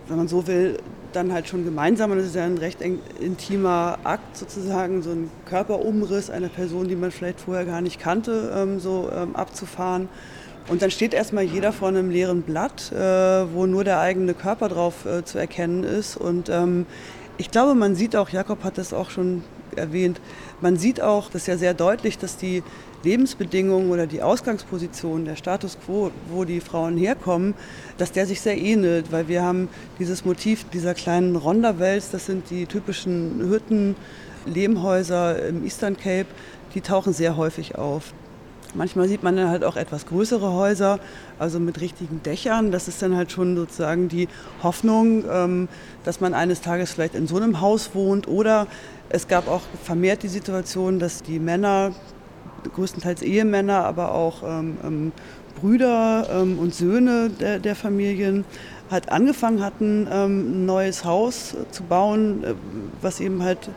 wenn 0.07 0.17
man 0.17 0.27
so 0.27 0.47
will, 0.47 0.79
dann 1.13 1.31
halt 1.31 1.47
schon 1.47 1.65
gemeinsam. 1.65 2.09
Und 2.09 2.17
das 2.17 2.27
ist 2.27 2.35
ja 2.35 2.45
ein 2.45 2.57
recht 2.57 2.81
intimer 2.81 3.99
Akt 4.03 4.35
sozusagen, 4.35 5.03
so 5.03 5.11
ein 5.11 5.29
Körperumriss 5.45 6.31
einer 6.31 6.49
Person, 6.49 6.87
die 6.87 6.95
man 6.95 7.11
vielleicht 7.11 7.41
vorher 7.41 7.65
gar 7.65 7.81
nicht 7.81 7.99
kannte, 7.99 8.51
ähm, 8.55 8.79
so 8.79 9.07
ähm, 9.13 9.35
abzufahren. 9.35 10.09
Und 10.69 10.83
dann 10.83 10.91
steht 10.91 11.15
erstmal 11.15 11.45
jeder 11.45 11.73
vor 11.73 11.87
einem 11.87 12.11
leeren 12.11 12.43
Blatt, 12.43 12.91
äh, 12.91 12.95
wo 12.97 13.65
nur 13.65 13.83
der 13.83 13.99
eigene 13.99 14.35
Körper 14.35 14.69
drauf 14.69 15.05
äh, 15.05 15.25
zu 15.25 15.39
erkennen 15.39 15.83
ist. 15.83 16.15
Und 16.15 16.47
ähm, 16.49 16.85
ich 17.37 17.49
glaube, 17.49 17.73
man 17.73 17.95
sieht 17.95 18.15
auch, 18.15 18.29
Jakob 18.29 18.63
hat 18.63 18.77
das 18.77 18.93
auch 18.93 19.09
schon 19.09 19.43
erwähnt, 19.75 20.21
man 20.61 20.77
sieht 20.77 21.01
auch, 21.01 21.31
das 21.31 21.43
ist 21.43 21.47
ja 21.47 21.57
sehr 21.57 21.73
deutlich, 21.73 22.19
dass 22.19 22.37
die 22.37 22.61
Lebensbedingungen 23.03 23.89
oder 23.89 24.05
die 24.05 24.21
Ausgangsposition, 24.21 25.25
der 25.25 25.37
Status 25.37 25.77
quo, 25.83 26.11
wo 26.29 26.43
die 26.43 26.59
Frauen 26.59 26.97
herkommen, 26.97 27.55
dass 27.97 28.11
der 28.11 28.27
sich 28.27 28.41
sehr 28.41 28.57
ähnelt, 28.57 29.11
weil 29.11 29.27
wir 29.27 29.41
haben 29.41 29.69
dieses 29.97 30.25
Motiv 30.25 30.65
dieser 30.65 30.93
kleinen 30.93 31.35
Ronderwels, 31.35 32.11
das 32.11 32.25
sind 32.25 32.49
die 32.49 32.65
typischen 32.65 33.49
Hütten, 33.49 33.95
Lehmhäuser 34.45 35.47
im 35.47 35.63
Eastern 35.63 35.97
Cape, 35.97 36.27
die 36.75 36.81
tauchen 36.81 37.13
sehr 37.13 37.37
häufig 37.37 37.75
auf. 37.75 38.13
Manchmal 38.75 39.07
sieht 39.07 39.23
man 39.23 39.35
dann 39.35 39.49
halt 39.49 39.63
auch 39.63 39.75
etwas 39.75 40.05
größere 40.05 40.53
Häuser, 40.53 40.99
also 41.39 41.59
mit 41.59 41.81
richtigen 41.81 42.21
Dächern. 42.21 42.71
Das 42.71 42.87
ist 42.87 43.01
dann 43.01 43.15
halt 43.15 43.31
schon 43.31 43.55
sozusagen 43.55 44.09
die 44.09 44.27
Hoffnung, 44.61 45.23
ähm, 45.29 45.67
dass 46.03 46.21
man 46.21 46.35
eines 46.35 46.61
Tages 46.61 46.91
vielleicht 46.91 47.15
in 47.15 47.25
so 47.25 47.37
einem 47.37 47.61
Haus 47.61 47.91
wohnt. 47.95 48.27
Oder 48.27 48.67
es 49.09 49.27
gab 49.27 49.47
auch 49.47 49.61
vermehrt 49.83 50.21
die 50.21 50.27
Situation, 50.27 50.99
dass 50.99 51.23
die 51.23 51.39
Männer, 51.39 51.93
größtenteils 52.75 53.23
Ehemänner, 53.23 53.85
aber 53.85 54.13
auch 54.13 54.43
ähm, 54.43 54.77
ähm, 54.83 55.11
Brüder 55.59 56.41
und 56.41 56.73
Söhne 56.73 57.29
der, 57.29 57.75
Familien, 57.75 58.45
halt 58.89 59.11
angefangen 59.11 59.61
hatten, 59.61 60.07
ein 60.07 60.65
neues 60.65 61.03
Haus 61.03 61.57
zu 61.71 61.83
bauen, 61.83 62.43
äh, 62.45 62.53
was 63.01 63.19
eben 63.19 63.43
halt 63.43 63.69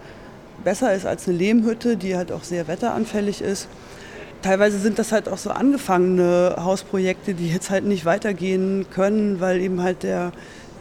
besser 0.62 0.94
ist 0.94 1.06
als 1.06 1.26
eine 1.26 1.36
Lehmhütte, 1.36 1.96
die 1.96 2.16
halt 2.16 2.30
auch 2.30 2.44
sehr 2.44 2.68
wetteranfällig 2.68 3.42
ist 3.42 3.66
teilweise 4.42 4.78
sind 4.78 4.98
das 4.98 5.12
halt 5.12 5.28
auch 5.28 5.38
so 5.38 5.50
angefangene 5.50 6.56
Hausprojekte, 6.58 7.34
die 7.34 7.48
jetzt 7.48 7.70
halt 7.70 7.84
nicht 7.84 8.04
weitergehen 8.04 8.86
können, 8.90 9.40
weil 9.40 9.60
eben 9.60 9.82
halt 9.82 10.02
der 10.02 10.32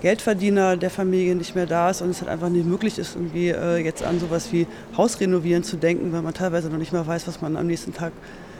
Geldverdiener 0.01 0.77
der 0.77 0.89
Familie 0.89 1.35
nicht 1.35 1.55
mehr 1.55 1.67
da 1.67 1.89
ist 1.91 2.01
und 2.01 2.09
es 2.09 2.21
halt 2.21 2.29
einfach 2.29 2.49
nicht 2.49 2.65
möglich 2.65 2.97
ist, 2.97 3.15
irgendwie 3.15 3.49
äh, 3.49 3.77
jetzt 3.77 4.03
an 4.03 4.19
sowas 4.19 4.51
wie 4.51 4.65
Hausrenovieren 4.97 5.63
zu 5.63 5.77
denken, 5.77 6.11
weil 6.11 6.23
man 6.23 6.33
teilweise 6.33 6.69
noch 6.69 6.79
nicht 6.79 6.91
mehr 6.91 7.05
weiß, 7.05 7.27
was 7.27 7.41
man 7.41 7.55
am 7.55 7.67
nächsten 7.67 7.93
Tag 7.93 8.11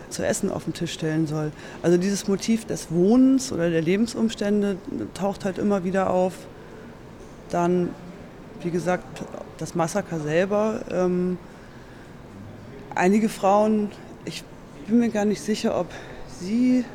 zu 0.10 0.26
essen 0.26 0.52
auf 0.52 0.66
den 0.66 0.74
Tisch 0.74 0.94
stellen 0.94 1.26
soll. 1.26 1.52
Also 1.82 1.98
dieses 1.98 2.28
Motiv 2.28 2.66
des 2.66 2.92
Wohnens 2.92 3.52
oder 3.52 3.70
der 3.70 3.82
Lebensumstände 3.82 4.78
taucht 5.14 5.46
halt 5.46 5.58
immer 5.58 5.84
wieder 5.84 6.12
auf. 6.12 6.34
Dann, 7.50 7.90
wie 8.62 8.70
gesagt, 8.70 9.24
das 9.58 9.74
Massaker 9.74 10.20
selber. 10.20 10.82
Ähm, 10.92 11.38
einige 12.94 13.30
Frauen, 13.30 13.90
ich 14.26 14.44
bin 14.88 15.00
mir 15.00 15.10
gar 15.10 15.26
nicht 15.26 15.42
sicher, 15.42 15.80
ob 15.80 15.88
sie 16.40 16.86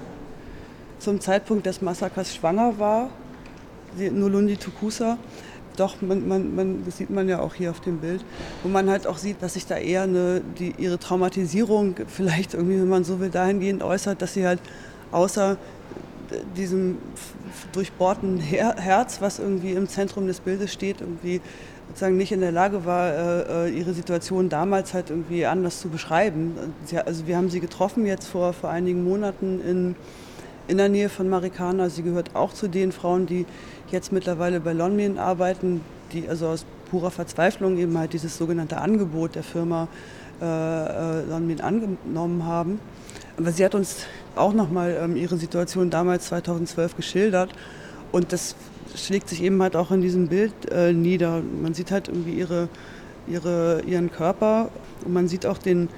zum 0.99 1.21
Zeitpunkt 1.21 1.67
des 1.67 1.83
Massakers 1.83 2.35
schwanger 2.35 2.79
war, 2.79 3.11
die 3.99 4.11
Nulundi 4.11 4.57
Tukusa. 4.57 5.19
Doch, 5.77 6.01
man, 6.01 6.27
man, 6.27 6.55
man, 6.55 6.85
das 6.87 6.97
sieht 6.97 7.11
man 7.11 7.29
ja 7.29 7.41
auch 7.41 7.55
hier 7.55 7.71
auf 7.71 7.81
dem 7.81 7.99
Bild, 7.99 8.25
wo 8.63 8.69
man 8.69 8.89
halt 8.89 9.07
auch 9.07 9.19
sieht, 9.19 9.43
dass 9.43 9.55
sich 9.55 9.67
da 9.67 9.77
eher 9.77 10.03
eine, 10.03 10.41
die, 10.59 10.75
ihre 10.79 10.99
Traumatisierung 10.99 11.97
vielleicht 12.07 12.55
irgendwie, 12.55 12.81
wenn 12.81 12.89
man 12.89 13.05
so 13.05 13.21
will, 13.21 13.29
dahingehend 13.29 13.83
äußert, 13.83 14.23
dass 14.23 14.33
sie 14.33 14.47
halt 14.47 14.61
außer 15.13 15.59
diesem 16.57 16.99
durchbohrten 17.73 18.39
Herz, 18.39 19.21
was 19.21 19.39
irgendwie 19.39 19.73
im 19.73 19.89
Zentrum 19.89 20.27
des 20.27 20.41
Bildes 20.41 20.73
steht, 20.73 21.01
irgendwie 21.01 21.41
sozusagen 21.89 22.17
nicht 22.17 22.33
in 22.33 22.41
der 22.41 22.53
Lage 22.53 22.85
war, 22.85 23.13
äh, 23.13 23.69
äh, 23.69 23.79
ihre 23.79 23.95
Situation 23.95 24.49
damals 24.49 24.93
halt 24.95 25.11
irgendwie 25.11 25.47
anders 25.47 25.81
zu 25.81 25.89
beschreiben. 25.89 26.55
Also 27.05 27.27
wir 27.27 27.37
haben 27.37 27.49
sie 27.49 27.61
getroffen 27.61 28.07
jetzt 28.07 28.27
vor, 28.27 28.53
vor 28.53 28.71
einigen 28.71 29.05
Monaten 29.05 29.61
in, 29.61 29.97
in 30.69 30.77
der 30.79 30.89
Nähe 30.89 31.09
von 31.09 31.29
Marikana. 31.29 31.89
Sie 31.89 32.03
gehört 32.03 32.35
auch 32.35 32.53
zu 32.53 32.69
den 32.69 32.93
Frauen, 32.93 33.27
die 33.27 33.47
jetzt 33.91 34.13
mittlerweile 34.13 34.61
bei 34.61 34.73
Lonmin 34.73 35.19
arbeiten, 35.19 35.81
die 36.13 36.29
also 36.29 36.49
aus 36.49 36.67
purer 36.91 37.11
Verzweiflung 37.11 37.79
eben 37.79 37.97
halt 37.99 38.13
dieses 38.13 38.37
sogenannte 38.37 38.79
Angebot 38.79 39.35
der 39.35 39.43
Firma 39.43 39.89
äh, 40.41 40.45
äh 40.45 41.23
Lonmin 41.29 41.61
angenommen 41.61 42.45
haben. 42.45 42.81
Aber 43.39 43.53
sie 43.53 43.65
hat 43.65 43.75
uns 43.75 44.07
auch 44.37 44.53
nochmal 44.53 44.99
ähm, 45.01 45.17
ihre 45.17 45.37
Situation 45.37 45.91
damals 45.91 46.27
2012 46.27 46.97
geschildert 46.97 47.51
und 48.13 48.33
das 48.33 48.57
schlägt 48.95 49.29
sich 49.29 49.43
eben 49.43 49.61
halt 49.63 49.77
auch 49.77 49.91
in 49.91 50.01
diesem 50.01 50.29
Bild 50.29 50.53
äh, 50.71 50.93
nieder. 50.93 51.43
Man 51.63 51.75
sieht 51.75 51.91
halt 51.91 52.09
irgendwie 52.09 52.33
ihre, 52.33 52.69
ihre, 53.27 53.83
ihren 53.87 54.11
Körper 54.11 54.71
und 55.05 55.13
man 55.13 55.29
sieht 55.29 55.47
auch 55.47 55.59
den 55.59 55.89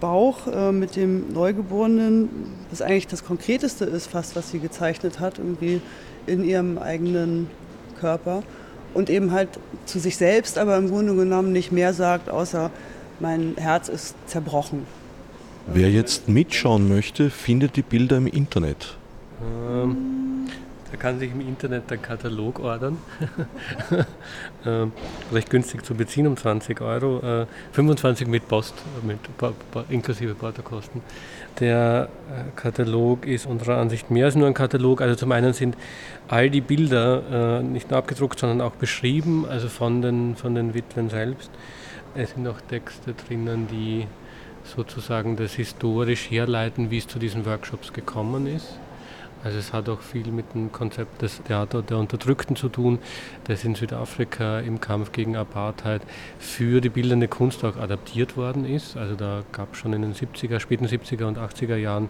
Bauch 0.00 0.46
äh, 0.46 0.72
mit 0.72 0.96
dem 0.96 1.32
Neugeborenen, 1.32 2.28
was 2.70 2.82
eigentlich 2.82 3.06
das 3.06 3.24
Konkreteste 3.24 3.84
ist, 3.84 4.06
fast 4.06 4.36
was 4.36 4.50
sie 4.50 4.58
gezeichnet 4.58 5.20
hat, 5.20 5.38
irgendwie 5.38 5.80
in 6.26 6.44
ihrem 6.44 6.78
eigenen 6.78 7.48
Körper. 7.98 8.42
Und 8.92 9.10
eben 9.10 9.32
halt 9.32 9.48
zu 9.86 9.98
sich 9.98 10.16
selbst, 10.16 10.56
aber 10.58 10.76
im 10.76 10.88
Grunde 10.88 11.14
genommen 11.16 11.52
nicht 11.52 11.72
mehr 11.72 11.92
sagt, 11.94 12.30
außer 12.30 12.70
mein 13.18 13.54
Herz 13.56 13.88
ist 13.88 14.14
zerbrochen. 14.26 14.86
Wer 15.66 15.90
jetzt 15.90 16.28
mitschauen 16.28 16.88
möchte, 16.88 17.30
findet 17.30 17.76
die 17.76 17.82
Bilder 17.82 18.18
im 18.18 18.26
Internet. 18.26 18.96
Ähm 19.42 20.14
er 20.94 21.00
kann 21.00 21.18
sich 21.18 21.32
im 21.32 21.40
Internet 21.40 21.90
den 21.90 22.00
Katalog 22.00 22.60
ordern. 22.60 22.98
äh, 24.64 24.86
recht 25.34 25.50
günstig 25.50 25.84
zu 25.84 25.96
beziehen, 25.96 26.28
um 26.28 26.36
20 26.36 26.80
Euro. 26.82 27.42
Äh, 27.42 27.46
25 27.72 28.28
mit 28.28 28.46
Post, 28.46 28.74
mit, 29.02 29.18
inklusive 29.88 30.36
Portokosten. 30.36 31.02
Der 31.58 32.08
äh, 32.30 32.44
Katalog 32.54 33.26
ist 33.26 33.44
unserer 33.44 33.78
Ansicht 33.78 34.12
mehr 34.12 34.26
als 34.26 34.36
nur 34.36 34.46
ein 34.46 34.54
Katalog. 34.54 35.00
Also 35.00 35.16
zum 35.16 35.32
einen 35.32 35.52
sind 35.52 35.76
all 36.28 36.48
die 36.48 36.60
Bilder 36.60 37.58
äh, 37.58 37.62
nicht 37.64 37.90
nur 37.90 37.98
abgedruckt, 37.98 38.38
sondern 38.38 38.60
auch 38.60 38.76
beschrieben, 38.76 39.46
also 39.50 39.68
von 39.68 40.00
den, 40.00 40.36
von 40.36 40.54
den 40.54 40.74
Witwen 40.74 41.10
selbst. 41.10 41.50
Es 42.14 42.30
sind 42.30 42.46
auch 42.46 42.60
Texte 42.60 43.14
drinnen, 43.14 43.66
die 43.66 44.06
sozusagen 44.64 45.36
das 45.36 45.54
historisch 45.54 46.30
herleiten, 46.30 46.90
wie 46.90 46.98
es 46.98 47.06
zu 47.06 47.18
diesen 47.18 47.46
Workshops 47.46 47.92
gekommen 47.92 48.46
ist. 48.46 48.78
Also 49.44 49.58
es 49.58 49.74
hat 49.74 49.90
auch 49.90 50.00
viel 50.00 50.28
mit 50.28 50.54
dem 50.54 50.72
Konzept 50.72 51.20
des 51.20 51.42
Theater 51.42 51.82
der 51.82 51.98
Unterdrückten 51.98 52.56
zu 52.56 52.70
tun, 52.70 52.98
das 53.44 53.62
in 53.62 53.74
Südafrika 53.74 54.60
im 54.60 54.80
Kampf 54.80 55.12
gegen 55.12 55.36
Apartheid 55.36 56.00
für 56.38 56.80
die 56.80 56.88
bildende 56.88 57.28
Kunst 57.28 57.62
auch 57.62 57.76
adaptiert 57.76 58.38
worden 58.38 58.64
ist. 58.64 58.96
Also 58.96 59.14
da 59.16 59.42
gab 59.52 59.74
es 59.74 59.80
schon 59.80 59.92
in 59.92 60.00
den 60.00 60.14
70er, 60.14 60.60
späten 60.60 60.86
70er 60.86 61.24
und 61.24 61.36
80er 61.36 61.76
Jahren 61.76 62.08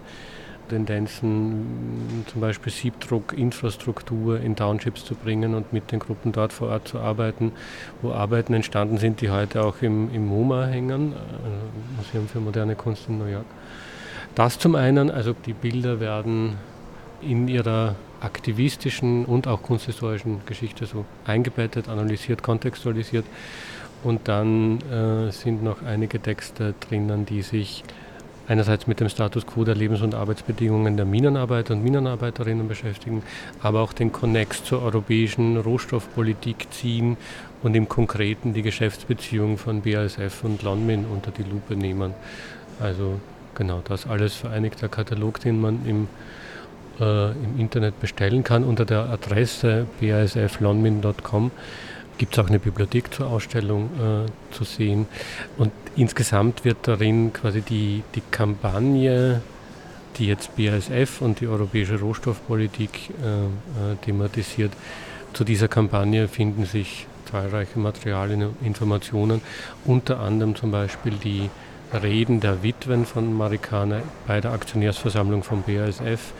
Tendenzen, 0.67 2.25
zum 2.27 2.41
Beispiel 2.41 2.71
Siebdruck, 2.71 3.33
Infrastruktur 3.33 4.39
in 4.39 4.55
Townships 4.55 5.05
zu 5.05 5.15
bringen 5.15 5.53
und 5.55 5.73
mit 5.73 5.91
den 5.91 5.99
Gruppen 5.99 6.31
dort 6.31 6.53
vor 6.53 6.69
Ort 6.69 6.87
zu 6.87 6.99
arbeiten, 6.99 7.51
wo 8.01 8.11
Arbeiten 8.11 8.53
entstanden 8.53 8.97
sind, 8.97 9.21
die 9.21 9.29
heute 9.29 9.63
auch 9.63 9.81
im, 9.81 10.13
im 10.13 10.27
MoMA 10.27 10.65
hängen, 10.65 11.13
äh, 11.13 11.97
Museum 11.97 12.27
für 12.27 12.39
moderne 12.39 12.75
Kunst 12.75 13.07
in 13.07 13.17
New 13.17 13.25
York. 13.25 13.45
Das 14.35 14.59
zum 14.59 14.75
einen, 14.75 15.09
also 15.09 15.33
die 15.33 15.53
Bilder 15.53 15.99
werden 15.99 16.57
in 17.21 17.47
ihrer 17.47 17.95
aktivistischen 18.21 19.25
und 19.25 19.47
auch 19.47 19.61
kunsthistorischen 19.61 20.41
Geschichte 20.45 20.85
so 20.85 21.05
eingebettet, 21.25 21.89
analysiert, 21.89 22.43
kontextualisiert. 22.43 23.25
Und 24.03 24.27
dann 24.27 24.81
äh, 24.81 25.31
sind 25.31 25.63
noch 25.63 25.81
einige 25.83 26.19
Texte 26.19 26.75
drinnen, 26.79 27.25
die 27.25 27.41
sich 27.41 27.83
einerseits 28.47 28.87
mit 28.87 28.99
dem 28.99 29.09
Status 29.09 29.45
quo 29.45 29.63
der 29.63 29.75
Lebens- 29.75 30.01
und 30.01 30.15
Arbeitsbedingungen 30.15 30.97
der 30.97 31.05
Minenarbeiter 31.05 31.73
und 31.73 31.83
Minenarbeiterinnen 31.83 32.67
beschäftigen, 32.67 33.23
aber 33.61 33.81
auch 33.81 33.93
den 33.93 34.11
Konnex 34.11 34.63
zur 34.63 34.81
europäischen 34.81 35.57
Rohstoffpolitik 35.57 36.67
ziehen 36.71 37.17
und 37.63 37.75
im 37.75 37.89
Konkreten 37.89 38.53
die 38.53 38.61
Geschäftsbeziehungen 38.61 39.57
von 39.57 39.81
BASF 39.81 40.43
und 40.43 40.61
Lonmin 40.63 41.05
unter 41.05 41.31
die 41.31 41.43
Lupe 41.43 41.75
nehmen. 41.75 42.13
Also 42.79 43.19
genau 43.55 43.81
das 43.83 44.07
alles 44.07 44.35
vereinigter 44.35 44.89
Katalog, 44.89 45.39
den 45.39 45.59
man 45.59 45.79
im, 45.85 46.07
äh, 46.99 47.31
im 47.31 47.59
Internet 47.59 47.99
bestellen 47.99 48.43
kann 48.43 48.63
unter 48.63 48.85
der 48.85 49.09
Adresse 49.09 49.87
basflonmin.com 49.99 51.51
gibt 52.17 52.33
es 52.33 52.43
auch 52.43 52.47
eine 52.47 52.59
Bibliothek 52.59 53.13
zur 53.13 53.27
Ausstellung 53.27 53.89
äh, 53.99 54.53
zu 54.53 54.63
sehen. 54.63 55.07
Und 55.57 55.71
insgesamt 55.95 56.65
wird 56.65 56.77
darin 56.83 57.33
quasi 57.33 57.61
die, 57.61 58.03
die 58.15 58.21
Kampagne, 58.31 59.41
die 60.17 60.27
jetzt 60.27 60.55
BASF 60.55 61.21
und 61.21 61.41
die 61.41 61.47
europäische 61.47 61.99
Rohstoffpolitik 61.99 63.09
äh, 63.21 63.93
äh, 63.93 63.95
thematisiert, 64.03 64.71
zu 65.33 65.43
dieser 65.43 65.67
Kampagne 65.67 66.29
finden 66.29 66.65
sich 66.65 67.07
zahlreiche 67.29 67.77
Materialien 67.77 68.43
und 68.43 68.55
Informationen, 68.65 69.41
unter 69.83 70.21
anderem 70.21 70.55
zum 70.55 70.71
Beispiel 70.71 71.13
die 71.21 71.49
Reden 71.93 72.39
der 72.39 72.63
Witwen 72.63 73.05
von 73.05 73.33
Marikana 73.33 74.01
bei 74.27 74.39
der 74.39 74.53
Aktionärsversammlung 74.53 75.43
von 75.43 75.63
BASF, 75.63 76.31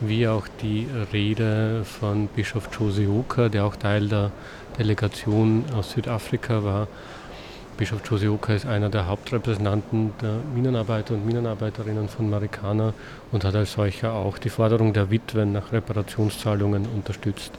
wie 0.00 0.28
auch 0.28 0.46
die 0.62 0.86
Rede 1.12 1.84
von 1.84 2.28
Bischof 2.28 2.68
Jose 2.78 3.08
Oka, 3.08 3.48
der 3.48 3.64
auch 3.64 3.76
Teil 3.76 4.08
der 4.08 4.30
Delegation 4.78 5.64
aus 5.74 5.92
Südafrika 5.92 6.62
war. 6.64 6.88
Bischof 7.76 8.00
Jose 8.08 8.30
Oka 8.30 8.54
ist 8.54 8.66
einer 8.66 8.88
der 8.88 9.06
Hauptrepräsentanten 9.06 10.12
der 10.22 10.38
Minenarbeiter 10.54 11.14
und 11.14 11.26
Minenarbeiterinnen 11.26 12.08
von 12.08 12.30
Marikana 12.30 12.94
und 13.32 13.44
hat 13.44 13.54
als 13.54 13.72
solcher 13.72 14.14
auch 14.14 14.38
die 14.38 14.48
Forderung 14.48 14.94
der 14.94 15.10
Witwen 15.10 15.52
nach 15.52 15.72
Reparationszahlungen 15.72 16.86
unterstützt. 16.94 17.52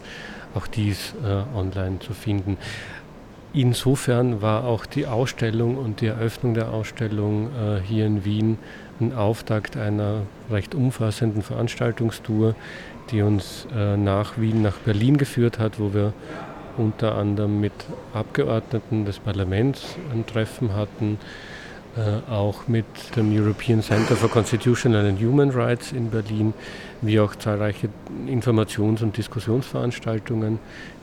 Auch 0.56 0.66
dies 0.66 1.14
äh, 1.24 1.58
online 1.58 2.00
zu 2.00 2.14
finden. 2.14 2.58
Insofern 3.54 4.42
war 4.42 4.66
auch 4.66 4.86
die 4.86 5.08
Ausstellung 5.08 5.78
und 5.78 6.02
die 6.02 6.08
Eröffnung 6.08 6.54
der 6.54 6.72
Ausstellung 6.72 7.50
äh, 7.56 7.80
hier 7.80 8.06
in 8.06 8.26
Wien 8.26 8.58
ein 9.00 9.14
Auftakt 9.14 9.78
einer 9.78 10.24
recht 10.52 10.76
umfassenden 10.76 11.44
Veranstaltungstour, 11.44 12.56
die 13.12 13.22
uns 13.22 13.68
äh, 13.76 13.96
nach 13.96 14.38
Wien, 14.38 14.62
nach 14.62 14.78
Berlin 14.78 15.18
geführt 15.18 15.60
hat, 15.60 15.80
wo 15.80 15.94
wir 15.94 16.14
unter 16.78 17.16
anderem 17.16 17.60
mit 17.60 17.74
Abgeordneten 18.14 19.06
des 19.06 19.20
Parlaments 19.20 19.96
ein 20.14 20.26
Treffen 20.26 20.76
hatten, 20.76 21.18
äh, 21.98 22.32
auch 22.32 22.68
mit 22.68 22.86
dem 23.16 23.36
European 23.36 23.82
Center 23.82 24.16
for 24.16 24.30
Constitutional 24.30 25.06
and 25.08 25.20
Human 25.20 25.50
Rights 25.50 25.92
in 25.92 26.10
Berlin, 26.10 26.54
wie 27.02 27.20
auch 27.20 27.36
zahlreiche 27.36 27.90
Informations- 28.28 29.02
und 29.02 29.18
Diskussionsveranstaltungen. 29.18 30.60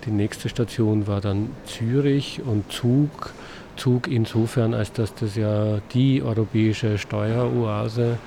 Die 0.06 0.10
nächste 0.10 0.48
Station 0.48 1.06
war 1.06 1.20
dann 1.20 1.50
Zürich 1.66 2.40
und 2.46 2.70
Zug. 2.70 3.32
Zug 3.76 4.06
insofern, 4.06 4.72
als 4.72 4.92
dass 4.92 5.14
das 5.14 5.34
ja 5.34 5.78
die 5.92 6.22
europäische 6.22 6.96
Steueroase 6.96 8.18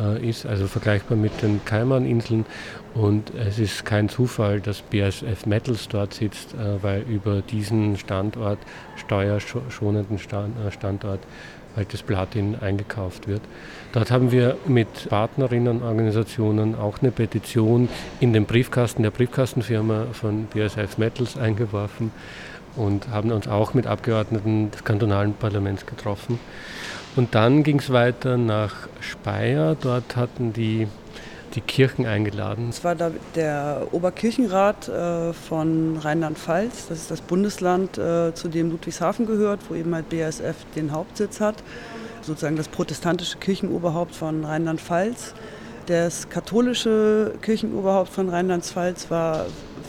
äh, 0.00 0.28
ist, 0.28 0.46
also 0.46 0.66
vergleichbar 0.66 1.16
mit 1.16 1.42
den 1.42 1.64
Kaimaninseln. 1.64 2.46
Und 2.94 3.32
es 3.34 3.58
ist 3.58 3.84
kein 3.84 4.08
Zufall, 4.08 4.60
dass 4.60 4.82
BASF 4.82 5.46
Metals 5.46 5.88
dort 5.88 6.14
sitzt, 6.14 6.54
äh, 6.54 6.82
weil 6.82 7.02
über 7.02 7.42
diesen 7.42 7.96
Standort, 7.96 8.58
steuerschonenden 8.96 10.16
äh, 10.16 10.70
Standort, 10.70 11.20
altes 11.76 12.02
Platin 12.02 12.56
eingekauft 12.58 13.28
wird. 13.28 13.42
Dort 13.92 14.10
haben 14.10 14.32
wir 14.32 14.56
mit 14.66 15.10
Partnerinnenorganisationen 15.10 16.74
auch 16.74 17.00
eine 17.00 17.10
Petition 17.10 17.90
in 18.18 18.32
den 18.32 18.46
Briefkasten 18.46 19.02
der 19.02 19.10
Briefkastenfirma 19.10 20.06
von 20.12 20.46
BASF 20.54 20.96
Metals 20.96 21.36
eingeworfen 21.36 22.12
und 22.76 23.08
haben 23.08 23.30
uns 23.30 23.48
auch 23.48 23.74
mit 23.74 23.86
Abgeordneten 23.86 24.70
des 24.70 24.84
kantonalen 24.84 25.34
Parlaments 25.34 25.86
getroffen. 25.86 26.38
Und 27.16 27.34
dann 27.34 27.62
ging 27.62 27.78
es 27.78 27.90
weiter 27.90 28.36
nach 28.36 28.88
Speyer. 29.00 29.74
Dort 29.74 30.16
hatten 30.16 30.52
die 30.52 30.86
die 31.54 31.60
Kirchen 31.62 32.06
eingeladen. 32.06 32.68
Es 32.68 32.84
war 32.84 32.94
da 32.94 33.10
der 33.34 33.88
Oberkirchenrat 33.92 34.88
äh, 34.88 35.32
von 35.32 35.96
Rheinland-Pfalz. 35.96 36.88
Das 36.88 36.98
ist 36.98 37.10
das 37.10 37.22
Bundesland, 37.22 37.96
äh, 37.96 38.34
zu 38.34 38.48
dem 38.48 38.70
Ludwigshafen 38.70 39.26
gehört, 39.26 39.60
wo 39.68 39.74
eben 39.74 39.94
halt 39.94 40.10
BASF 40.10 40.56
den 40.74 40.92
Hauptsitz 40.92 41.40
hat. 41.40 41.56
Sozusagen 42.20 42.56
das 42.56 42.68
protestantische 42.68 43.38
Kirchenoberhaupt 43.38 44.14
von 44.14 44.44
Rheinland-Pfalz. 44.44 45.34
Das 45.86 46.28
katholische 46.28 47.32
Kirchenoberhaupt 47.40 48.10
von 48.10 48.28
Rheinland-Pfalz 48.28 49.10
war 49.10 49.46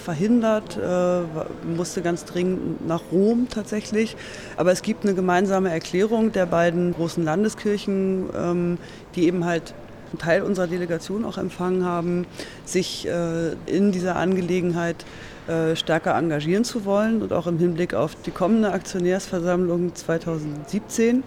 verhindert, 0.08 0.78
äh, 0.78 1.68
musste 1.68 2.02
ganz 2.02 2.24
dringend 2.24 2.88
nach 2.88 3.02
Rom 3.12 3.50
tatsächlich. 3.50 4.16
Aber 4.56 4.72
es 4.72 4.82
gibt 4.82 5.04
eine 5.04 5.14
gemeinsame 5.14 5.70
Erklärung 5.70 6.32
der 6.32 6.46
beiden 6.46 6.94
großen 6.94 7.26
Landeskirchen, 7.26 8.30
ähm, 8.34 8.78
die 9.16 9.26
eben 9.26 9.44
halt 9.44 9.74
einen 10.12 10.20
Teil 10.20 10.44
unserer 10.44 10.68
Delegation 10.68 11.26
auch 11.26 11.38
empfangen 11.38 11.84
haben, 11.84 12.26
sich 12.64 13.06
äh, 13.06 13.52
in 13.66 13.92
dieser 13.92 14.16
Angelegenheit 14.16 15.04
äh, 15.50 15.76
stärker 15.76 16.16
engagieren 16.16 16.64
zu 16.64 16.86
wollen 16.86 17.22
und 17.22 17.34
auch 17.34 17.46
im 17.46 17.60
Hinblick 17.60 17.94
auf 17.94 18.16
die 18.26 18.32
kommende 18.32 18.72
Aktionärsversammlung 18.72 19.94
2017 19.94 21.24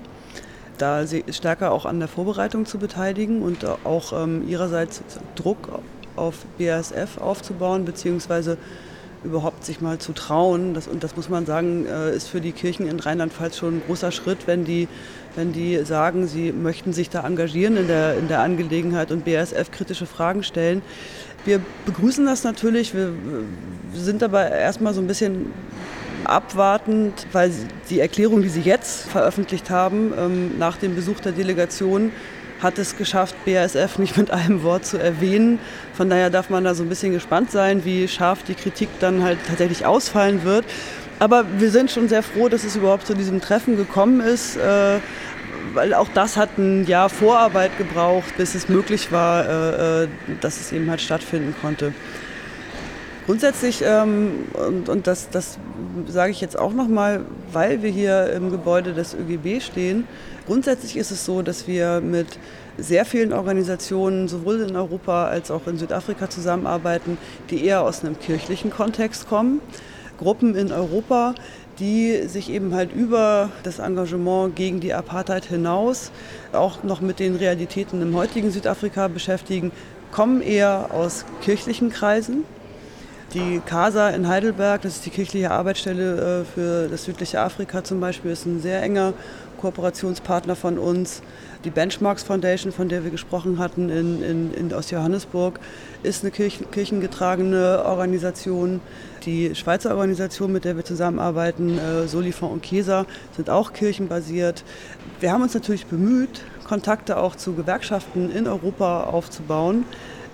da 0.79 1.05
stärker 1.29 1.73
auch 1.73 1.85
an 1.85 1.99
der 1.99 2.09
Vorbereitung 2.09 2.65
zu 2.65 2.79
beteiligen 2.79 3.43
und 3.43 3.67
auch 3.85 4.15
ähm, 4.15 4.49
ihrerseits 4.49 5.03
Druck 5.35 5.69
auf 6.17 6.45
BASF 6.59 7.19
aufzubauen, 7.19 7.85
beziehungsweise 7.85 8.57
überhaupt 9.23 9.65
sich 9.65 9.81
mal 9.81 9.99
zu 9.99 10.13
trauen. 10.13 10.75
Das, 10.75 10.89
und 10.89 11.05
das 11.05 11.17
muss 11.17 11.29
man 11.29 11.47
sagen, 11.47 11.87
äh, 11.87 12.15
ist 12.15 12.29
für 12.29 12.41
die 12.41 12.53
Kirchen 12.53 12.87
in 12.89 13.01
Rheinland-Pfalz 13.01 13.59
schon 13.59 13.77
ein 13.77 13.83
großer 13.87 14.13
Schritt, 14.13 14.47
wenn 14.47 14.65
die, 14.65 14.89
wenn 15.37 15.53
die 15.53 15.85
sagen, 15.85 16.27
sie 16.27 16.53
möchten 16.53 16.93
sich 16.93 17.11
da 17.11 17.27
engagieren 17.27 17.77
in 17.77 17.87
der, 17.87 18.17
in 18.17 18.29
der 18.29 18.41
Angelegenheit 18.41 19.13
und 19.13 19.25
BASF 19.25 19.71
kritische 19.71 20.07
Fragen 20.07 20.43
stellen. 20.43 20.83
Wir 21.45 21.61
begrüßen 21.87 22.25
das 22.27 22.45
natürlich. 22.45 22.95
Wir 22.95 23.13
sind 23.95 24.23
aber 24.23 24.51
erstmal 24.51 24.95
so 24.95 25.01
ein 25.01 25.07
bisschen 25.07 25.53
abwartend, 26.25 27.27
weil 27.33 27.51
die 27.89 28.01
Erklärung, 28.01 28.43
die 28.43 28.49
Sie 28.49 28.61
jetzt 28.61 29.09
veröffentlicht 29.09 29.71
haben, 29.71 30.13
ähm, 30.17 30.59
nach 30.59 30.77
dem 30.77 30.95
Besuch 30.95 31.21
der 31.21 31.33
Delegation, 31.33 32.13
hat 32.63 32.79
es 32.79 32.97
geschafft, 32.97 33.35
BASF 33.45 33.99
nicht 33.99 34.17
mit 34.17 34.31
einem 34.31 34.63
Wort 34.63 34.85
zu 34.85 34.99
erwähnen. 34.99 35.59
Von 35.95 36.11
daher 36.11 36.31
darf 36.31 36.51
man 36.51 36.65
da 36.65 36.75
so 36.75 36.83
ein 36.83 36.89
bisschen 36.89 37.13
gespannt 37.13 37.51
sein, 37.51 37.85
wie 37.85 38.09
scharf 38.09 38.43
die 38.43 38.55
Kritik 38.55 38.89
dann 39.01 39.23
halt 39.23 39.39
tatsächlich 39.47 39.87
ausfallen 39.87 40.45
wird. 40.45 40.65
Aber 41.19 41.45
wir 41.59 41.71
sind 41.71 41.91
schon 41.91 42.09
sehr 42.09 42.23
froh, 42.23 42.49
dass 42.49 42.65
es 42.65 42.77
überhaupt 42.77 43.07
zu 43.07 43.15
diesem 43.15 43.41
Treffen 43.41 43.77
gekommen 43.77 44.21
ist, 44.21 44.57
äh, 44.57 44.99
weil 45.75 45.95
auch 45.95 46.09
das 46.15 46.37
hat 46.37 46.57
ein 46.59 46.87
Jahr 46.87 47.11
Vorarbeit 47.11 47.77
gebraucht, 47.77 48.37
bis 48.37 48.55
es 48.55 48.69
möglich 48.69 49.13
war, 49.13 49.47
äh, 49.47 50.05
äh 50.05 50.09
dass 50.41 50.61
es 50.61 50.73
eben 50.73 50.89
halt 50.89 51.01
stattfinden 51.01 51.55
konnte. 51.61 51.93
Grundsätzlich, 53.31 53.85
ähm, 53.87 54.47
und, 54.55 54.89
und 54.89 55.07
das, 55.07 55.31
das 55.31 55.57
sage 56.09 56.33
ich 56.33 56.41
jetzt 56.41 56.59
auch 56.59 56.73
nochmal, 56.73 57.25
weil 57.53 57.81
wir 57.81 57.89
hier 57.89 58.33
im 58.33 58.51
Gebäude 58.51 58.93
des 58.93 59.15
ÖGB 59.15 59.63
stehen, 59.63 60.09
grundsätzlich 60.49 60.97
ist 60.97 61.13
es 61.13 61.25
so, 61.25 61.41
dass 61.41 61.69
wir 61.69 62.01
mit 62.01 62.27
sehr 62.77 63.05
vielen 63.05 63.33
Organisationen 63.33 64.27
sowohl 64.27 64.63
in 64.63 64.75
Europa 64.75 65.29
als 65.29 65.53
auch 65.53 65.69
in 65.69 65.79
Südafrika 65.79 66.29
zusammenarbeiten, 66.29 67.19
die 67.51 67.65
eher 67.65 67.83
aus 67.83 68.03
einem 68.05 68.19
kirchlichen 68.19 68.73
Kontext 68.73 69.29
kommen. 69.29 69.61
Gruppen 70.19 70.57
in 70.57 70.73
Europa, 70.73 71.37
die 71.79 72.27
sich 72.27 72.51
eben 72.51 72.75
halt 72.75 72.93
über 72.93 73.51
das 73.63 73.79
Engagement 73.79 74.57
gegen 74.57 74.81
die 74.81 74.93
Apartheid 74.93 75.45
hinaus 75.45 76.11
auch 76.53 76.83
noch 76.83 77.01
mit 77.01 77.21
den 77.21 77.37
Realitäten 77.37 78.03
im 78.03 78.17
heutigen 78.17 78.51
Südafrika 78.51 79.07
beschäftigen, 79.07 79.71
kommen 80.11 80.43
eher 80.43 80.89
aus 80.93 81.25
kirchlichen 81.43 81.91
Kreisen. 81.91 82.43
Die 83.35 83.61
CASA 83.65 84.11
in 84.11 84.27
Heidelberg, 84.27 84.83
das 84.83 84.97
ist 84.97 85.07
die 85.07 85.11
kirchliche 85.11 85.53
Arbeitsstelle 85.53 86.41
äh, 86.41 86.45
für 86.45 86.89
das 86.89 87.05
südliche 87.05 87.41
Afrika 87.41 87.85
zum 87.85 88.01
Beispiel, 88.01 88.33
ist 88.33 88.45
ein 88.45 88.61
sehr 88.61 88.83
enger 88.83 89.13
Kooperationspartner 89.61 90.57
von 90.57 90.79
uns. 90.79 91.23
Die 91.63 91.71
Benchmarks 91.71 92.25
Foundation, 92.25 92.73
von 92.73 92.89
der 92.89 93.05
wir 93.05 93.13
gesprochen 93.13 93.61
hatten 93.61 93.89
in, 93.89 94.25
in, 94.25 94.55
in, 94.55 94.73
aus 94.73 94.91
Johannesburg, 94.91 95.61
ist 96.03 96.25
eine 96.25 96.33
Kirchen, 96.33 96.73
kirchengetragene 96.73 97.85
Organisation. 97.85 98.81
Die 99.25 99.55
Schweizer 99.55 99.91
Organisation, 99.91 100.51
mit 100.51 100.65
der 100.65 100.75
wir 100.75 100.85
zusammenarbeiten, 100.85 101.79
äh, 101.79 102.09
Solifon 102.09 102.51
und 102.51 102.63
Kesa, 102.65 103.07
sind 103.37 103.49
auch 103.49 103.73
kirchenbasiert. 103.73 104.65
Wir 105.21 105.31
haben 105.31 105.43
uns 105.43 105.55
natürlich 105.55 105.87
bemüht, 105.87 106.43
Kontakte 106.67 107.17
auch 107.17 107.37
zu 107.37 107.53
Gewerkschaften 107.53 108.33
in 108.33 108.49
Europa 108.49 109.05
aufzubauen 109.05 109.85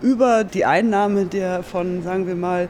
über 0.03 0.45
die 0.45 0.65
Einnahme 0.65 1.27
der 1.27 1.63
von, 1.63 2.03
sagen 2.03 2.27
wir 2.27 2.35
mal, 2.35 2.69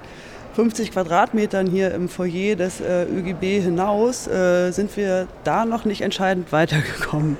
50 0.54 0.92
Quadratmetern 0.92 1.66
hier 1.66 1.92
im 1.92 2.08
Foyer 2.08 2.56
des 2.56 2.80
äh, 2.80 3.04
ÖGB 3.04 3.62
hinaus 3.62 4.26
äh, 4.26 4.70
sind 4.70 4.96
wir 4.96 5.28
da 5.44 5.66
noch 5.66 5.84
nicht 5.84 6.00
entscheidend 6.00 6.50
weitergekommen. 6.50 7.36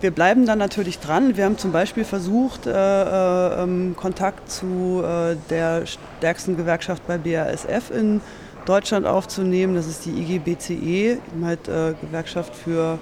wir 0.00 0.10
bleiben 0.12 0.46
dann 0.46 0.58
natürlich 0.58 0.98
dran. 0.98 1.36
Wir 1.36 1.44
haben 1.44 1.58
zum 1.58 1.72
Beispiel 1.72 2.04
versucht, 2.04 2.66
äh, 2.66 2.70
äh, 2.70 3.62
ähm, 3.62 3.94
Kontakt 3.96 4.50
zu 4.50 5.02
äh, 5.02 5.36
der 5.50 5.84
stärksten 5.86 6.56
Gewerkschaft 6.56 7.06
bei 7.08 7.18
BASF 7.18 7.90
in 7.90 8.20
Deutschland 8.64 9.06
aufzunehmen. 9.06 9.74
Das 9.74 9.86
ist 9.88 10.04
die 10.04 10.10
IGBCE, 10.10 11.18
halt, 11.42 11.66
äh, 11.66 11.94
Gewerkschaft 12.00 12.54
für, 12.54 12.98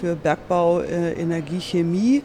für 0.00 0.16
Bergbau, 0.16 0.82
Energie, 0.82 1.60
Chemie. 1.60 2.22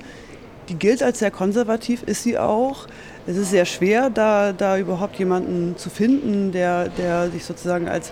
Die 0.70 0.76
gilt 0.76 1.04
als 1.04 1.20
sehr 1.20 1.32
konservativ, 1.32 2.04
ist 2.04 2.24
sie 2.24 2.40
auch. 2.40 2.88
Es 3.26 3.38
ist 3.38 3.52
sehr 3.52 3.66
schwer, 3.66 4.10
da, 4.10 4.52
da 4.52 4.78
überhaupt 4.78 5.18
jemanden 5.18 5.78
zu 5.78 5.90
finden, 5.90 6.52
der, 6.52 6.90
der 6.90 7.30
sich 7.32 7.46
sozusagen 7.46 7.88
als 7.88 8.12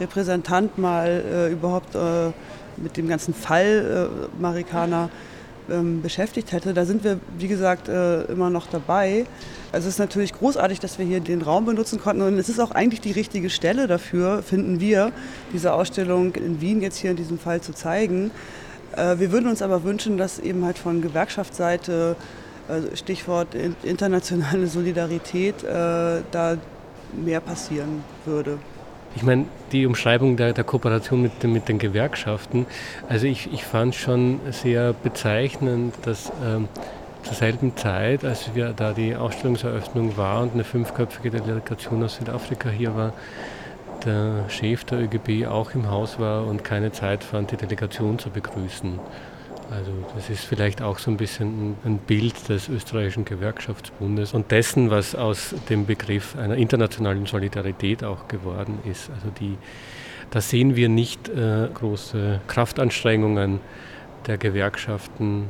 Repräsentant 0.00 0.78
mal 0.78 1.24
äh, 1.32 1.52
überhaupt 1.52 1.96
mit 2.76 2.96
dem 2.96 3.08
ganzen 3.08 3.34
Fall 3.34 4.08
Marikaner 4.38 5.10
ähm, 5.70 6.02
beschäftigt 6.02 6.52
hätte. 6.52 6.74
Da 6.74 6.84
sind 6.84 7.04
wir, 7.04 7.20
wie 7.38 7.46
gesagt, 7.46 7.88
äh, 7.88 8.22
immer 8.24 8.50
noch 8.50 8.66
dabei. 8.66 9.26
Also 9.70 9.88
es 9.88 9.94
ist 9.94 9.98
natürlich 10.00 10.32
großartig, 10.32 10.80
dass 10.80 10.98
wir 10.98 11.06
hier 11.06 11.20
den 11.20 11.40
Raum 11.40 11.66
benutzen 11.66 12.00
konnten 12.00 12.22
und 12.22 12.36
es 12.36 12.48
ist 12.48 12.58
auch 12.58 12.72
eigentlich 12.72 13.00
die 13.00 13.12
richtige 13.12 13.48
Stelle 13.48 13.86
dafür, 13.86 14.42
finden 14.42 14.80
wir, 14.80 15.12
diese 15.52 15.72
Ausstellung 15.72 16.34
in 16.34 16.60
Wien 16.60 16.82
jetzt 16.82 16.98
hier 16.98 17.12
in 17.12 17.16
diesem 17.16 17.38
Fall 17.38 17.60
zu 17.60 17.72
zeigen. 17.72 18.32
Äh, 18.96 19.18
wir 19.18 19.30
würden 19.30 19.48
uns 19.48 19.62
aber 19.62 19.84
wünschen, 19.84 20.18
dass 20.18 20.40
eben 20.40 20.64
halt 20.64 20.78
von 20.78 21.00
Gewerkschaftsseite, 21.00 22.16
äh, 22.72 22.96
Stichwort 22.96 23.48
internationale 23.82 24.66
Solidarität, 24.78 25.62
äh, 25.62 26.22
da 26.30 26.56
mehr 27.12 27.40
passieren 27.40 28.02
würde. 28.24 28.58
Ich 29.14 29.22
meine, 29.22 29.44
die 29.72 29.84
Umschreibung 29.84 30.36
der, 30.36 30.54
der 30.54 30.64
Kooperation 30.64 31.20
mit, 31.20 31.44
mit, 31.44 31.68
den 31.68 31.78
Gewerkschaften, 31.78 32.64
also 33.08 33.26
ich, 33.26 33.52
ich 33.52 33.64
fand 33.64 33.94
schon 33.94 34.40
sehr 34.50 34.94
bezeichnend, 34.94 35.94
dass 36.02 36.32
ähm, 36.42 36.68
zur 37.22 37.34
selben 37.34 37.76
Zeit, 37.76 38.24
als 38.24 38.54
wir 38.54 38.72
da 38.72 38.92
die 38.92 39.14
Ausstellungseröffnung 39.14 40.16
war 40.16 40.42
und 40.42 40.54
eine 40.54 40.64
fünfköpfige 40.64 41.30
Delegation 41.30 42.02
aus 42.02 42.16
Südafrika 42.16 42.70
hier 42.70 42.96
war, 42.96 43.12
der 44.04 44.48
Chef 44.48 44.84
der 44.84 45.00
ÖGB 45.00 45.46
auch 45.46 45.74
im 45.74 45.90
Haus 45.90 46.18
war 46.18 46.46
und 46.46 46.64
keine 46.64 46.90
Zeit 46.90 47.22
fand, 47.22 47.52
die 47.52 47.56
Delegation 47.56 48.18
zu 48.18 48.30
begrüßen. 48.30 48.98
Also 49.74 49.92
das 50.14 50.28
ist 50.28 50.44
vielleicht 50.44 50.82
auch 50.82 50.98
so 50.98 51.10
ein 51.10 51.16
bisschen 51.16 51.76
ein 51.84 51.98
Bild 51.98 52.48
des 52.48 52.68
österreichischen 52.68 53.24
Gewerkschaftsbundes 53.24 54.34
und 54.34 54.50
dessen, 54.50 54.90
was 54.90 55.14
aus 55.14 55.54
dem 55.70 55.86
Begriff 55.86 56.36
einer 56.36 56.56
internationalen 56.56 57.24
Solidarität 57.24 58.04
auch 58.04 58.28
geworden 58.28 58.80
ist. 58.84 59.10
Also 59.10 59.28
die, 59.40 59.56
da 60.30 60.40
sehen 60.40 60.76
wir 60.76 60.88
nicht 60.88 61.28
äh, 61.28 61.68
große 61.72 62.40
Kraftanstrengungen 62.48 63.60
der 64.26 64.36
Gewerkschaften, 64.36 65.48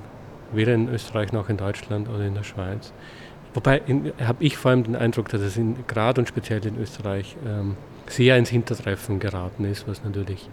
weder 0.52 0.74
in 0.74 0.88
Österreich 0.88 1.32
noch 1.32 1.48
in 1.48 1.56
Deutschland 1.56 2.08
oder 2.08 2.24
in 2.24 2.34
der 2.34 2.44
Schweiz. 2.44 2.92
Wobei 3.54 3.82
habe 4.24 4.44
ich 4.44 4.56
vor 4.56 4.70
allem 4.70 4.84
den 4.84 4.96
Eindruck, 4.96 5.28
dass 5.30 5.40
es 5.40 5.58
gerade 5.86 6.20
und 6.20 6.28
speziell 6.28 6.64
in 6.64 6.80
Österreich 6.80 7.36
ähm, 7.44 7.76
sehr 8.06 8.36
ins 8.38 8.50
Hintertreffen 8.50 9.18
geraten 9.18 9.64
ist, 9.64 9.88
was 9.88 10.04
natürlich 10.04 10.48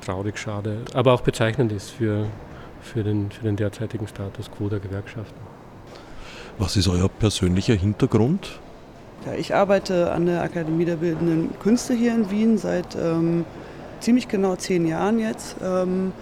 traurig 0.00 0.38
schade, 0.38 0.78
aber 0.94 1.12
auch 1.12 1.20
bezeichnend 1.20 1.72
ist 1.72 1.90
für 1.90 2.26
für 2.82 3.02
den, 3.02 3.30
für 3.30 3.44
den 3.44 3.56
derzeitigen 3.56 4.06
Status 4.08 4.50
quo 4.50 4.68
der 4.68 4.80
Gewerkschaften. 4.80 5.40
Was 6.58 6.76
ist 6.76 6.88
euer 6.88 7.08
persönlicher 7.08 7.74
Hintergrund? 7.74 8.60
Ja, 9.24 9.34
ich 9.34 9.54
arbeite 9.54 10.10
an 10.12 10.26
der 10.26 10.42
Akademie 10.42 10.84
der 10.84 10.96
Bildenden 10.96 11.50
Künste 11.60 11.94
hier 11.94 12.14
in 12.14 12.30
Wien 12.30 12.58
seit 12.58 12.96
ähm, 12.96 13.44
ziemlich 14.00 14.28
genau 14.28 14.56
zehn 14.56 14.86
Jahren 14.86 15.18
jetzt. 15.18 15.56
Ähm, 15.62 16.12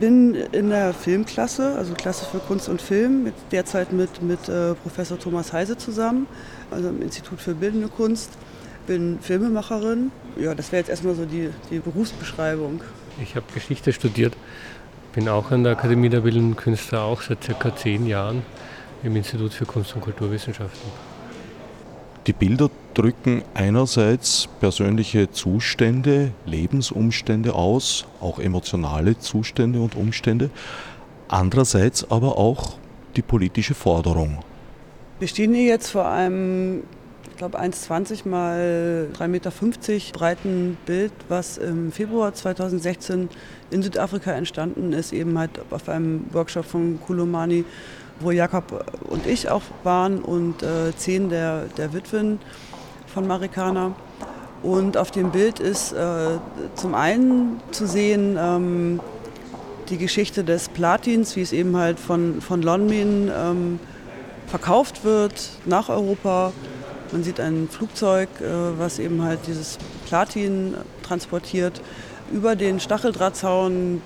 bin 0.00 0.34
in 0.34 0.70
der 0.70 0.94
Filmklasse, 0.94 1.74
also 1.76 1.92
Klasse 1.92 2.24
für 2.24 2.38
Kunst 2.38 2.68
und 2.68 2.80
Film, 2.80 3.24
mit, 3.24 3.34
derzeit 3.52 3.92
mit, 3.92 4.22
mit 4.22 4.48
äh, 4.48 4.74
Professor 4.74 5.18
Thomas 5.18 5.52
Heise 5.52 5.76
zusammen, 5.76 6.26
also 6.70 6.88
im 6.88 7.02
Institut 7.02 7.40
für 7.40 7.54
Bildende 7.54 7.88
Kunst. 7.88 8.30
Bin 8.86 9.18
Filmemacherin. 9.20 10.12
Ja, 10.38 10.54
das 10.54 10.70
wäre 10.70 10.80
jetzt 10.80 10.90
erstmal 10.90 11.14
so 11.14 11.24
die, 11.24 11.48
die 11.70 11.78
Berufsbeschreibung. 11.78 12.82
Ich 13.22 13.34
habe 13.34 13.46
Geschichte 13.54 13.92
studiert 13.92 14.36
bin 15.14 15.28
auch 15.28 15.50
an 15.52 15.62
der 15.62 15.72
Akademie 15.72 16.08
der 16.08 16.20
Bildenden 16.20 16.56
Künste, 16.56 17.00
auch 17.00 17.22
seit 17.22 17.44
circa 17.44 17.74
zehn 17.74 18.06
Jahren 18.06 18.42
im 19.04 19.14
Institut 19.14 19.52
für 19.52 19.64
Kunst- 19.64 19.94
und 19.94 20.00
Kulturwissenschaften. 20.00 20.90
Die 22.26 22.32
Bilder 22.32 22.68
drücken 22.94 23.42
einerseits 23.54 24.48
persönliche 24.58 25.30
Zustände, 25.30 26.32
Lebensumstände 26.46 27.54
aus, 27.54 28.06
auch 28.20 28.38
emotionale 28.38 29.18
Zustände 29.18 29.80
und 29.80 29.94
Umstände, 29.94 30.50
andererseits 31.28 32.10
aber 32.10 32.38
auch 32.38 32.78
die 33.14 33.22
politische 33.22 33.74
Forderung. 33.74 34.38
Wir 35.20 35.28
stehen 35.28 35.54
hier 35.54 35.66
jetzt 35.66 35.90
vor 35.90 36.08
einem 36.08 36.82
ich 37.34 37.38
glaube 37.38 37.60
1,20 37.60 38.28
mal 38.28 39.08
3,50 39.18 39.26
Meter 39.26 39.50
breiten 40.12 40.78
Bild, 40.86 41.10
was 41.28 41.58
im 41.58 41.90
Februar 41.90 42.32
2016 42.32 43.28
in 43.72 43.82
Südafrika 43.82 44.30
entstanden 44.30 44.92
ist, 44.92 45.12
eben 45.12 45.36
halt 45.36 45.50
auf 45.70 45.88
einem 45.88 46.26
Workshop 46.32 46.64
von 46.64 47.00
Kulomani, 47.04 47.64
wo 48.20 48.30
Jakob 48.30 48.86
und 49.10 49.26
ich 49.26 49.50
auch 49.50 49.62
waren 49.82 50.22
und 50.22 50.62
äh, 50.62 50.96
zehn 50.96 51.28
der, 51.28 51.64
der 51.76 51.92
Witwen 51.92 52.38
von 53.12 53.26
Marikana. 53.26 53.96
Und 54.62 54.96
auf 54.96 55.10
dem 55.10 55.32
Bild 55.32 55.58
ist 55.58 55.92
äh, 55.92 56.38
zum 56.76 56.94
einen 56.94 57.60
zu 57.72 57.88
sehen 57.88 58.36
ähm, 58.38 59.00
die 59.88 59.98
Geschichte 59.98 60.44
des 60.44 60.68
Platins, 60.68 61.34
wie 61.34 61.42
es 61.42 61.52
eben 61.52 61.76
halt 61.76 61.98
von, 61.98 62.40
von 62.40 62.62
Lonmin 62.62 63.28
ähm, 63.36 63.80
verkauft 64.46 65.04
wird 65.04 65.50
nach 65.66 65.88
Europa 65.88 66.52
man 67.14 67.22
sieht 67.22 67.38
ein 67.38 67.68
Flugzeug, 67.70 68.28
äh, 68.40 68.76
was 68.76 68.98
eben 68.98 69.22
halt 69.22 69.38
dieses 69.46 69.78
Platin 70.06 70.74
transportiert, 71.04 71.80
über 72.32 72.56
den 72.56 72.80
Stacheldrahtzaun, 72.80 74.02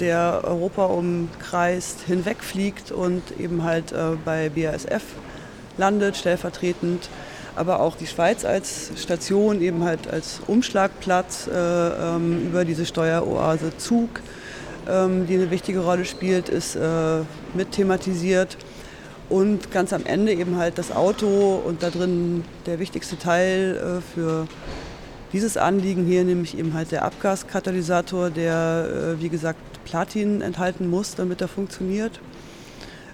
der 0.00 0.40
Europa 0.44 0.86
umkreist, 0.86 2.00
hinwegfliegt 2.06 2.90
und 2.90 3.22
eben 3.38 3.64
halt 3.64 3.92
äh, 3.92 4.16
bei 4.24 4.48
BASF 4.48 5.02
landet, 5.76 6.16
stellvertretend. 6.16 7.10
Aber 7.54 7.80
auch 7.80 7.96
die 7.96 8.06
Schweiz 8.06 8.44
als 8.46 8.92
Station, 8.96 9.60
eben 9.60 9.84
halt 9.84 10.08
als 10.08 10.40
Umschlagplatz 10.46 11.48
äh, 11.48 11.52
ähm, 11.52 12.46
über 12.46 12.64
diese 12.64 12.86
Steueroase 12.86 13.76
Zug, 13.76 14.08
ähm, 14.88 15.26
die 15.26 15.34
eine 15.34 15.50
wichtige 15.50 15.80
Rolle 15.80 16.06
spielt, 16.06 16.48
ist 16.48 16.78
mit 17.54 17.72
thematisiert. 17.72 18.56
Und 19.28 19.70
ganz 19.70 19.92
am 19.92 20.06
Ende 20.06 20.32
eben 20.32 20.56
halt 20.56 20.78
das 20.78 20.90
Auto 20.90 21.60
und 21.64 21.82
da 21.82 21.90
drin 21.90 22.44
der 22.66 22.78
wichtigste 22.78 23.18
Teil 23.18 23.76
äh, 23.76 24.14
für 24.14 24.46
dieses 25.32 25.56
Anliegen 25.56 26.06
hier, 26.06 26.24
nämlich 26.24 26.56
eben 26.56 26.72
halt 26.72 26.92
der 26.92 27.04
Abgaskatalysator, 27.04 28.30
der 28.30 29.16
äh, 29.18 29.22
wie 29.22 29.28
gesagt 29.28 29.58
Platin 29.84 30.40
enthalten 30.40 30.88
muss, 30.88 31.14
damit 31.14 31.40
er 31.40 31.48
funktioniert. 31.48 32.20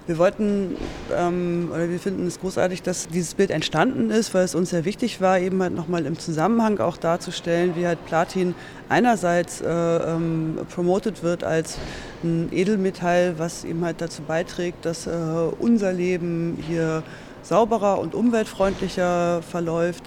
Wir 0.07 0.19
wollten, 0.19 0.77
ähm, 1.17 1.71
oder 1.73 1.89
wir 1.89 1.99
finden 1.99 2.27
es 2.27 2.39
großartig, 2.39 2.83
dass 2.83 3.09
dieses 3.09 3.33
Bild 3.33 3.51
entstanden 3.51 4.11
ist, 4.11 4.35
weil 4.35 4.45
es 4.45 4.55
uns 4.55 4.69
sehr 4.69 4.85
wichtig 4.85 5.23
war, 5.23 5.39
eben 5.39 5.63
halt 5.63 5.75
nochmal 5.75 6.05
im 6.05 6.19
Zusammenhang 6.19 6.79
auch 6.79 6.99
darzustellen, 6.99 7.75
wie 7.75 7.87
halt 7.87 8.05
Platin 8.05 8.55
einerseits 8.91 9.63
äh, 9.63 9.67
ähm, 9.67 10.59
promotet 10.75 11.23
wird 11.23 11.43
als 11.43 11.79
ein 12.23 12.51
Edelmetall, 12.53 13.39
was 13.39 13.65
eben 13.65 13.83
halt 13.83 14.03
dazu 14.03 14.21
beiträgt, 14.21 14.85
dass 14.85 15.07
äh, 15.07 15.11
unser 15.59 15.95
Leben 15.95 16.59
hier 16.67 17.03
sauberer 17.43 17.99
und 17.99 18.15
umweltfreundlicher 18.15 19.41
verläuft 19.41 20.05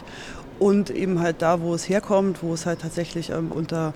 und 0.60 0.92
eben 0.92 1.22
halt 1.22 1.42
da, 1.42 1.62
wo 1.62 1.74
es 1.74 1.90
herkommt, 1.90 2.44
wo 2.44 2.54
es 2.54 2.68
halt 2.68 2.82
tatsächlich 2.82 3.32
ähm, 3.32 3.52
unter 3.52 3.96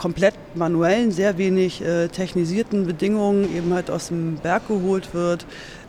komplett 0.00 0.34
manuellen, 0.54 1.12
sehr 1.12 1.36
wenig 1.36 1.82
äh, 1.82 2.08
technisierten 2.08 2.86
Bedingungen 2.86 3.54
eben 3.54 3.74
halt 3.74 3.90
aus 3.90 4.08
dem 4.08 4.36
Berg 4.36 4.66
geholt 4.66 5.12
wird, 5.12 5.44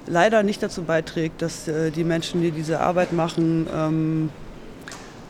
leider 0.05 0.43
nicht 0.43 0.62
dazu 0.62 0.84
beiträgt, 0.84 1.41
dass 1.41 1.70
äh, 1.70 1.91
die 1.91 2.03
Menschen, 2.03 2.41
die 2.41 2.51
diese 2.51 2.82
Arbeit 2.82 3.14
machen, 3.14 3.68
ähm, 3.74 4.30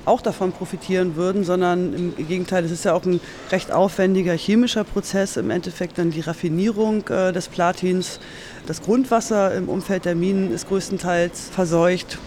auch 0.06 0.22
davon 0.22 0.52
profitieren 0.52 1.16
würden, 1.16 1.44
sondern 1.44 1.94
im 2.18 2.28
Gegenteil, 2.28 2.66
es 2.66 2.72
ist 2.72 2.86
ja 2.86 2.94
auch 2.94 3.06
ein 3.06 3.20
recht 3.52 3.72
aufwendiger 3.72 4.34
chemischer 4.34 4.84
Prozess, 4.84 5.38
im 5.38 5.50
Endeffekt 5.50 5.98
dann 5.98 6.12
die 6.12 6.22
Raffinierung 6.22 7.08
äh, 7.10 7.32
des 7.32 7.48
Platins. 7.48 8.20
Das 8.68 8.82
Grundwasser 8.82 9.54
im 9.56 9.70
Umfeld 9.70 10.06
der 10.06 10.16
Minen 10.16 10.54
ist 10.54 10.68
größtenteils 10.68 11.50
verseucht 11.52 12.18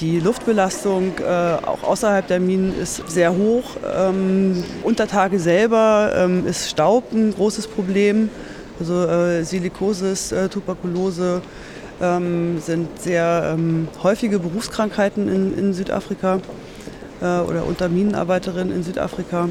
die 0.00 0.20
Luftbelastung 0.20 1.12
äh, 1.18 1.24
auch 1.24 1.82
außerhalb 1.82 2.26
der 2.26 2.40
Minen 2.40 2.78
ist 2.78 3.08
sehr 3.10 3.36
hoch. 3.36 3.76
Ähm, 3.96 4.62
unter 4.82 5.08
selber 5.38 6.12
ähm, 6.16 6.46
ist 6.46 6.70
Staub 6.70 7.12
ein 7.12 7.34
großes 7.34 7.66
Problem. 7.66 8.30
Also 8.78 9.04
äh, 9.04 9.42
Silikosis, 9.42 10.30
äh, 10.30 10.48
Tuberkulose 10.48 11.42
ähm, 12.00 12.60
sind 12.60 13.00
sehr 13.00 13.54
ähm, 13.54 13.88
häufige 14.02 14.38
Berufskrankheiten 14.38 15.28
in, 15.28 15.58
in 15.58 15.74
Südafrika 15.74 16.40
oder 17.24 17.64
unter 17.66 17.88
Minenarbeiterinnen 17.88 18.74
in 18.74 18.82
Südafrika. 18.82 19.48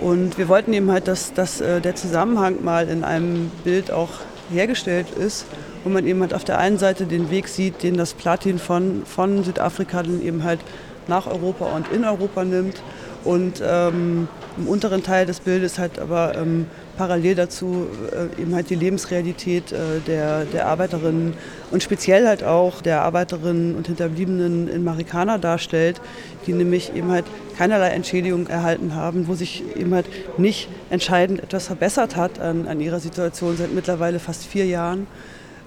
Und 0.00 0.36
wir 0.38 0.48
wollten 0.48 0.72
eben 0.72 0.90
halt, 0.90 1.08
dass, 1.08 1.32
dass 1.32 1.60
äh, 1.60 1.80
der 1.80 1.94
Zusammenhang 1.94 2.62
mal 2.62 2.88
in 2.88 3.02
einem 3.02 3.50
Bild 3.64 3.90
auch 3.90 4.10
hergestellt 4.50 5.06
ist, 5.10 5.46
wo 5.84 5.90
man 5.90 6.06
eben 6.06 6.20
halt 6.20 6.34
auf 6.34 6.44
der 6.44 6.58
einen 6.58 6.78
Seite 6.78 7.06
den 7.06 7.30
Weg 7.30 7.48
sieht, 7.48 7.82
den 7.82 7.96
das 7.96 8.14
Platin 8.14 8.58
von, 8.58 9.02
von 9.06 9.42
Südafrika 9.42 10.02
dann 10.02 10.20
eben 10.22 10.44
halt 10.44 10.60
nach 11.08 11.26
Europa 11.26 11.66
und 11.66 11.90
in 11.92 12.04
Europa 12.04 12.44
nimmt 12.44 12.82
und 13.24 13.62
ähm, 13.64 14.28
im 14.56 14.68
unteren 14.68 15.02
Teil 15.02 15.26
des 15.26 15.40
Bildes 15.40 15.78
halt 15.78 15.98
aber 15.98 16.36
ähm, 16.36 16.66
parallel 16.96 17.34
dazu 17.34 17.86
äh, 18.12 18.40
eben 18.40 18.54
halt 18.54 18.70
die 18.70 18.74
Lebensrealität 18.74 19.72
äh, 19.72 20.00
der, 20.06 20.44
der 20.44 20.66
Arbeiterinnen 20.66 21.34
und 21.70 21.82
speziell 21.82 22.26
halt 22.26 22.42
auch 22.42 22.80
der 22.80 23.02
Arbeiterinnen 23.02 23.74
und 23.74 23.86
Hinterbliebenen 23.86 24.68
in 24.68 24.84
Marikana 24.84 25.38
darstellt, 25.38 26.00
die 26.46 26.52
nämlich 26.52 26.94
eben 26.94 27.10
halt 27.10 27.24
keinerlei 27.56 27.88
Entschädigung 27.88 28.46
erhalten 28.46 28.94
haben, 28.94 29.28
wo 29.28 29.34
sich 29.34 29.64
eben 29.76 29.94
halt 29.94 30.06
nicht 30.38 30.68
entscheidend 30.90 31.42
etwas 31.42 31.66
verbessert 31.66 32.16
hat 32.16 32.38
an, 32.38 32.66
an 32.66 32.80
ihrer 32.80 33.00
Situation 33.00 33.56
seit 33.56 33.72
mittlerweile 33.72 34.18
fast 34.18 34.44
vier 34.44 34.66
Jahren. 34.66 35.06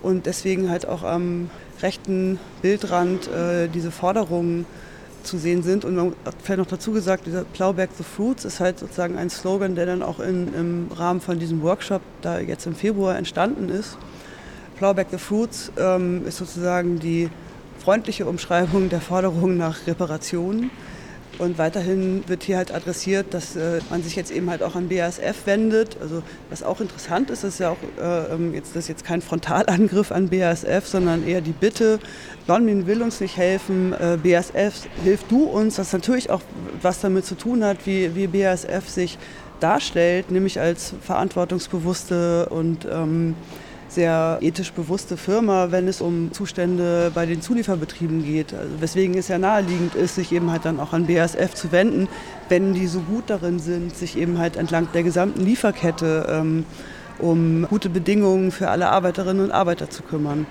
Und 0.02 0.26
deswegen 0.28 0.70
halt 0.70 0.88
auch 0.88 1.04
am 1.04 1.50
rechten 1.82 2.40
Bildrand 2.62 3.28
äh, 3.28 3.68
diese 3.68 3.92
Forderungen 3.92 4.66
zu 5.24 5.38
sehen 5.38 5.64
sind. 5.64 5.86
Und 5.86 5.96
man 5.96 6.14
hat 6.26 6.36
vielleicht 6.42 6.60
noch 6.60 6.68
dazu 6.68 6.92
gesagt, 6.92 7.26
dieser 7.28 7.44
Plowback 7.44 7.90
the 7.98 8.04
Fruits 8.04 8.46
ist 8.46 8.60
halt 8.60 8.80
sozusagen 8.80 9.18
ein 9.18 9.30
Slogan, 9.30 9.76
der 9.76 9.86
dann 9.86 10.04
auch 10.04 10.20
in, 10.20 10.54
im 10.54 10.88
Rahmen 10.96 11.22
von 11.22 11.40
diesem 11.40 11.62
Workshop, 11.62 12.02
da 12.22 12.40
jetzt 12.40 12.66
im 12.66 12.76
Februar 12.76 13.18
entstanden 13.18 13.70
ist. 13.70 13.98
Plowback 14.78 15.08
the 15.12 15.18
Fruits 15.18 15.72
ähm, 15.78 16.26
ist 16.26 16.38
sozusagen 16.38 17.00
die 17.00 17.30
freundliche 17.80 18.26
Umschreibung 18.26 18.90
der 18.90 19.02
Forderung 19.02 19.58
nach 19.58 19.88
Reparationen. 19.88 20.70
Und 21.40 21.58
weiterhin 21.58 22.26
wird 22.28 22.44
hier 22.44 22.58
halt 22.58 22.74
adressiert, 22.74 23.34
dass 23.34 23.56
äh, 23.56 23.80
man 23.90 24.04
sich 24.04 24.18
jetzt 24.18 24.30
eben 24.30 24.50
halt 24.50 24.62
auch 24.62 24.76
an 24.76 24.90
BASF 24.90 25.46
wendet. 25.46 25.96
Also 26.02 26.22
was 26.50 26.64
auch 26.64 26.82
interessant 26.82 27.30
ist, 27.30 27.46
ist 27.46 27.60
ja 27.60 27.70
auch 27.70 27.78
äh, 28.00 28.34
ähm, 28.34 28.54
jetzt 28.54 28.76
das 28.76 28.84
ist 28.84 28.90
jetzt 28.90 29.06
kein 29.06 29.22
Frontalangriff 29.22 30.12
an 30.12 30.28
BASF, 30.28 30.86
sondern 30.86 31.26
eher 31.26 31.40
die 31.40 31.54
Bitte, 31.54 32.00
Lonmin 32.48 32.88
will 32.88 33.02
uns 33.02 33.22
nicht 33.22 33.38
helfen, 33.38 33.94
äh, 33.94 34.18
BASF 34.22 34.84
hilf 35.04 35.24
du 35.30 35.46
uns. 35.46 35.78
Das 35.78 35.94
natürlich 35.94 36.30
auch 36.30 36.42
was 36.82 37.00
damit 37.00 37.26
zu 37.26 37.36
tun 37.36 37.64
hat, 37.64 37.86
wie, 37.86 38.16
wie 38.16 38.28
BASF 38.28 38.90
sich 38.90 39.18
darstellt, 39.62 40.32
nämlich 40.32 40.60
als 40.60 40.94
verantwortungsbewusste 41.02 42.50
und 42.50 42.86
ähm, 42.92 43.36
sehr 43.90 44.38
ethisch 44.42 44.72
bewusste 44.72 45.18
Firma, 45.18 45.72
wenn 45.72 45.88
es 45.88 46.02
um 46.02 46.32
Zustände 46.32 47.12
bei 47.14 47.26
den 47.26 47.42
Zulieferbetrieben 47.42 48.24
geht. 48.24 48.54
Also 48.54 48.80
weswegen 48.80 49.18
es 49.18 49.28
ja 49.28 49.38
naheliegend 49.38 49.96
ist, 49.96 50.16
sich 50.16 50.32
eben 50.32 50.52
halt 50.52 50.66
dann 50.66 50.80
auch 50.80 50.94
an 50.94 51.08
BASF 51.08 51.54
zu 51.56 51.72
wenden, 51.72 52.08
wenn 52.50 52.74
die 52.74 52.88
so 52.88 53.00
gut 53.02 53.26
darin 53.28 53.60
sind, 53.60 53.96
sich 53.96 54.18
eben 54.18 54.38
halt 54.38 54.56
entlang 54.58 54.88
der 54.94 55.04
gesamten 55.04 55.42
Lieferkette 55.42 56.28
ähm, 56.30 56.66
um 57.18 57.68
gute 57.70 57.90
Bedingungen 57.90 58.52
für 58.52 58.70
alle 58.70 58.90
Arbeiterinnen 58.90 59.44
und 59.44 59.52
Arbeiter 59.52 59.90
zu 59.90 60.04
kümmern. 60.04 60.46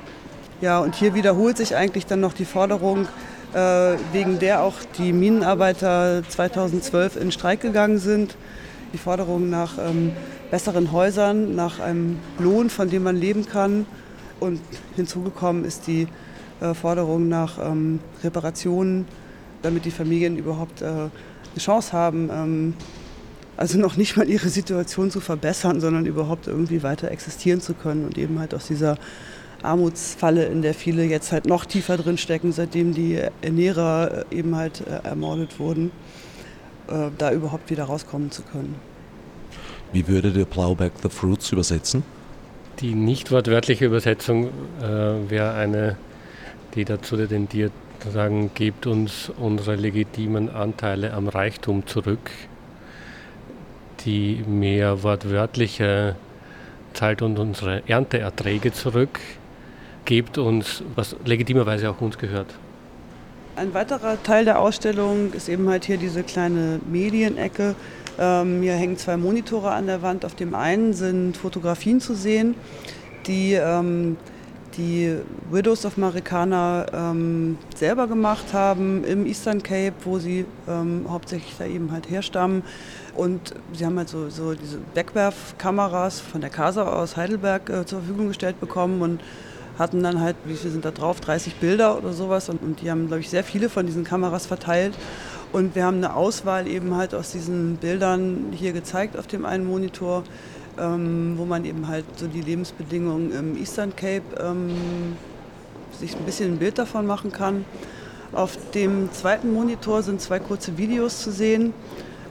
Ja, 0.60 0.80
und 0.80 0.96
hier 0.96 1.14
wiederholt 1.14 1.56
sich 1.56 1.76
eigentlich 1.76 2.06
dann 2.06 2.20
noch 2.20 2.32
die 2.32 2.44
Forderung, 2.44 3.06
äh, 3.54 3.94
wegen 4.12 4.38
der 4.38 4.62
auch 4.62 4.74
die 4.98 5.12
Minenarbeiter 5.12 6.22
2012 6.28 7.16
in 7.16 7.32
Streik 7.32 7.60
gegangen 7.60 7.98
sind, 7.98 8.36
die 8.92 8.98
Forderung 8.98 9.50
nach 9.50 9.78
ähm, 9.78 10.12
besseren 10.50 10.92
Häusern, 10.92 11.54
nach 11.54 11.80
einem 11.80 12.18
Lohn, 12.38 12.70
von 12.70 12.88
dem 12.90 13.02
man 13.02 13.16
leben 13.16 13.46
kann. 13.46 13.86
Und 14.40 14.60
hinzugekommen 14.96 15.64
ist 15.64 15.86
die 15.86 16.06
äh, 16.60 16.74
Forderung 16.74 17.28
nach 17.28 17.58
ähm, 17.58 18.00
Reparationen, 18.22 19.06
damit 19.62 19.84
die 19.84 19.90
Familien 19.90 20.36
überhaupt 20.36 20.82
äh, 20.82 20.86
eine 20.86 21.10
Chance 21.58 21.92
haben, 21.92 22.30
ähm, 22.32 22.74
also 23.56 23.78
noch 23.78 23.96
nicht 23.96 24.16
mal 24.16 24.28
ihre 24.28 24.48
Situation 24.48 25.10
zu 25.10 25.20
verbessern, 25.20 25.80
sondern 25.80 26.06
überhaupt 26.06 26.46
irgendwie 26.46 26.82
weiter 26.84 27.10
existieren 27.10 27.60
zu 27.60 27.74
können 27.74 28.04
und 28.04 28.16
eben 28.16 28.38
halt 28.38 28.54
aus 28.54 28.68
dieser 28.68 28.96
Armutsfalle, 29.62 30.44
in 30.46 30.62
der 30.62 30.74
viele 30.74 31.04
jetzt 31.04 31.32
halt 31.32 31.46
noch 31.46 31.64
tiefer 31.64 31.96
drin 31.96 32.18
stecken, 32.18 32.52
seitdem 32.52 32.94
die 32.94 33.20
Ernährer 33.42 34.24
äh, 34.30 34.36
eben 34.36 34.54
halt 34.54 34.82
äh, 34.86 35.06
ermordet 35.08 35.58
wurden, 35.58 35.90
äh, 36.88 37.10
da 37.16 37.32
überhaupt 37.32 37.70
wieder 37.70 37.84
rauskommen 37.84 38.30
zu 38.30 38.42
können. 38.42 38.76
Wie 39.92 40.06
würde 40.06 40.32
der 40.32 40.44
Plowback 40.44 40.92
the 41.02 41.08
Fruits 41.08 41.52
übersetzen? 41.52 42.02
Die 42.80 42.94
nicht 42.94 43.30
wortwörtliche 43.30 43.86
Übersetzung 43.86 44.48
äh, 44.80 45.30
wäre 45.30 45.54
eine, 45.54 45.96
die 46.74 46.84
dazu 46.84 47.16
tendiert, 47.16 47.72
zu 48.00 48.10
sagen, 48.10 48.50
gebt 48.54 48.86
uns 48.86 49.32
unsere 49.36 49.76
legitimen 49.76 50.50
Anteile 50.50 51.12
am 51.12 51.28
Reichtum 51.28 51.86
zurück. 51.86 52.30
Die 54.04 54.44
mehr 54.46 55.02
wortwörtliche 55.02 56.14
zahlt 56.92 57.22
uns 57.22 57.38
unsere 57.38 57.82
Ernteerträge 57.88 58.72
zurück, 58.72 59.18
gebt 60.04 60.38
uns, 60.38 60.82
was 60.94 61.16
legitimerweise 61.24 61.90
auch 61.90 62.00
uns 62.00 62.18
gehört. 62.18 62.54
Ein 63.58 63.74
weiterer 63.74 64.22
Teil 64.22 64.44
der 64.44 64.60
Ausstellung 64.60 65.32
ist 65.32 65.48
eben 65.48 65.68
halt 65.68 65.84
hier 65.84 65.96
diese 65.96 66.22
kleine 66.22 66.78
Medienecke, 66.88 67.74
ähm, 68.16 68.62
hier 68.62 68.74
hängen 68.74 68.96
zwei 68.96 69.16
Monitore 69.16 69.72
an 69.72 69.88
der 69.88 70.00
Wand. 70.00 70.24
Auf 70.24 70.36
dem 70.36 70.54
einen 70.54 70.94
sind 70.94 71.36
Fotografien 71.36 72.00
zu 72.00 72.14
sehen, 72.14 72.54
die 73.26 73.54
ähm, 73.54 74.16
die 74.76 75.16
Widows 75.50 75.84
of 75.84 75.96
Marikana 75.96 76.86
ähm, 76.92 77.58
selber 77.74 78.06
gemacht 78.06 78.52
haben 78.52 79.02
im 79.02 79.26
Eastern 79.26 79.60
Cape, 79.60 79.94
wo 80.04 80.20
sie 80.20 80.44
ähm, 80.68 81.06
hauptsächlich 81.08 81.56
da 81.58 81.64
eben 81.64 81.90
halt 81.90 82.08
herstammen. 82.08 82.62
Und 83.16 83.54
sie 83.72 83.84
haben 83.84 83.98
halt 83.98 84.08
so, 84.08 84.30
so 84.30 84.54
diese 84.54 84.78
Wegwerfkameras 84.94 86.20
von 86.20 86.40
der 86.40 86.50
Casa 86.50 86.84
aus 86.84 87.16
Heidelberg 87.16 87.68
äh, 87.70 87.84
zur 87.84 87.98
Verfügung 87.98 88.28
gestellt 88.28 88.60
bekommen 88.60 89.02
und 89.02 89.20
hatten 89.78 90.02
dann 90.02 90.20
halt, 90.20 90.36
wie 90.44 90.54
viel 90.54 90.70
sind 90.70 90.84
da 90.84 90.90
drauf, 90.90 91.20
30 91.20 91.56
Bilder 91.56 91.96
oder 91.96 92.12
sowas. 92.12 92.48
Und, 92.48 92.62
und 92.62 92.80
die 92.82 92.90
haben, 92.90 93.06
glaube 93.06 93.20
ich, 93.20 93.30
sehr 93.30 93.44
viele 93.44 93.68
von 93.68 93.86
diesen 93.86 94.04
Kameras 94.04 94.46
verteilt. 94.46 94.94
Und 95.52 95.74
wir 95.74 95.84
haben 95.84 95.98
eine 95.98 96.14
Auswahl 96.14 96.66
eben 96.66 96.96
halt 96.96 97.14
aus 97.14 97.32
diesen 97.32 97.76
Bildern 97.76 98.52
hier 98.52 98.72
gezeigt 98.72 99.16
auf 99.16 99.26
dem 99.26 99.46
einen 99.46 99.64
Monitor, 99.64 100.24
ähm, 100.78 101.34
wo 101.36 101.44
man 101.44 101.64
eben 101.64 101.88
halt 101.88 102.04
so 102.16 102.26
die 102.26 102.42
Lebensbedingungen 102.42 103.32
im 103.32 103.56
Eastern 103.56 103.96
Cape 103.96 104.22
ähm, 104.40 105.16
sich 105.98 106.14
ein 106.14 106.24
bisschen 106.24 106.54
ein 106.54 106.58
Bild 106.58 106.78
davon 106.78 107.06
machen 107.06 107.32
kann. 107.32 107.64
Auf 108.32 108.58
dem 108.72 109.10
zweiten 109.12 109.52
Monitor 109.54 110.02
sind 110.02 110.20
zwei 110.20 110.38
kurze 110.38 110.76
Videos 110.76 111.22
zu 111.22 111.32
sehen. 111.32 111.72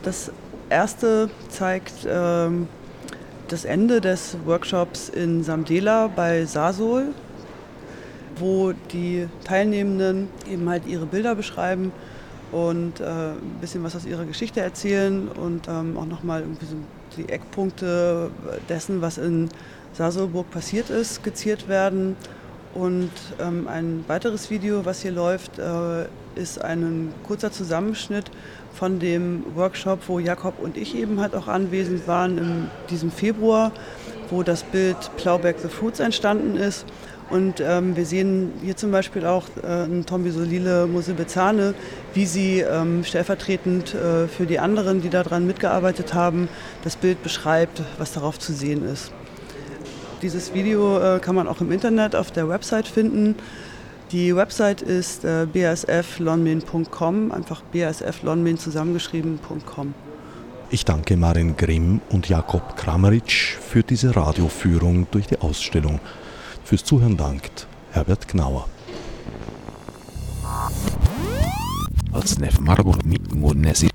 Das 0.03 0.31
erste 0.69 1.29
zeigt 1.49 1.93
ähm, 2.07 2.67
das 3.47 3.65
Ende 3.65 3.99
des 3.99 4.37
Workshops 4.45 5.09
in 5.09 5.43
Samdela 5.43 6.07
bei 6.07 6.45
Sasol, 6.45 7.13
wo 8.39 8.73
die 8.91 9.27
Teilnehmenden 9.43 10.29
eben 10.49 10.69
halt 10.69 10.85
ihre 10.87 11.05
Bilder 11.05 11.35
beschreiben 11.35 11.91
und 12.51 12.99
äh, 12.99 13.03
ein 13.03 13.57
bisschen 13.59 13.83
was 13.83 13.95
aus 13.95 14.05
ihrer 14.05 14.25
Geschichte 14.25 14.61
erzählen 14.61 15.27
und 15.27 15.67
ähm, 15.67 15.97
auch 15.97 16.05
nochmal 16.05 16.41
irgendwie 16.41 16.65
so 16.65 16.75
die 17.17 17.29
Eckpunkte 17.29 18.29
dessen, 18.69 19.01
was 19.01 19.17
in 19.17 19.49
Sasolburg 19.93 20.49
passiert 20.51 20.89
ist, 20.89 21.15
skizziert 21.15 21.67
werden. 21.67 22.15
Und 22.73 23.11
ähm, 23.39 23.67
ein 23.67 24.03
weiteres 24.07 24.51
Video, 24.51 24.85
was 24.85 25.01
hier 25.01 25.11
läuft, 25.11 25.57
äh, 25.57 26.05
ist 26.35 26.63
ein 26.63 27.11
kurzer 27.25 27.51
Zusammenschnitt 27.51 28.29
von 28.73 28.99
dem 28.99 29.43
Workshop, 29.55 30.01
wo 30.07 30.19
Jakob 30.19 30.59
und 30.59 30.77
ich 30.77 30.95
eben 30.95 31.19
halt 31.19 31.33
auch 31.33 31.47
anwesend 31.47 32.07
waren 32.07 32.37
in 32.37 32.69
diesem 32.91 33.09
Februar, 33.09 33.71
wo 34.29 34.43
das 34.43 34.61
Bild 34.63 34.97
Plowback 35.17 35.57
the 35.59 35.69
Fruits 35.69 35.99
entstanden 35.99 36.55
ist. 36.55 36.85
Und 37.29 37.59
ähm, 37.59 37.95
wir 37.95 38.05
sehen 38.05 38.53
hier 38.63 38.77
zum 38.77 38.91
Beispiel 38.91 39.25
auch 39.25 39.43
äh, 39.61 40.01
Tombi 40.03 40.31
Solile 40.31 40.87
Musebezane, 40.87 41.73
wie 42.13 42.25
sie 42.25 42.59
ähm, 42.61 43.03
stellvertretend 43.03 43.93
äh, 43.93 44.27
für 44.27 44.45
die 44.45 44.59
anderen, 44.59 45.01
die 45.01 45.09
daran 45.09 45.45
mitgearbeitet 45.45 46.13
haben, 46.13 46.47
das 46.83 46.95
Bild 46.95 47.21
beschreibt, 47.23 47.81
was 47.97 48.13
darauf 48.13 48.39
zu 48.39 48.53
sehen 48.53 48.87
ist. 48.87 49.11
Dieses 50.21 50.53
Video 50.53 50.99
äh, 50.99 51.19
kann 51.19 51.35
man 51.35 51.47
auch 51.47 51.59
im 51.59 51.71
Internet 51.71 52.15
auf 52.15 52.31
der 52.31 52.47
Website 52.47 52.87
finden. 52.87 53.35
Die 54.11 54.33
Website 54.33 54.81
ist 54.81 55.25
äh, 55.25 55.45
basflonmin.com, 55.45 57.31
einfach 57.33 57.61
basflonmin 57.73 58.57
zusammengeschrieben.com. 58.57 59.93
Ich 60.69 60.85
danke 60.85 61.17
Marin 61.17 61.57
Grimm 61.57 62.01
und 62.09 62.29
Jakob 62.29 62.77
Krameritsch 62.77 63.55
für 63.55 63.83
diese 63.83 64.15
Radioführung 64.15 65.07
durch 65.11 65.27
die 65.27 65.39
Ausstellung. 65.39 65.99
Fürs 66.67 66.83
Zuhören 66.83 67.15
dankt 67.15 67.65
Herbert 67.91 68.27
Gnauer. 68.27 68.67
Als 72.11 72.37
Nef 72.39 72.59
Margot 72.59 73.05
mit 73.05 73.33
Nesi. 73.55 73.87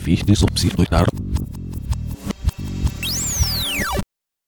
Fichtes 0.00 0.44
Obsidruitar. 0.44 1.08